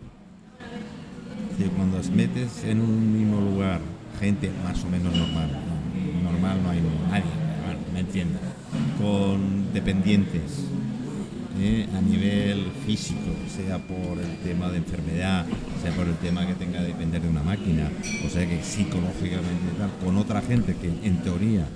que 1.57 1.65
cuando 1.71 1.99
os 1.99 2.11
metes 2.11 2.65
en 2.65 2.81
un 2.83 3.13
mismo 3.19 3.41
lugar 3.41 3.81
gente 4.21 4.51
más 4.63 4.85
o 4.85 4.89
menos 4.91 5.17
normal, 5.17 5.49
no, 5.51 5.74
normal 6.35 6.63
no 6.63 6.71
hay 6.71 6.81
nadie, 7.11 7.25
bueno, 7.65 7.81
me 7.93 8.01
entiendes, 8.01 8.41
con 9.01 9.73
dependientes 9.73 10.65
¿eh? 11.61 11.87
a 11.97 12.01
nivel 12.01 12.67
físico, 12.87 13.21
sea 13.49 13.79
por 13.79 14.19
el 14.19 14.37
tema 14.43 14.69
de 14.71 14.79
enfermedad, 14.79 15.47
sea 15.83 15.93
por 15.93 16.07
el 16.09 16.17
tema 16.17 16.47
que 16.47 16.55
tenga 16.55 16.81
que 16.81 16.87
depender 16.87 17.23
de 17.23 17.29
una 17.29 17.43
máquina, 17.43 17.89
o 18.27 18.29
sea 18.29 18.47
que 18.49 18.63
psicológicamente 18.63 19.73
tal, 19.79 19.91
con 20.05 20.17
otra 20.17 20.41
gente 20.43 20.75
que 20.77 20.89
en 21.07 21.19
teoría 21.23 21.67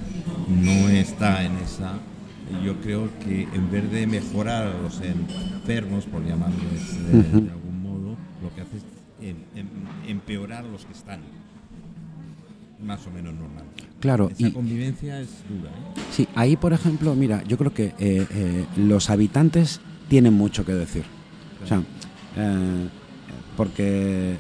no 0.48 0.88
está 0.88 1.44
en 1.44 1.56
esa, 1.58 1.92
yo 2.64 2.76
creo 2.80 3.08
que 3.24 3.42
en 3.54 3.70
vez 3.70 3.90
de 3.92 4.06
mejorar 4.06 4.66
a 4.68 4.82
los 4.82 5.00
enfermos, 5.00 6.04
por 6.06 6.24
llamarles 6.26 7.06
de, 7.06 7.22
de 7.22 7.50
algún 7.50 7.82
modo, 7.82 8.16
lo 8.42 8.54
que 8.54 8.62
hace 8.62 8.78
es 8.78 8.84
em- 9.20 9.36
em- 9.54 9.68
empeorar 10.10 10.64
a 10.64 10.68
los 10.68 10.84
que 10.86 10.92
están 10.94 11.20
más 12.82 13.06
o 13.06 13.10
menos 13.10 13.34
normal. 13.34 13.64
Claro, 14.00 14.30
Esa 14.30 14.48
y, 14.48 14.52
convivencia 14.52 15.20
es 15.20 15.28
dura, 15.48 15.70
¿eh? 15.70 16.00
Sí, 16.12 16.28
ahí 16.34 16.56
por 16.56 16.72
ejemplo, 16.72 17.14
mira, 17.14 17.42
yo 17.44 17.58
creo 17.58 17.74
que 17.74 17.86
eh, 17.98 18.26
eh, 18.30 18.66
los 18.76 19.10
habitantes 19.10 19.80
tienen 20.08 20.34
mucho 20.34 20.64
que 20.64 20.72
decir. 20.72 21.04
O 21.62 21.66
sea, 21.66 21.82
eh, 22.36 22.88
porque 23.56 24.36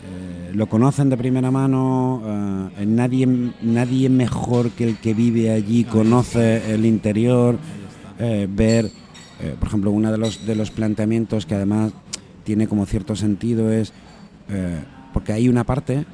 lo 0.54 0.68
conocen 0.68 1.10
de 1.10 1.16
primera 1.16 1.50
mano, 1.50 2.70
nadie, 2.86 3.26
nadie 3.62 4.08
mejor 4.08 4.70
que 4.70 4.84
el 4.84 4.96
que 4.98 5.12
vive 5.12 5.50
allí 5.50 5.82
conoce 5.82 6.72
el 6.72 6.86
interior, 6.86 7.58
ver, 8.48 8.92
por 9.58 9.66
ejemplo, 9.66 9.90
uno 9.90 10.12
de 10.12 10.18
los, 10.18 10.46
de 10.46 10.54
los 10.54 10.70
planteamientos 10.70 11.46
que 11.46 11.56
además 11.56 11.94
tiene 12.44 12.68
como 12.68 12.86
cierto 12.86 13.16
sentido 13.16 13.72
es, 13.72 13.92
porque 15.12 15.32
hay 15.32 15.48
una 15.48 15.64
parte, 15.64 16.06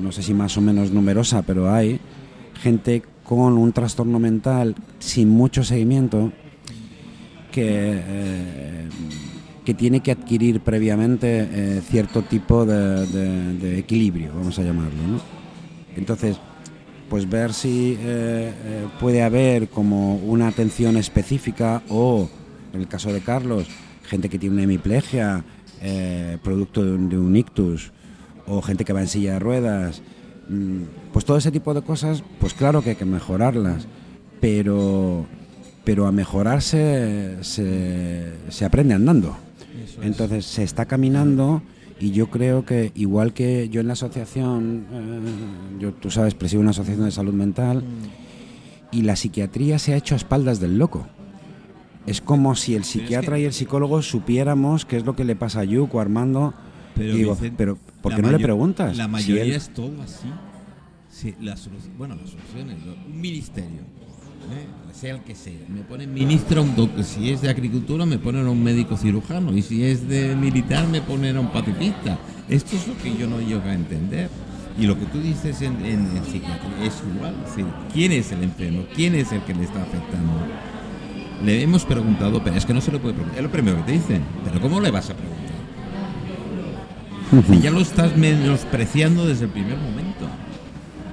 no 0.00 0.12
sé 0.12 0.22
si 0.22 0.34
más 0.34 0.56
o 0.56 0.60
menos 0.60 0.90
numerosa, 0.90 1.42
pero 1.42 1.72
hay 1.72 2.00
gente 2.60 3.02
con 3.24 3.56
un 3.56 3.72
trastorno 3.72 4.18
mental 4.18 4.74
sin 4.98 5.28
mucho 5.28 5.64
seguimiento 5.64 6.32
que, 7.50 8.02
eh, 8.06 8.88
que 9.64 9.74
tiene 9.74 10.00
que 10.00 10.12
adquirir 10.12 10.60
previamente 10.60 11.48
eh, 11.50 11.80
cierto 11.88 12.22
tipo 12.22 12.66
de, 12.66 13.78
equilibrio, 13.78 14.32
vamos 14.34 14.58
a 14.58 14.62
llamarlo. 14.62 15.20
Entonces, 15.96 16.36
pues 17.08 17.28
ver 17.28 17.52
si 17.52 17.96
eh, 18.00 18.52
puede 19.00 19.22
haber 19.22 19.68
como 19.68 20.16
una 20.16 20.48
atención 20.48 20.96
específica 20.96 21.82
o, 21.88 22.28
en 22.72 22.80
el 22.80 22.88
caso 22.88 23.12
de 23.12 23.20
Carlos, 23.20 23.68
gente 24.02 24.28
que 24.28 24.38
tiene 24.38 24.54
una 24.54 24.64
hemiplegia, 24.64 25.44
producto 26.42 26.82
de 26.82 26.96
de 26.96 27.18
un 27.18 27.36
ictus, 27.36 27.92
o 28.46 28.62
gente 28.62 28.84
que 28.84 28.92
va 28.92 29.00
en 29.00 29.08
silla 29.08 29.34
de 29.34 29.38
ruedas, 29.38 30.02
mm, 30.48 30.82
pues 31.12 31.24
todo 31.24 31.36
ese 31.36 31.50
tipo 31.50 31.74
de 31.74 31.82
cosas, 31.82 32.22
pues 32.38 32.54
claro 32.54 32.82
que 32.82 32.90
hay 32.90 32.96
que 32.96 33.04
mejorarlas, 33.04 33.86
pero, 34.40 35.26
pero 35.84 36.06
a 36.06 36.12
mejorarse 36.12 37.38
se, 37.42 38.32
se 38.48 38.64
aprende 38.64 38.94
andando. 38.94 39.36
Entonces 40.02 40.44
se 40.46 40.62
está 40.62 40.86
caminando 40.86 41.62
y 42.00 42.10
yo 42.10 42.28
creo 42.28 42.64
que 42.64 42.92
igual 42.94 43.32
que 43.32 43.68
yo 43.68 43.80
en 43.80 43.86
la 43.86 43.92
asociación, 43.92 44.86
eh, 44.92 45.80
yo 45.80 45.92
tú 45.92 46.10
sabes, 46.10 46.34
presido 46.34 46.60
una 46.60 46.70
asociación 46.70 47.06
de 47.06 47.12
salud 47.12 47.34
mental 47.34 47.84
y 48.90 49.02
la 49.02 49.16
psiquiatría 49.16 49.78
se 49.78 49.94
ha 49.94 49.96
hecho 49.96 50.14
a 50.14 50.16
espaldas 50.16 50.60
del 50.60 50.78
loco. 50.78 51.06
Es 52.06 52.20
como 52.20 52.54
si 52.54 52.74
el 52.74 52.84
psiquiatra 52.84 53.38
y 53.38 53.44
el 53.44 53.52
psicólogo 53.52 54.02
supiéramos 54.02 54.84
qué 54.84 54.96
es 54.96 55.06
lo 55.06 55.16
que 55.16 55.24
le 55.24 55.36
pasa 55.36 55.60
a 55.60 55.64
Yuko, 55.64 56.00
Armando. 56.00 56.52
Pero, 56.94 57.14
digo, 57.14 57.34
Vicente, 57.34 57.54
pero 57.56 57.78
¿por 58.02 58.14
qué 58.14 58.22
no 58.22 58.30
le 58.30 58.38
preguntas? 58.38 58.96
La 58.96 59.04
Si 59.06 59.10
mayoría 59.10 59.42
él- 59.42 59.52
es 59.52 59.68
todo 59.74 60.00
así. 60.02 60.26
Sí, 61.10 61.34
la 61.40 61.56
bueno, 61.96 62.16
las 62.20 62.30
soluciones, 62.30 62.76
un 63.06 63.20
ministerio, 63.20 63.80
¿eh? 63.80 64.66
sea 64.92 65.14
el 65.14 65.20
que 65.22 65.34
sea. 65.34 65.52
Me 65.68 65.80
ponen 65.82 66.12
ministro, 66.12 66.60
a 66.60 66.64
un 66.64 66.74
doc- 66.76 67.02
si 67.02 67.30
es 67.30 67.40
de 67.40 67.48
agricultura 67.50 68.04
me 68.06 68.18
ponen 68.18 68.46
a 68.46 68.50
un 68.50 68.62
médico 68.62 68.96
cirujano 68.96 69.52
y 69.56 69.62
si 69.62 69.84
es 69.84 70.08
de 70.08 70.34
militar 70.36 70.86
me 70.88 71.00
ponen 71.00 71.36
a 71.36 71.40
un 71.40 71.50
pacifista. 71.52 72.18
Esto 72.48 72.76
es 72.76 72.86
lo 72.88 72.96
que 72.98 73.16
yo 73.16 73.26
no 73.28 73.40
llego 73.40 73.62
a 73.62 73.74
entender. 73.74 74.28
Y 74.76 74.86
lo 74.86 74.98
que 74.98 75.06
tú 75.06 75.20
dices 75.20 75.62
en, 75.62 75.76
en, 75.86 76.00
en 76.16 76.24
psiquiatría 76.24 76.84
es 76.84 77.00
igual. 77.14 77.34
¿Quién 77.92 78.10
es 78.10 78.32
el 78.32 78.42
enfermo? 78.42 78.84
¿Quién 78.94 79.14
es 79.14 79.30
el 79.30 79.40
que 79.42 79.54
le 79.54 79.62
está 79.64 79.82
afectando? 79.82 80.32
Le 81.44 81.62
hemos 81.62 81.84
preguntado, 81.84 82.42
pero 82.42 82.56
es 82.56 82.66
que 82.66 82.74
no 82.74 82.80
se 82.80 82.90
le 82.90 82.98
puede 82.98 83.14
preguntar. 83.14 83.38
Es 83.38 83.44
lo 83.44 83.52
primero 83.52 83.76
que 83.78 83.82
te 83.84 83.92
dicen. 83.92 84.22
Pero 84.44 84.60
¿cómo 84.60 84.80
le 84.80 84.90
vas 84.90 85.10
a 85.10 85.14
preguntar? 85.14 85.43
Si 87.46 87.60
ya 87.60 87.70
lo 87.70 87.80
estás 87.80 88.16
menospreciando 88.16 89.26
desde 89.26 89.46
el 89.46 89.50
primer 89.50 89.76
momento. 89.78 90.26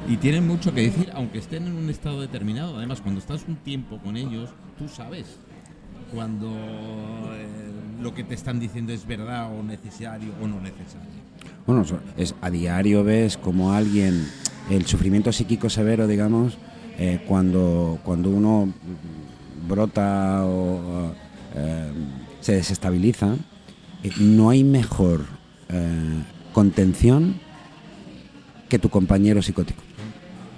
Y 0.08 0.18
tienen 0.18 0.46
mucho 0.48 0.74
que 0.74 0.82
decir, 0.82 1.10
aunque 1.14 1.38
estén 1.38 1.68
en 1.68 1.74
un 1.74 1.90
estado 1.90 2.22
determinado. 2.22 2.78
Además, 2.78 3.02
cuando 3.02 3.20
estás 3.20 3.46
un 3.48 3.56
tiempo 3.56 3.98
con 4.00 4.18
ellos, 4.18 4.50
tú 4.78 4.88
sabes 4.88 5.38
cuando 6.14 6.50
eh, 6.50 7.48
lo 8.02 8.14
que 8.14 8.24
te 8.24 8.36
están 8.36 8.60
diciendo 8.60 8.92
es 8.92 9.08
verdad 9.08 9.50
o 9.58 9.64
necesario 9.64 10.34
o 10.42 10.48
no 10.48 10.60
necesario. 10.60 11.22
Bueno, 11.66 11.86
es 12.18 12.36
a 12.42 12.50
diario 12.50 13.04
ves 13.04 13.38
como 13.38 13.74
alguien, 13.74 14.28
el 14.70 14.86
sufrimiento 14.86 15.32
psíquico 15.32 15.70
severo, 15.70 16.08
digamos, 16.08 16.58
eh, 16.98 17.24
cuando, 17.28 18.00
cuando 18.04 18.30
uno 18.30 18.74
brota 19.68 20.44
o 20.46 21.14
eh, 21.56 21.92
se 22.42 22.54
desestabiliza, 22.54 23.36
no 24.20 24.50
hay 24.50 24.64
mejor 24.64 25.41
eh, 25.72 26.24
contención 26.54 27.36
que 28.70 28.80
tu 28.80 28.90
compañero 28.90 29.42
psicótico. 29.42 29.82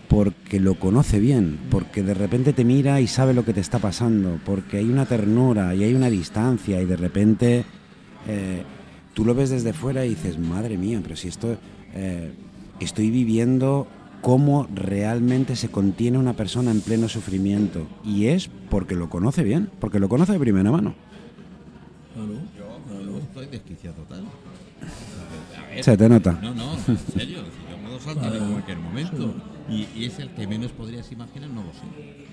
Porque 0.07 0.59
lo 0.59 0.75
conoce 0.75 1.19
bien, 1.19 1.59
porque 1.71 2.03
de 2.03 2.13
repente 2.13 2.53
te 2.53 2.63
mira 2.63 3.01
y 3.01 3.07
sabe 3.07 3.33
lo 3.33 3.43
que 3.45 3.53
te 3.53 3.61
está 3.61 3.79
pasando, 3.79 4.39
porque 4.45 4.77
hay 4.77 4.85
una 4.85 5.05
ternura 5.05 5.73
y 5.73 5.83
hay 5.83 5.95
una 5.95 6.09
distancia 6.09 6.79
y 6.81 6.85
de 6.85 6.95
repente 6.95 7.65
eh, 8.27 8.63
tú 9.13 9.25
lo 9.25 9.33
ves 9.33 9.49
desde 9.49 9.73
fuera 9.73 10.05
y 10.05 10.09
dices, 10.09 10.37
madre 10.37 10.77
mía, 10.77 10.99
pero 11.01 11.15
si 11.15 11.27
esto 11.27 11.57
eh, 11.93 12.31
estoy 12.79 13.09
viviendo 13.09 13.87
cómo 14.21 14.67
realmente 14.73 15.55
se 15.55 15.69
contiene 15.69 16.17
una 16.17 16.33
persona 16.33 16.71
en 16.71 16.81
pleno 16.81 17.09
sufrimiento. 17.09 17.87
Y 18.05 18.27
es 18.27 18.49
porque 18.69 18.95
lo 18.95 19.09
conoce 19.09 19.43
bien, 19.43 19.69
porque 19.79 19.99
lo 19.99 20.09
conoce 20.09 20.33
de 20.33 20.39
primera 20.39 20.71
mano. 20.71 20.95
Yo 22.15 23.17
estoy 23.17 23.47
desquiciado 23.47 23.95
total. 23.97 24.23
Ver, 25.73 25.83
Se 25.83 25.97
te 25.97 26.07
nota. 26.09 26.37
No, 26.41 26.53
no, 26.53 26.73
en 26.75 26.97
serio. 26.97 27.39
si 27.45 27.71
yo 27.71 27.77
puedo 27.83 27.99
saltar 27.99 28.35
en 28.35 28.51
cualquier 28.51 28.77
momento. 28.77 29.33
Y, 29.69 29.87
y 29.95 30.05
es 30.05 30.19
el 30.19 30.29
que 30.31 30.45
menos 30.45 30.71
podrías 30.71 31.09
imaginar, 31.11 31.49
no 31.49 31.63
lo 31.63 31.71
sé. 31.73 32.25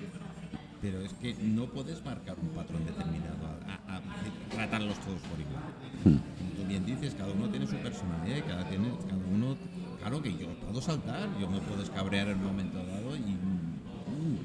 pero 0.81 0.99
es 1.01 1.13
que 1.13 1.33
no 1.41 1.65
puedes 1.65 2.03
marcar 2.03 2.35
un 2.41 2.49
patrón 2.49 2.83
determinado 2.85 3.47
a, 3.67 3.93
a- 3.93 3.97
a 3.97 4.01
tratarlos 4.55 4.97
todos 4.99 5.19
por 5.21 5.39
igual. 5.39 5.63
Hmm. 6.03 6.17
Como 6.37 6.51
tú 6.57 6.67
bien 6.67 6.85
dices, 6.85 7.13
cada 7.15 7.31
uno 7.31 7.47
tiene 7.49 7.67
su 7.67 7.75
personalidad 7.77 8.37
y 8.37 8.41
cada, 8.41 8.67
tiene, 8.67 8.89
cada 9.07 9.21
uno, 9.33 9.55
claro 9.99 10.21
que 10.21 10.31
yo 10.35 10.47
puedo 10.65 10.81
saltar, 10.81 11.29
yo 11.39 11.47
me 11.49 11.59
puedo 11.61 11.83
escabrear 11.83 12.27
en 12.29 12.39
un 12.39 12.45
momento 12.47 12.77
dado 12.85 13.15
y 13.15 13.19
mm, 13.19 14.37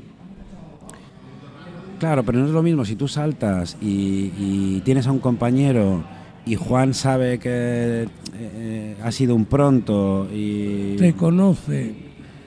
Claro, 1.99 2.23
pero 2.25 2.39
no 2.41 2.47
es 2.47 2.53
lo 2.53 2.63
mismo 2.63 2.85
si 2.85 2.95
tú 2.97 3.09
saltas 3.09 3.77
y, 3.81 4.31
y 4.37 4.83
tienes 4.85 5.07
a 5.07 5.13
un 5.13 5.19
compañero 5.19 6.05
y 6.47 6.55
Juan 6.55 6.95
sabe 6.95 7.39
que 7.39 8.07
eh, 8.35 8.97
ha 9.03 9.11
sido 9.11 9.35
un 9.35 9.45
pronto 9.45 10.29
y... 10.33 10.97
te 10.97 11.13
conoce 11.13 11.93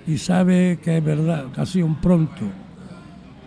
y 0.07 0.17
sabe 0.17 0.79
que 0.81 0.97
es 0.97 1.03
verdad, 1.03 1.51
que 1.53 1.61
ha 1.61 1.65
sido 1.65 1.85
un 1.85 1.99
pronto, 2.01 2.45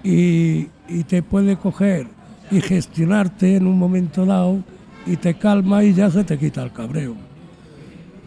y, 0.04 0.68
y 0.88 1.04
te 1.08 1.22
puede 1.22 1.56
coger 1.56 2.06
y 2.50 2.60
gestionarte 2.60 3.56
en 3.56 3.66
un 3.66 3.78
momento 3.78 4.24
dado 4.26 4.62
y 5.06 5.16
te 5.16 5.34
calma 5.34 5.82
y 5.82 5.94
ya 5.94 6.10
se 6.10 6.22
te 6.22 6.38
quita 6.38 6.62
el 6.62 6.70
cabreo. 6.70 7.16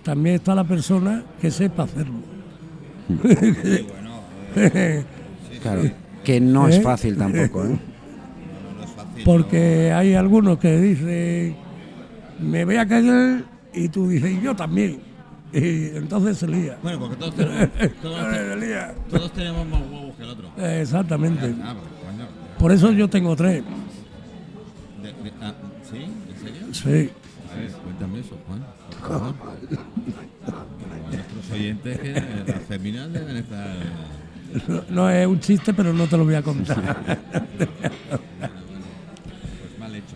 También 0.04 0.36
está 0.36 0.54
la 0.56 0.64
persona 0.64 1.24
que 1.40 1.52
sepa 1.52 1.84
hacerlo. 1.84 2.20
Claro, 5.62 5.82
que 6.24 6.40
no 6.40 6.68
es 6.68 6.76
¿Eh? 6.78 6.82
fácil 6.82 7.18
tampoco, 7.18 7.66
¿eh? 7.66 7.78
Porque 9.26 9.92
hay 9.92 10.14
algunos 10.14 10.60
que 10.60 10.80
dicen, 10.80 11.56
me 12.40 12.66
voy 12.66 12.76
a 12.78 12.88
caer 12.88 13.44
y 13.74 13.90
tú 13.90 14.10
dices, 14.10 14.32
y 14.32 14.42
yo 14.42 14.56
también. 14.56 15.00
Y 15.54 15.96
entonces 15.96 16.38
se 16.38 16.48
lía. 16.48 16.78
Bueno, 16.84 17.00
porque 17.00 17.16
todos 17.16 17.36
tenemos, 17.36 17.70
todos, 19.10 19.32
tenemos 19.34 19.68
más 19.68 19.82
huevos 19.82 20.16
que 20.18 20.24
el 20.24 20.30
otro. 20.30 20.52
Exactamente. 20.58 21.56
Ah, 21.64 21.76
pues. 21.78 21.96
Por 22.60 22.72
eso 22.72 22.92
yo 22.92 23.08
tengo 23.10 23.36
tres. 23.36 23.64
De- 25.02 25.08
de- 25.10 25.34
ah, 25.42 25.54
¿Sí? 25.90 25.98
¿En 25.98 26.40
serio? 26.42 26.74
Sí. 26.74 27.10
A 27.54 27.58
ver, 27.58 27.72
cuéntame 27.72 28.20
eso, 28.20 28.38
Juan. 28.48 28.66
Por 28.90 29.10
favor. 29.10 29.36
Nuestros 31.12 31.52
oyentes, 31.52 32.00
que 32.00 32.14
las 32.48 32.62
féminas 32.68 33.14
deben 33.14 33.38
estar. 33.38 33.76
No, 34.68 34.84
no 34.90 35.10
es 35.10 35.28
un 35.28 35.40
chiste, 35.40 35.74
pero 35.74 35.94
no 35.94 36.08
te 36.08 36.18
lo 36.18 36.26
voy 36.26 36.36
a 36.36 36.42
contar. 36.42 36.98
Pues 38.40 39.80
mal 39.80 39.96
hecho. 39.96 40.16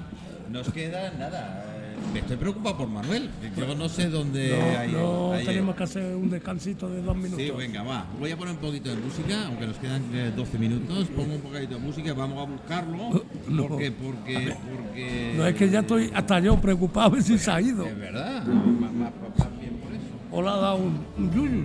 Nos 0.49 0.69
queda 0.71 1.11
nada. 1.17 1.65
Eh, 2.09 2.13
Me 2.13 2.19
estoy 2.19 2.37
preocupado 2.37 2.77
por 2.77 2.87
Manuel. 2.89 3.29
Yo 3.55 3.75
no 3.75 3.89
sé 3.89 4.09
dónde 4.09 4.55
hay. 4.55 4.91
No, 4.91 5.33
hay- 5.33 5.45
tenemos 5.45 5.75
que 5.75 5.83
hacer 5.83 6.15
un 6.15 6.29
descansito 6.29 6.89
de 6.89 7.01
dos 7.01 7.15
minutos. 7.15 7.37
Sí, 7.45 7.51
venga, 7.55 7.83
va. 7.83 8.05
Voy 8.19 8.31
a 8.31 8.37
poner 8.37 8.55
un 8.55 8.59
poquito 8.59 8.89
de 8.89 8.95
música, 8.97 9.45
aunque 9.47 9.67
nos 9.67 9.77
quedan 9.77 10.03
eh, 10.13 10.31
12 10.35 10.57
minutos. 10.57 11.07
Pongo 11.15 11.35
un 11.35 11.41
poquito 11.41 11.75
de 11.75 11.79
música, 11.79 12.13
vamos 12.13 12.47
a 12.47 12.51
buscarlo. 12.51 13.23
No. 13.47 13.67
Porque, 13.67 13.91
porque, 13.91 14.55
porque. 14.75 15.33
No 15.37 15.45
es 15.47 15.55
que 15.55 15.69
ya 15.69 15.79
estoy 15.79 16.11
hasta 16.13 16.39
yo 16.39 16.59
preocupado 16.59 17.07
a 17.07 17.09
ver 17.09 17.23
si 17.23 17.37
se 17.37 17.51
ha 17.51 17.61
ido. 17.61 17.85
Es 17.85 17.97
verdad. 17.97 18.43
Más, 18.45 19.11
bien 19.59 19.75
por 19.81 19.91
eso. 19.93 20.09
O 20.31 20.41
le 20.41 20.49
ha 20.49 20.55
dado 20.57 20.75
un, 20.77 20.99
un 21.17 21.31
yuyu. 21.33 21.63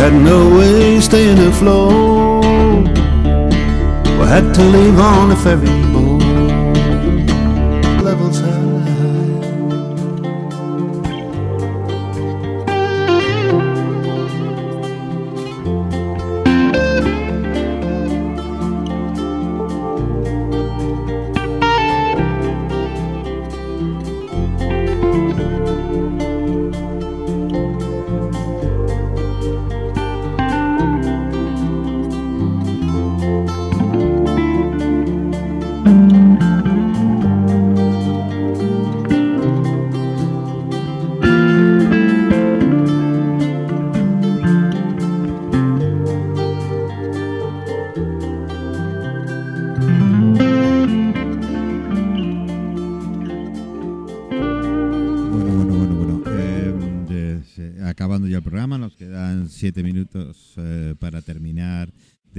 Had 0.00 0.14
no 0.14 0.48
way 0.56 0.98
staying 0.98 1.38
afloat. 1.38 2.88
We 4.18 4.24
had 4.34 4.54
to 4.54 4.62
leave 4.62 4.98
on 4.98 5.30
a 5.30 5.36
ferry 5.36 5.89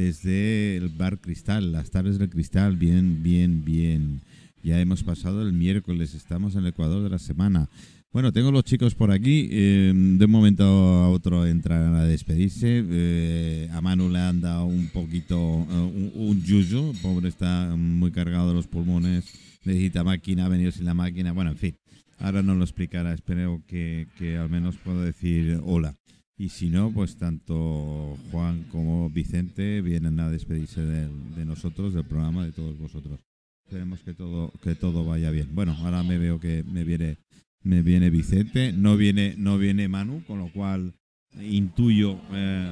desde 0.02 0.78
el 0.78 0.90
bar 0.90 1.20
Cristal, 1.20 1.72
las 1.72 1.92
tardes 1.92 2.18
del 2.18 2.30
Cristal, 2.30 2.76
bien, 2.76 3.22
bien, 3.22 3.64
bien. 3.64 4.22
Ya 4.64 4.80
hemos 4.80 5.04
pasado 5.04 5.44
el 5.44 5.54
miércoles, 5.54 6.16
estamos 6.16 6.56
en 6.56 6.62
el 6.62 6.68
Ecuador 6.68 7.04
de 7.04 7.10
la 7.10 7.20
semana. 7.20 7.70
Bueno, 8.12 8.32
tengo 8.34 8.52
los 8.52 8.64
chicos 8.64 8.96
por 8.96 9.12
aquí. 9.12 9.48
eh, 9.52 9.94
de 9.94 10.26
un 10.26 10.32
momento 10.32 10.64
a 10.64 11.10
otro 11.10 11.46
entran 11.46 11.94
a 11.96 12.04
despedirse. 12.04 12.84
eh, 12.90 13.70
a 13.72 13.80
Manu 13.80 14.10
le 14.10 14.20
han 14.20 14.42
dado 14.42 14.66
un 14.66 14.88
poquito, 14.88 15.36
eh, 15.36 15.76
un, 15.76 16.12
un 16.16 16.44
yuyu. 16.44 16.94
Pobre 17.02 17.30
está 17.30 17.76
muy 17.78 18.12
cargado 18.12 18.50
de 18.50 18.56
los 18.56 18.68
pulmones. 18.68 19.26
Necesita 19.64 20.04
máquina, 20.04 20.46
ha 20.46 20.50
venido 20.50 20.72
sin 20.72 20.86
la 20.86 20.96
máquina. 20.96 21.32
Bueno, 21.32 21.52
en 21.52 21.58
fin. 21.58 21.76
Ahora 22.18 22.42
nos 22.42 22.58
lo 22.58 22.64
explicará. 22.64 23.14
Espero 23.14 23.62
que, 23.68 24.08
que 24.18 24.38
al 24.38 24.50
menos 24.50 24.78
pueda 24.78 25.04
decir 25.06 25.60
hola. 25.64 25.96
Y 26.42 26.50
si 26.50 26.72
no, 26.72 26.90
pues 26.90 27.18
tanto 27.18 28.18
Juan 28.32 28.66
como 28.72 29.12
Vicente 29.12 29.80
vienen 29.82 30.20
a 30.20 30.28
despedirse 30.28 30.82
de, 30.82 31.46
nosotros, 31.46 31.94
del 31.94 32.04
programa, 32.04 32.44
de 32.44 32.52
todos 32.52 32.80
vosotros. 32.80 33.20
Esperemos 33.64 34.00
que 34.00 34.16
todo, 34.16 34.52
que 34.64 34.74
todo 34.74 35.06
vaya 35.06 35.30
bien. 35.30 35.50
Bueno, 35.54 35.78
ahora 35.84 36.02
me 36.02 36.18
veo 36.18 36.40
que 36.40 36.64
me 36.64 36.84
viene, 36.84 37.20
me 37.62 37.84
viene 37.84 38.10
Vicente, 38.10 38.74
no 38.74 38.98
viene, 38.98 39.36
no 39.38 39.60
viene 39.60 39.88
Manu, 39.88 40.24
con 40.26 40.40
lo 40.40 40.52
cual 40.52 40.96
intuyo, 41.40 42.18
eh, 42.34 42.72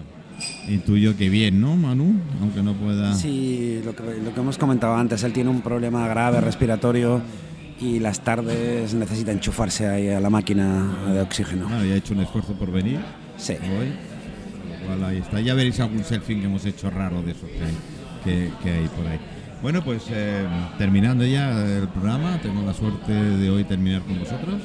intuyo 0.67 1.15
que 1.15 1.29
bien, 1.29 1.61
¿no, 1.61 1.75
Manu? 1.75 2.19
Aunque 2.41 2.63
no 2.63 2.73
pueda. 2.73 3.13
Sí, 3.13 3.81
lo 3.85 3.95
que, 3.95 4.01
lo 4.01 4.33
que 4.33 4.39
hemos 4.39 4.57
comentado 4.57 4.95
antes, 4.95 5.21
él 5.21 5.31
tiene 5.31 5.51
un 5.51 5.61
problema 5.61 6.07
grave 6.07 6.41
respiratorio 6.41 7.21
y 7.79 7.99
las 7.99 8.23
tardes 8.23 8.95
necesita 8.95 9.31
enchufarse 9.31 9.87
ahí 9.87 10.09
a 10.09 10.19
la 10.19 10.31
máquina 10.31 11.11
de 11.13 11.21
oxígeno. 11.21 11.67
Bueno, 11.67 11.85
ya 11.85 11.93
he 11.93 11.97
hecho 11.97 12.15
un 12.15 12.21
esfuerzo 12.21 12.53
por 12.53 12.71
venir. 12.71 12.99
Sí. 13.39 13.53
ahí 15.03 15.17
está. 15.17 15.39
Ya 15.41 15.55
veréis 15.55 15.79
algún 15.79 16.03
selfie 16.03 16.39
que 16.39 16.45
hemos 16.45 16.65
hecho 16.65 16.89
raro 16.91 17.23
de 17.23 17.31
esos 17.31 17.49
que 17.49 17.63
hay, 17.63 18.53
que 18.63 18.69
hay 18.71 18.87
por 18.89 19.07
ahí. 19.07 19.19
Bueno, 19.61 19.83
pues 19.83 20.03
eh, 20.09 20.47
terminando 20.77 21.25
ya 21.25 21.51
el 21.51 21.89
programa, 21.89 22.39
tengo 22.41 22.61
la 22.61 22.73
suerte 22.73 23.11
de 23.11 23.49
hoy 23.49 23.65
terminar 23.65 24.01
con 24.03 24.17
vosotros. 24.17 24.61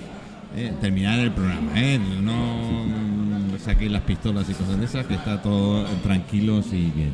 Eh, 0.56 0.72
terminar 0.80 1.18
el 1.18 1.32
programa, 1.32 1.72
¿eh? 1.74 1.98
No 1.98 2.84
mm, 2.84 3.58
saquéis 3.58 3.90
las 3.90 4.02
pistolas 4.02 4.48
y 4.48 4.54
cosas 4.54 4.78
de 4.78 4.84
esas, 4.84 5.04
que 5.06 5.14
está 5.14 5.42
todo 5.42 5.84
tranquilos 6.04 6.66
y 6.72 6.92
bien. 6.92 7.12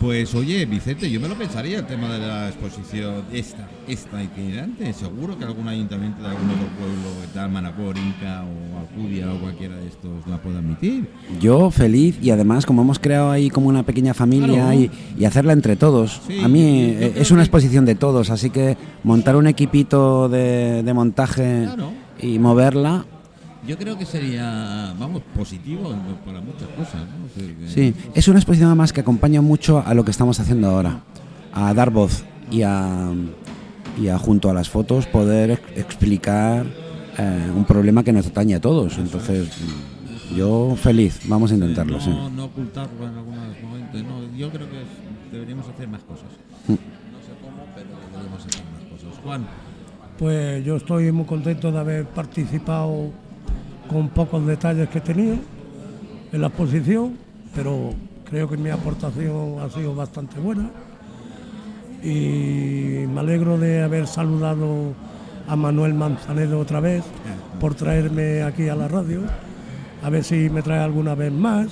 Pues 0.00 0.34
oye, 0.34 0.64
Vicente, 0.64 1.10
yo 1.10 1.20
me 1.20 1.28
lo 1.28 1.34
pensaría 1.34 1.78
el 1.80 1.86
tema 1.86 2.08
de 2.10 2.20
la 2.26 2.48
exposición 2.48 3.22
esta, 3.34 3.68
esta 3.86 4.22
itinerante. 4.22 4.90
Seguro 4.94 5.38
que 5.38 5.44
algún 5.44 5.68
ayuntamiento 5.68 6.22
de 6.22 6.28
algún 6.28 6.48
otro 6.48 6.68
pueblo, 6.78 7.26
tal 7.34 7.50
Manacor, 7.50 7.98
Inca 7.98 8.42
o 8.44 8.78
Alcudia 8.80 9.30
o 9.30 9.38
cualquiera 9.38 9.76
de 9.76 9.88
estos 9.88 10.26
la 10.26 10.38
pueda 10.38 10.60
admitir. 10.60 11.06
Yo 11.38 11.70
feliz 11.70 12.16
y 12.22 12.30
además 12.30 12.64
como 12.64 12.80
hemos 12.80 12.98
creado 12.98 13.30
ahí 13.30 13.50
como 13.50 13.68
una 13.68 13.82
pequeña 13.82 14.14
familia 14.14 14.62
Claro. 14.68 14.72
y, 14.80 14.90
y 15.18 15.24
hacerla 15.26 15.52
entre 15.52 15.76
todos. 15.76 16.22
Sí, 16.26 16.40
a 16.42 16.48
mí 16.48 16.62
eh, 16.62 17.12
es 17.16 17.30
una 17.30 17.42
exposición 17.42 17.84
de 17.84 17.94
todos, 17.94 18.30
así 18.30 18.48
que 18.48 18.78
montar 19.04 19.36
un 19.36 19.48
equipito 19.48 20.30
de, 20.30 20.82
de 20.82 20.94
montaje 20.94 21.64
Claro. 21.66 21.92
y 22.22 22.38
moverla, 22.38 23.04
Yo 23.66 23.76
creo 23.76 23.98
que 23.98 24.06
sería, 24.06 24.94
vamos, 24.98 25.22
positivo 25.36 25.94
para 26.24 26.40
muchas 26.40 26.68
cosas. 26.76 26.94
¿no? 26.94 27.26
O 27.26 27.28
sea, 27.38 27.46
que- 27.46 27.68
sí, 27.68 27.94
es 28.14 28.26
una 28.28 28.38
exposición 28.38 28.68
además 28.68 28.92
que 28.92 29.00
acompaña 29.02 29.40
mucho 29.42 29.82
a 29.86 29.92
lo 29.94 30.04
que 30.04 30.10
estamos 30.10 30.40
haciendo 30.40 30.68
ahora, 30.70 31.00
a 31.52 31.72
dar 31.74 31.90
voz 31.90 32.24
y 32.50 32.62
a, 32.62 33.10
y 34.00 34.08
a 34.08 34.18
junto 34.18 34.48
a 34.50 34.54
las 34.54 34.68
fotos 34.70 35.06
poder 35.06 35.50
ex- 35.52 35.62
explicar 35.76 36.64
eh, 37.18 37.50
un 37.54 37.64
problema 37.64 38.02
que 38.02 38.12
nos 38.12 38.26
atañe 38.26 38.54
a 38.54 38.60
todos. 38.60 38.96
Entonces, 38.96 39.48
yo 40.34 40.74
feliz, 40.80 41.20
vamos 41.26 41.50
a 41.52 41.54
intentarlo, 41.54 41.98
no, 41.98 42.00
sí. 42.00 42.10
no 42.34 42.44
ocultarlo 42.46 43.06
en 43.08 43.14
algunos 43.14 43.62
momentos. 43.62 44.02
No, 44.04 44.36
yo 44.38 44.48
creo 44.50 44.68
que 44.70 44.78
deberíamos 45.32 45.68
hacer 45.68 45.86
más 45.86 46.02
cosas. 46.04 46.28
Mm. 46.66 46.72
No 46.72 46.78
sé 46.78 47.32
cómo, 47.42 47.62
pero 47.74 47.88
podemos 48.12 48.38
hacer 48.46 48.62
más 48.72 48.82
cosas. 48.90 49.18
Juan, 49.22 49.46
Pues 50.18 50.64
yo 50.64 50.76
estoy 50.76 51.12
muy 51.12 51.26
contento 51.26 51.70
de 51.70 51.78
haber 51.78 52.04
participado 52.06 53.10
con 53.90 54.08
pocos 54.10 54.46
detalles 54.46 54.88
que 54.88 55.00
tenido 55.00 55.34
en 56.32 56.40
la 56.40 56.46
exposición, 56.46 57.16
pero 57.54 57.92
creo 58.24 58.48
que 58.48 58.56
mi 58.56 58.70
aportación 58.70 59.58
ha 59.60 59.68
sido 59.68 59.96
bastante 59.96 60.38
buena. 60.38 60.70
Y 62.00 63.04
me 63.12 63.20
alegro 63.20 63.58
de 63.58 63.82
haber 63.82 64.06
saludado 64.06 64.94
a 65.48 65.56
Manuel 65.56 65.94
Manzanedo 65.94 66.60
otra 66.60 66.78
vez 66.78 67.02
por 67.58 67.74
traerme 67.74 68.42
aquí 68.42 68.68
a 68.68 68.76
la 68.76 68.86
radio. 68.86 69.22
A 70.04 70.08
ver 70.08 70.22
si 70.22 70.48
me 70.48 70.62
trae 70.62 70.78
alguna 70.78 71.16
vez 71.16 71.32
más. 71.32 71.66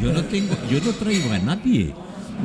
yo 0.00 0.12
no 0.12 0.22
tengo, 0.22 0.54
yo 0.70 0.78
no 0.80 0.92
traigo 0.92 1.32
a 1.32 1.38
nadie. 1.38 1.92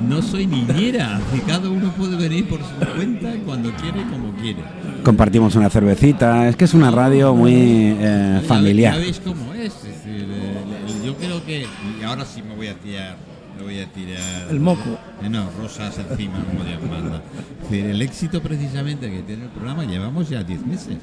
No 0.07 0.21
soy 0.21 0.47
niñera, 0.47 1.19
y 1.35 1.39
cada 1.39 1.69
uno 1.69 1.91
puede 1.91 2.15
venir 2.15 2.47
por 2.47 2.59
su 2.59 2.95
cuenta 2.95 3.33
cuando 3.45 3.71
quiere, 3.73 4.01
como 4.03 4.33
quiere. 4.33 4.59
Compartimos 5.03 5.55
una 5.55 5.69
cervecita. 5.69 6.47
Es 6.47 6.55
que 6.55 6.65
es 6.65 6.73
una 6.73 6.91
radio 6.91 7.35
muy 7.35 7.53
eh, 7.99 8.41
familiar. 8.47 8.93
Ya 8.93 8.99
veis 8.99 9.19
cómo 9.23 9.53
es. 9.53 9.73
es 9.75 9.83
decir, 9.83 10.27
eh, 10.29 11.05
yo 11.05 11.15
creo 11.15 11.43
que. 11.45 11.65
Y 11.99 12.03
ahora 12.03 12.23
sí 12.25 12.41
me 12.41 12.55
voy 12.55 12.67
a 12.67 12.75
tirar. 12.75 13.17
Me 13.57 13.63
voy 13.63 13.79
a 13.79 13.91
tirar. 13.91 14.47
El 14.49 14.59
moco. 14.59 14.97
Eh, 15.21 15.29
No, 15.29 15.49
rosas 15.59 15.97
encima, 15.97 16.43
como 16.45 16.63
Dios 16.63 16.79
manda. 16.89 17.21
El 17.71 18.01
éxito 18.01 18.41
precisamente 18.41 19.09
que 19.11 19.21
tiene 19.23 19.43
el 19.43 19.49
programa, 19.49 19.83
llevamos 19.83 20.29
ya 20.29 20.43
10 20.43 20.65
meses. 20.65 20.97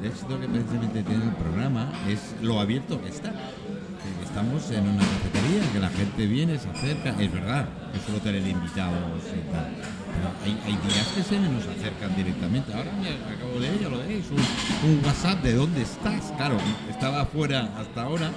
El 0.00 0.06
éxito 0.08 0.40
que 0.40 0.46
precisamente 0.48 1.02
tiene 1.02 1.24
el 1.24 1.32
programa 1.32 1.92
es 2.08 2.20
lo 2.42 2.58
abierto 2.58 3.02
que 3.02 3.08
está. 3.08 3.30
Que 3.32 4.24
Estamos 4.24 4.70
en 4.70 4.88
una 4.88 5.02
cafetería, 5.02 5.72
que 5.72 5.78
la 5.80 5.88
gente 5.90 6.26
viene, 6.26 6.58
se 6.58 6.70
acerca. 6.70 7.10
Es 7.20 7.32
verdad, 7.32 7.66
que 7.66 7.79
solo 7.98 8.18
tener 8.18 8.46
invitados 8.46 9.22
y 9.26 9.52
tal. 9.52 9.70
Pero 9.74 10.28
hay, 10.44 10.60
hay 10.66 10.78
días 10.88 11.06
que 11.14 11.22
se 11.22 11.38
nos 11.38 11.64
acercan 11.66 12.14
directamente. 12.16 12.72
Ahora 12.72 12.92
me 13.00 13.08
acabo 13.34 13.54
de 13.54 13.60
leer, 13.60 13.80
ya 13.80 13.88
lo 13.88 13.98
veis, 13.98 14.24
un, 14.30 14.90
un 14.90 15.04
WhatsApp 15.04 15.42
de 15.42 15.54
dónde 15.54 15.82
estás. 15.82 16.32
Claro, 16.36 16.56
estaba 16.88 17.22
afuera 17.22 17.70
hasta 17.78 18.02
ahora, 18.02 18.30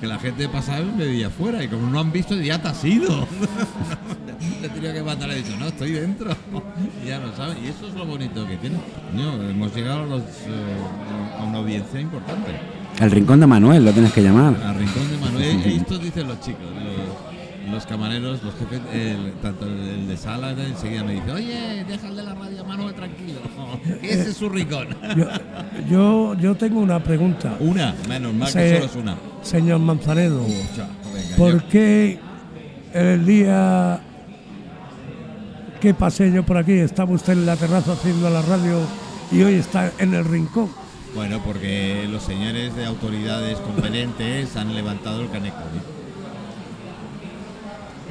que 0.00 0.06
la 0.06 0.18
gente 0.18 0.48
pasaba 0.48 0.80
y 0.80 0.96
me 0.96 1.06
veía 1.06 1.28
afuera. 1.28 1.62
Y 1.62 1.68
como 1.68 1.88
no 1.88 2.00
han 2.00 2.12
visto, 2.12 2.36
ya 2.36 2.60
te 2.60 2.68
has 2.68 2.84
ido. 2.84 3.26
Le 4.60 4.68
tenía 4.68 4.92
que 4.92 5.02
mandar, 5.02 5.30
he 5.30 5.36
dicho, 5.36 5.56
no, 5.58 5.66
estoy 5.66 5.92
dentro. 5.92 6.30
Y 7.04 7.08
ya 7.08 7.18
lo 7.18 7.34
saben. 7.36 7.58
Y 7.64 7.68
eso 7.68 7.88
es 7.88 7.94
lo 7.94 8.04
bonito 8.06 8.46
que 8.46 8.56
tiene. 8.56 8.76
Hemos 9.14 9.74
llegado 9.74 10.04
a, 10.04 10.06
los, 10.06 10.22
eh, 10.22 11.38
a 11.38 11.44
una 11.44 11.58
audiencia 11.58 12.00
importante. 12.00 12.50
El 13.00 13.10
rincón 13.10 13.40
de 13.40 13.46
Manuel 13.46 13.84
lo 13.84 13.92
tienes 13.92 14.12
que 14.12 14.22
llamar. 14.22 14.54
Al 14.62 14.76
rincón 14.76 15.10
de 15.10 15.18
Manuel. 15.18 15.62
Y 15.66 15.76
esto 15.76 15.98
dicen 15.98 16.28
los 16.28 16.40
chicos, 16.40 16.62
los, 16.62 16.93
los 17.70 17.86
camareros, 17.86 18.42
los 18.42 18.54
jefes, 18.54 18.80
el- 18.92 19.32
tanto 19.42 19.66
el 19.66 20.06
de 20.08 20.16
sala, 20.16 20.50
enseguida 20.52 21.04
me 21.04 21.14
dice, 21.14 21.30
oye, 21.32 21.84
deja 21.88 22.08
el 22.08 22.16
de 22.16 22.22
la 22.22 22.34
radio 22.34 22.64
Manuel 22.64 22.94
tranquilo. 22.94 23.40
Ese 24.02 24.30
es 24.30 24.36
su 24.36 24.48
rincón. 24.48 24.88
Yo, 25.16 25.26
yo, 25.88 26.34
yo 26.38 26.54
tengo 26.56 26.80
una 26.80 27.02
pregunta, 27.02 27.56
Una, 27.60 27.94
menos 28.08 28.34
mal 28.34 28.52
que 28.52 28.74
solo 28.74 28.84
es 28.86 28.96
una. 28.96 29.16
señor 29.42 29.78
Manzanedo. 29.80 30.42
Venga, 30.42 31.36
¿Por 31.36 31.62
yo- 31.62 31.68
qué 31.68 32.18
el 32.92 33.24
día 33.26 34.00
que 35.80 35.92
pasé 35.94 36.32
yo 36.32 36.44
por 36.44 36.56
aquí 36.56 36.72
estaba 36.72 37.12
usted 37.12 37.34
en 37.34 37.46
la 37.46 37.56
terraza 37.56 37.92
haciendo 37.92 38.30
la 38.30 38.40
radio 38.42 38.78
y 39.30 39.42
hoy 39.42 39.54
está 39.54 39.92
en 39.98 40.14
el 40.14 40.24
rincón? 40.24 40.70
Bueno, 41.14 41.40
porque 41.44 42.08
los 42.10 42.22
señores 42.24 42.74
de 42.74 42.86
autoridades 42.86 43.58
competentes 43.58 44.56
han 44.56 44.74
levantado 44.74 45.22
el 45.22 45.30
caneco. 45.30 45.58
¿eh? 45.58 45.93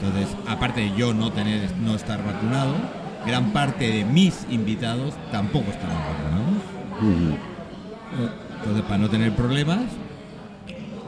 Entonces, 0.04 0.36
aparte 0.48 0.82
de 0.82 0.96
yo 0.96 1.14
no 1.14 1.32
tener, 1.32 1.72
no 1.78 1.96
estar 1.96 2.24
vacunado, 2.24 2.74
gran 3.26 3.52
parte 3.52 3.90
de 3.90 4.04
mis 4.06 4.46
invitados 4.50 5.14
tampoco 5.32 5.72
están 5.72 5.90
vacunados. 5.90 7.34
Entonces, 8.60 8.84
para 8.84 8.98
no 8.98 9.10
tener 9.10 9.34
problemas, 9.36 9.82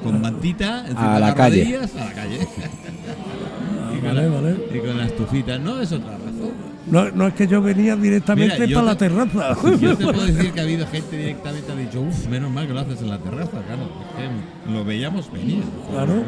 con 0.04 0.22
mantita, 0.22 0.82
encima 0.82 1.16
A 1.16 1.20
la 1.20 1.28
las 1.28 1.36
calle. 1.36 1.64
rodillas, 1.64 1.96
a 1.96 2.06
la 2.06 2.14
calle. 2.14 2.40
y, 2.40 3.96
con 4.00 4.04
Vale, 4.16 4.30
la, 4.30 4.36
vale. 4.36 4.58
y 4.74 4.80
con 4.80 4.98
la 4.98 5.06
estufita, 5.06 5.58
no 5.58 5.80
es 5.82 5.92
otra 5.92 6.12
razón. 6.14 6.65
No, 6.88 7.10
no 7.12 7.28
es 7.28 7.34
que 7.34 7.48
yo 7.48 7.62
venía 7.64 7.96
directamente 7.96 8.54
Mira, 8.60 8.66
yo 8.66 8.76
para 8.76 8.86
la 8.94 8.96
te- 8.96 9.10
terraza. 9.10 9.56
Yo 9.82 9.98
te 9.98 10.04
puedo 10.04 10.24
decir 10.26 10.52
que 10.52 10.60
ha 10.60 10.64
habido 10.64 10.86
gente 10.88 11.18
directamente 11.18 11.66
que 11.66 11.72
ha 11.74 11.76
dicho, 11.76 12.02
uff, 12.02 12.28
menos 12.28 12.52
mal 12.52 12.68
que 12.68 12.74
lo 12.74 12.80
haces 12.82 13.02
en 13.02 13.10
la 13.10 13.18
terraza, 13.18 13.52
claro. 13.66 13.84
es 14.20 14.68
que 14.68 14.72
lo 14.72 14.86
veíamos 14.86 15.32
venir. 15.32 15.64
Claro, 15.92 16.24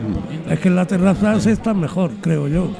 es 0.49 0.59
que 0.59 0.67
en 0.67 0.75
la 0.75 0.85
terraza 0.85 1.39
se 1.39 1.51
está 1.51 1.73
mejor, 1.75 2.11
creo 2.21 2.47
yo. 2.47 2.71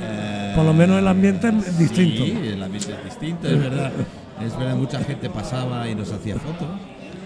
Por 0.55 0.65
lo 0.65 0.73
menos 0.73 0.97
el 0.99 1.07
ambiente 1.07 1.49
es 1.49 1.77
distinto. 1.77 2.25
Sí, 2.25 2.31
el 2.53 2.63
ambiente 2.63 2.93
es 2.93 3.03
distinto, 3.05 3.47
es 3.47 3.59
verdad. 3.59 3.91
Es 4.43 4.57
verdad, 4.57 4.75
mucha 4.75 4.99
gente 5.03 5.29
pasaba 5.29 5.87
y 5.87 5.93
nos 5.95 6.11
hacía 6.11 6.35
fotos 6.35 6.67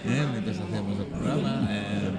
¿eh? 0.06 0.22
mientras 0.32 0.58
hacíamos 0.58 0.98
el 0.98 1.06
programa. 1.06 1.66
eh, 1.70 2.10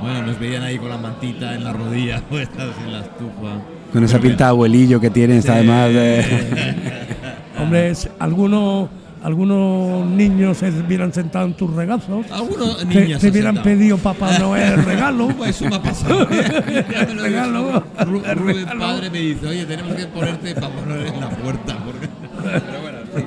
bueno, 0.00 0.22
nos 0.26 0.38
veían 0.38 0.62
ahí 0.62 0.78
con 0.78 0.88
la 0.88 0.96
mantita 0.98 1.54
en 1.54 1.64
la 1.64 1.72
rodilla, 1.74 2.20
puestas 2.30 2.70
en 2.84 2.92
la 2.92 3.00
estufa. 3.00 3.60
Con 3.92 4.04
esa 4.04 4.18
Pero 4.18 4.28
pinta 4.30 4.44
de 4.44 4.50
abuelillo 4.50 5.00
que 5.00 5.10
tienes, 5.10 5.46
además 5.48 5.88
de. 5.92 6.24
Hombre, 7.58 7.90
es- 7.90 8.08
algunos, 8.18 8.88
algunos 9.22 10.06
niños 10.06 10.58
se 10.58 10.68
hubieran 10.70 11.12
sentado 11.12 11.46
en 11.46 11.54
tus 11.54 11.72
regazos. 11.74 12.26
Algunos 12.30 12.84
niños 12.86 13.20
te 13.20 13.26
se 13.26 13.30
hubieran 13.30 13.62
pedido 13.62 13.96
Papá 13.98 14.38
Noel 14.38 14.84
regalo. 14.84 15.28
Pues 15.28 15.50
eso 15.60 15.68
me 15.70 15.76
ha 15.76 15.82
pasado. 15.82 16.28
Ya 16.92 17.06
me 17.06 17.14
lo 17.14 17.22
Regalo. 17.28 17.84
Ru- 17.98 18.22
El 18.28 18.36
Rubén 18.36 18.56
regalo. 18.56 18.80
padre 18.80 19.10
me 19.10 19.18
dice, 19.20 19.46
oye, 19.46 19.64
tenemos 19.66 19.94
que 19.94 20.06
ponerte 20.06 20.54
Papá 20.54 20.80
Noel 20.86 21.06
en 21.06 21.20
la 21.20 21.30
puerta. 21.30 21.76
Porque... 21.84 22.08
Pero 22.42 22.82
bueno, 22.82 22.98
en 23.00 23.08
fin. 23.20 23.26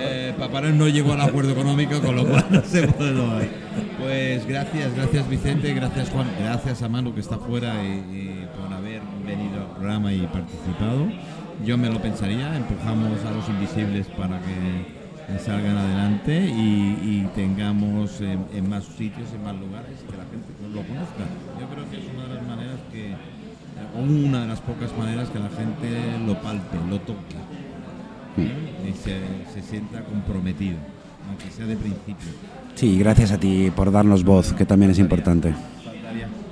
Eh, 0.00 0.34
Papá 0.38 0.60
Noel 0.60 0.76
no 0.78 0.88
llegó 0.88 1.12
al 1.14 1.20
acuerdo 1.22 1.52
económico, 1.52 2.00
con 2.00 2.16
lo 2.16 2.26
cual 2.26 2.44
no 2.50 2.62
se 2.62 2.86
puede 2.88 3.12
lo 3.12 3.36
hay. 3.36 3.50
Pues 4.00 4.46
gracias, 4.46 4.94
gracias 4.94 5.28
Vicente, 5.28 5.74
gracias 5.74 6.08
Juan, 6.08 6.26
gracias 6.40 6.82
a 6.82 6.88
Manu 6.88 7.14
que 7.14 7.20
está 7.20 7.36
fuera 7.38 7.74
y, 7.84 7.88
y 7.88 8.48
por 8.56 8.72
haber 8.72 9.02
venido 9.26 9.60
al 9.60 9.76
programa 9.76 10.12
y 10.12 10.26
participado. 10.26 11.06
Yo 11.64 11.76
me 11.76 11.90
lo 11.90 12.00
pensaría, 12.00 12.56
empujamos 12.56 13.22
a 13.24 13.30
los 13.30 13.46
invisibles 13.48 14.06
para 14.08 14.40
que 14.40 15.38
salgan 15.38 15.76
adelante 15.76 16.34
y, 16.34 16.98
y 17.02 17.28
tengamos 17.34 18.20
en, 18.22 18.46
en 18.54 18.68
más 18.68 18.84
sitios, 18.84 19.32
en 19.34 19.44
más 19.44 19.54
lugares, 19.56 19.98
que 20.08 20.16
la 20.16 20.24
gente 20.24 20.48
pues, 20.58 20.72
lo 20.72 20.82
conozca. 20.82 21.24
Yo 21.60 21.68
creo 21.68 21.90
que 21.90 21.98
es 21.98 22.14
una 22.14 22.26
de 22.26 22.34
las 22.34 22.46
maneras 22.46 22.78
que, 22.90 23.14
o 23.94 24.00
una 24.00 24.40
de 24.42 24.48
las 24.48 24.60
pocas 24.60 24.96
maneras 24.96 25.28
que 25.28 25.38
la 25.38 25.50
gente 25.50 26.18
lo 26.26 26.40
palpe, 26.40 26.78
lo 26.88 26.98
toque 27.00 27.36
¿eh? 28.38 28.88
y 28.88 28.92
se, 28.96 29.20
se 29.52 29.62
sienta 29.62 30.02
comprometido, 30.04 30.78
aunque 31.28 31.50
sea 31.50 31.66
de 31.66 31.76
principio. 31.76 32.32
Sí, 32.74 32.98
gracias 32.98 33.32
a 33.32 33.38
ti 33.38 33.70
por 33.74 33.92
darnos 33.92 34.24
voz, 34.24 34.52
que 34.52 34.64
también 34.64 34.90
es 34.90 34.98
importante. 34.98 35.54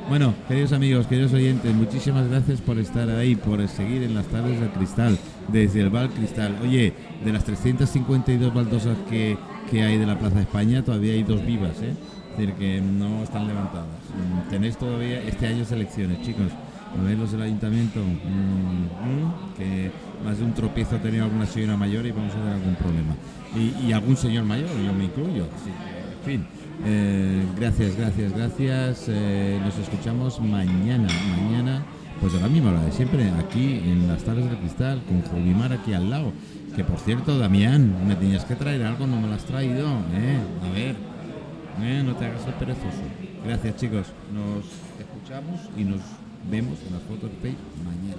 Bueno, 0.09 0.33
queridos 0.49 0.73
amigos, 0.73 1.07
queridos 1.07 1.35
oyentes, 1.35 1.75
muchísimas 1.75 2.29
gracias 2.29 2.62
por 2.62 2.79
estar 2.79 3.11
ahí, 3.11 3.35
por 3.35 3.66
seguir 3.69 4.03
en 4.03 4.14
las 4.14 4.25
tardes 4.27 4.59
del 4.59 4.71
cristal, 4.71 5.19
desde 5.49 5.83
el 5.83 5.91
Val 5.91 6.09
Cristal. 6.09 6.57
Oye, 6.62 6.95
de 7.23 7.33
las 7.33 7.45
352 7.45 8.55
baldosas 8.55 8.97
que, 9.11 9.37
que 9.71 9.83
hay 9.83 9.99
de 9.99 10.07
la 10.07 10.19
Plaza 10.19 10.41
España, 10.41 10.83
todavía 10.83 11.12
hay 11.12 11.25
dos 11.25 11.45
vivas, 11.45 11.83
¿eh? 11.83 11.93
Es 12.33 12.39
decir, 12.39 12.55
que 12.55 12.81
no 12.81 13.23
están 13.23 13.49
levantadas. 13.49 13.87
Mm, 14.14 14.49
Tenéis 14.49 14.79
todavía 14.79 15.23
este 15.25 15.47
año 15.47 15.64
elecciones, 15.71 16.23
chicos. 16.23 16.53
¿No 16.97 17.05
veis 17.05 17.19
los 17.19 17.33
del 17.33 17.43
ayuntamiento? 17.43 18.01
Mm, 18.01 18.05
mm, 18.07 19.55
que 19.59 19.91
más 20.25 20.39
de 20.39 20.45
un 20.45 20.55
tropiezo 20.55 20.97
ha 20.97 21.01
tenido 21.01 21.25
alguna 21.25 21.47
señora 21.47 21.77
mayor 21.77 22.07
y 22.07 22.12
vamos 22.12 22.33
a 22.33 22.39
tener 22.39 22.55
algún 22.55 22.77
problema. 22.77 23.14
Y, 23.85 23.93
algún 23.93 24.16
señor 24.16 24.45
mayor, 24.45 24.71
yo 24.71 24.93
me 24.93 25.05
incluyo. 25.05 25.47
En 26.19 26.25
fin. 26.25 26.47
Eh, 26.85 27.45
gracias, 27.59 27.97
gracias, 27.97 28.33
gracias. 28.33 29.07
Eh, 29.09 29.61
nos 29.62 29.77
escuchamos 29.79 30.41
mañana, 30.41 31.09
mañana, 31.37 31.85
pues 32.21 32.35
a 32.35 32.41
la 32.41 32.49
misma 32.49 32.71
hora 32.71 32.83
de 32.83 32.93
siempre, 32.93 33.31
aquí 33.31 33.81
en 33.85 34.07
las 34.09 34.23
tardes 34.23 34.45
del 34.45 34.59
cristal, 34.59 35.03
con 35.09 35.23
Jovimar 35.23 35.73
aquí 35.73 35.93
al 35.93 36.11
lado. 36.11 36.33
Que 36.77 36.85
por 36.85 36.99
cierto, 36.99 37.39
Damián, 37.39 38.07
me 38.07 38.14
tenías 38.14 38.45
que 38.45 38.55
traer 38.55 38.85
algo, 38.85 39.07
no 39.07 39.21
me 39.21 39.27
lo 39.29 39.35
has 39.35 39.45
traído. 39.45 39.89
¿eh? 40.14 40.39
A 40.64 40.71
ver, 40.73 40.95
no 42.05 42.14
te 42.14 42.27
hagas 42.27 42.47
el 42.47 42.55
perezoso. 42.55 43.03
Gracias, 43.45 43.77
chicos. 43.77 44.07
Nos 44.33 44.64
escuchamos 45.01 45.61
y 45.77 45.85
nos 45.85 46.01
vemos 46.51 46.79
en 46.87 46.95
las 46.95 47.03
fotos 47.03 47.31
de 47.31 47.37
Facebook 47.39 47.75
mañana. 47.85 48.16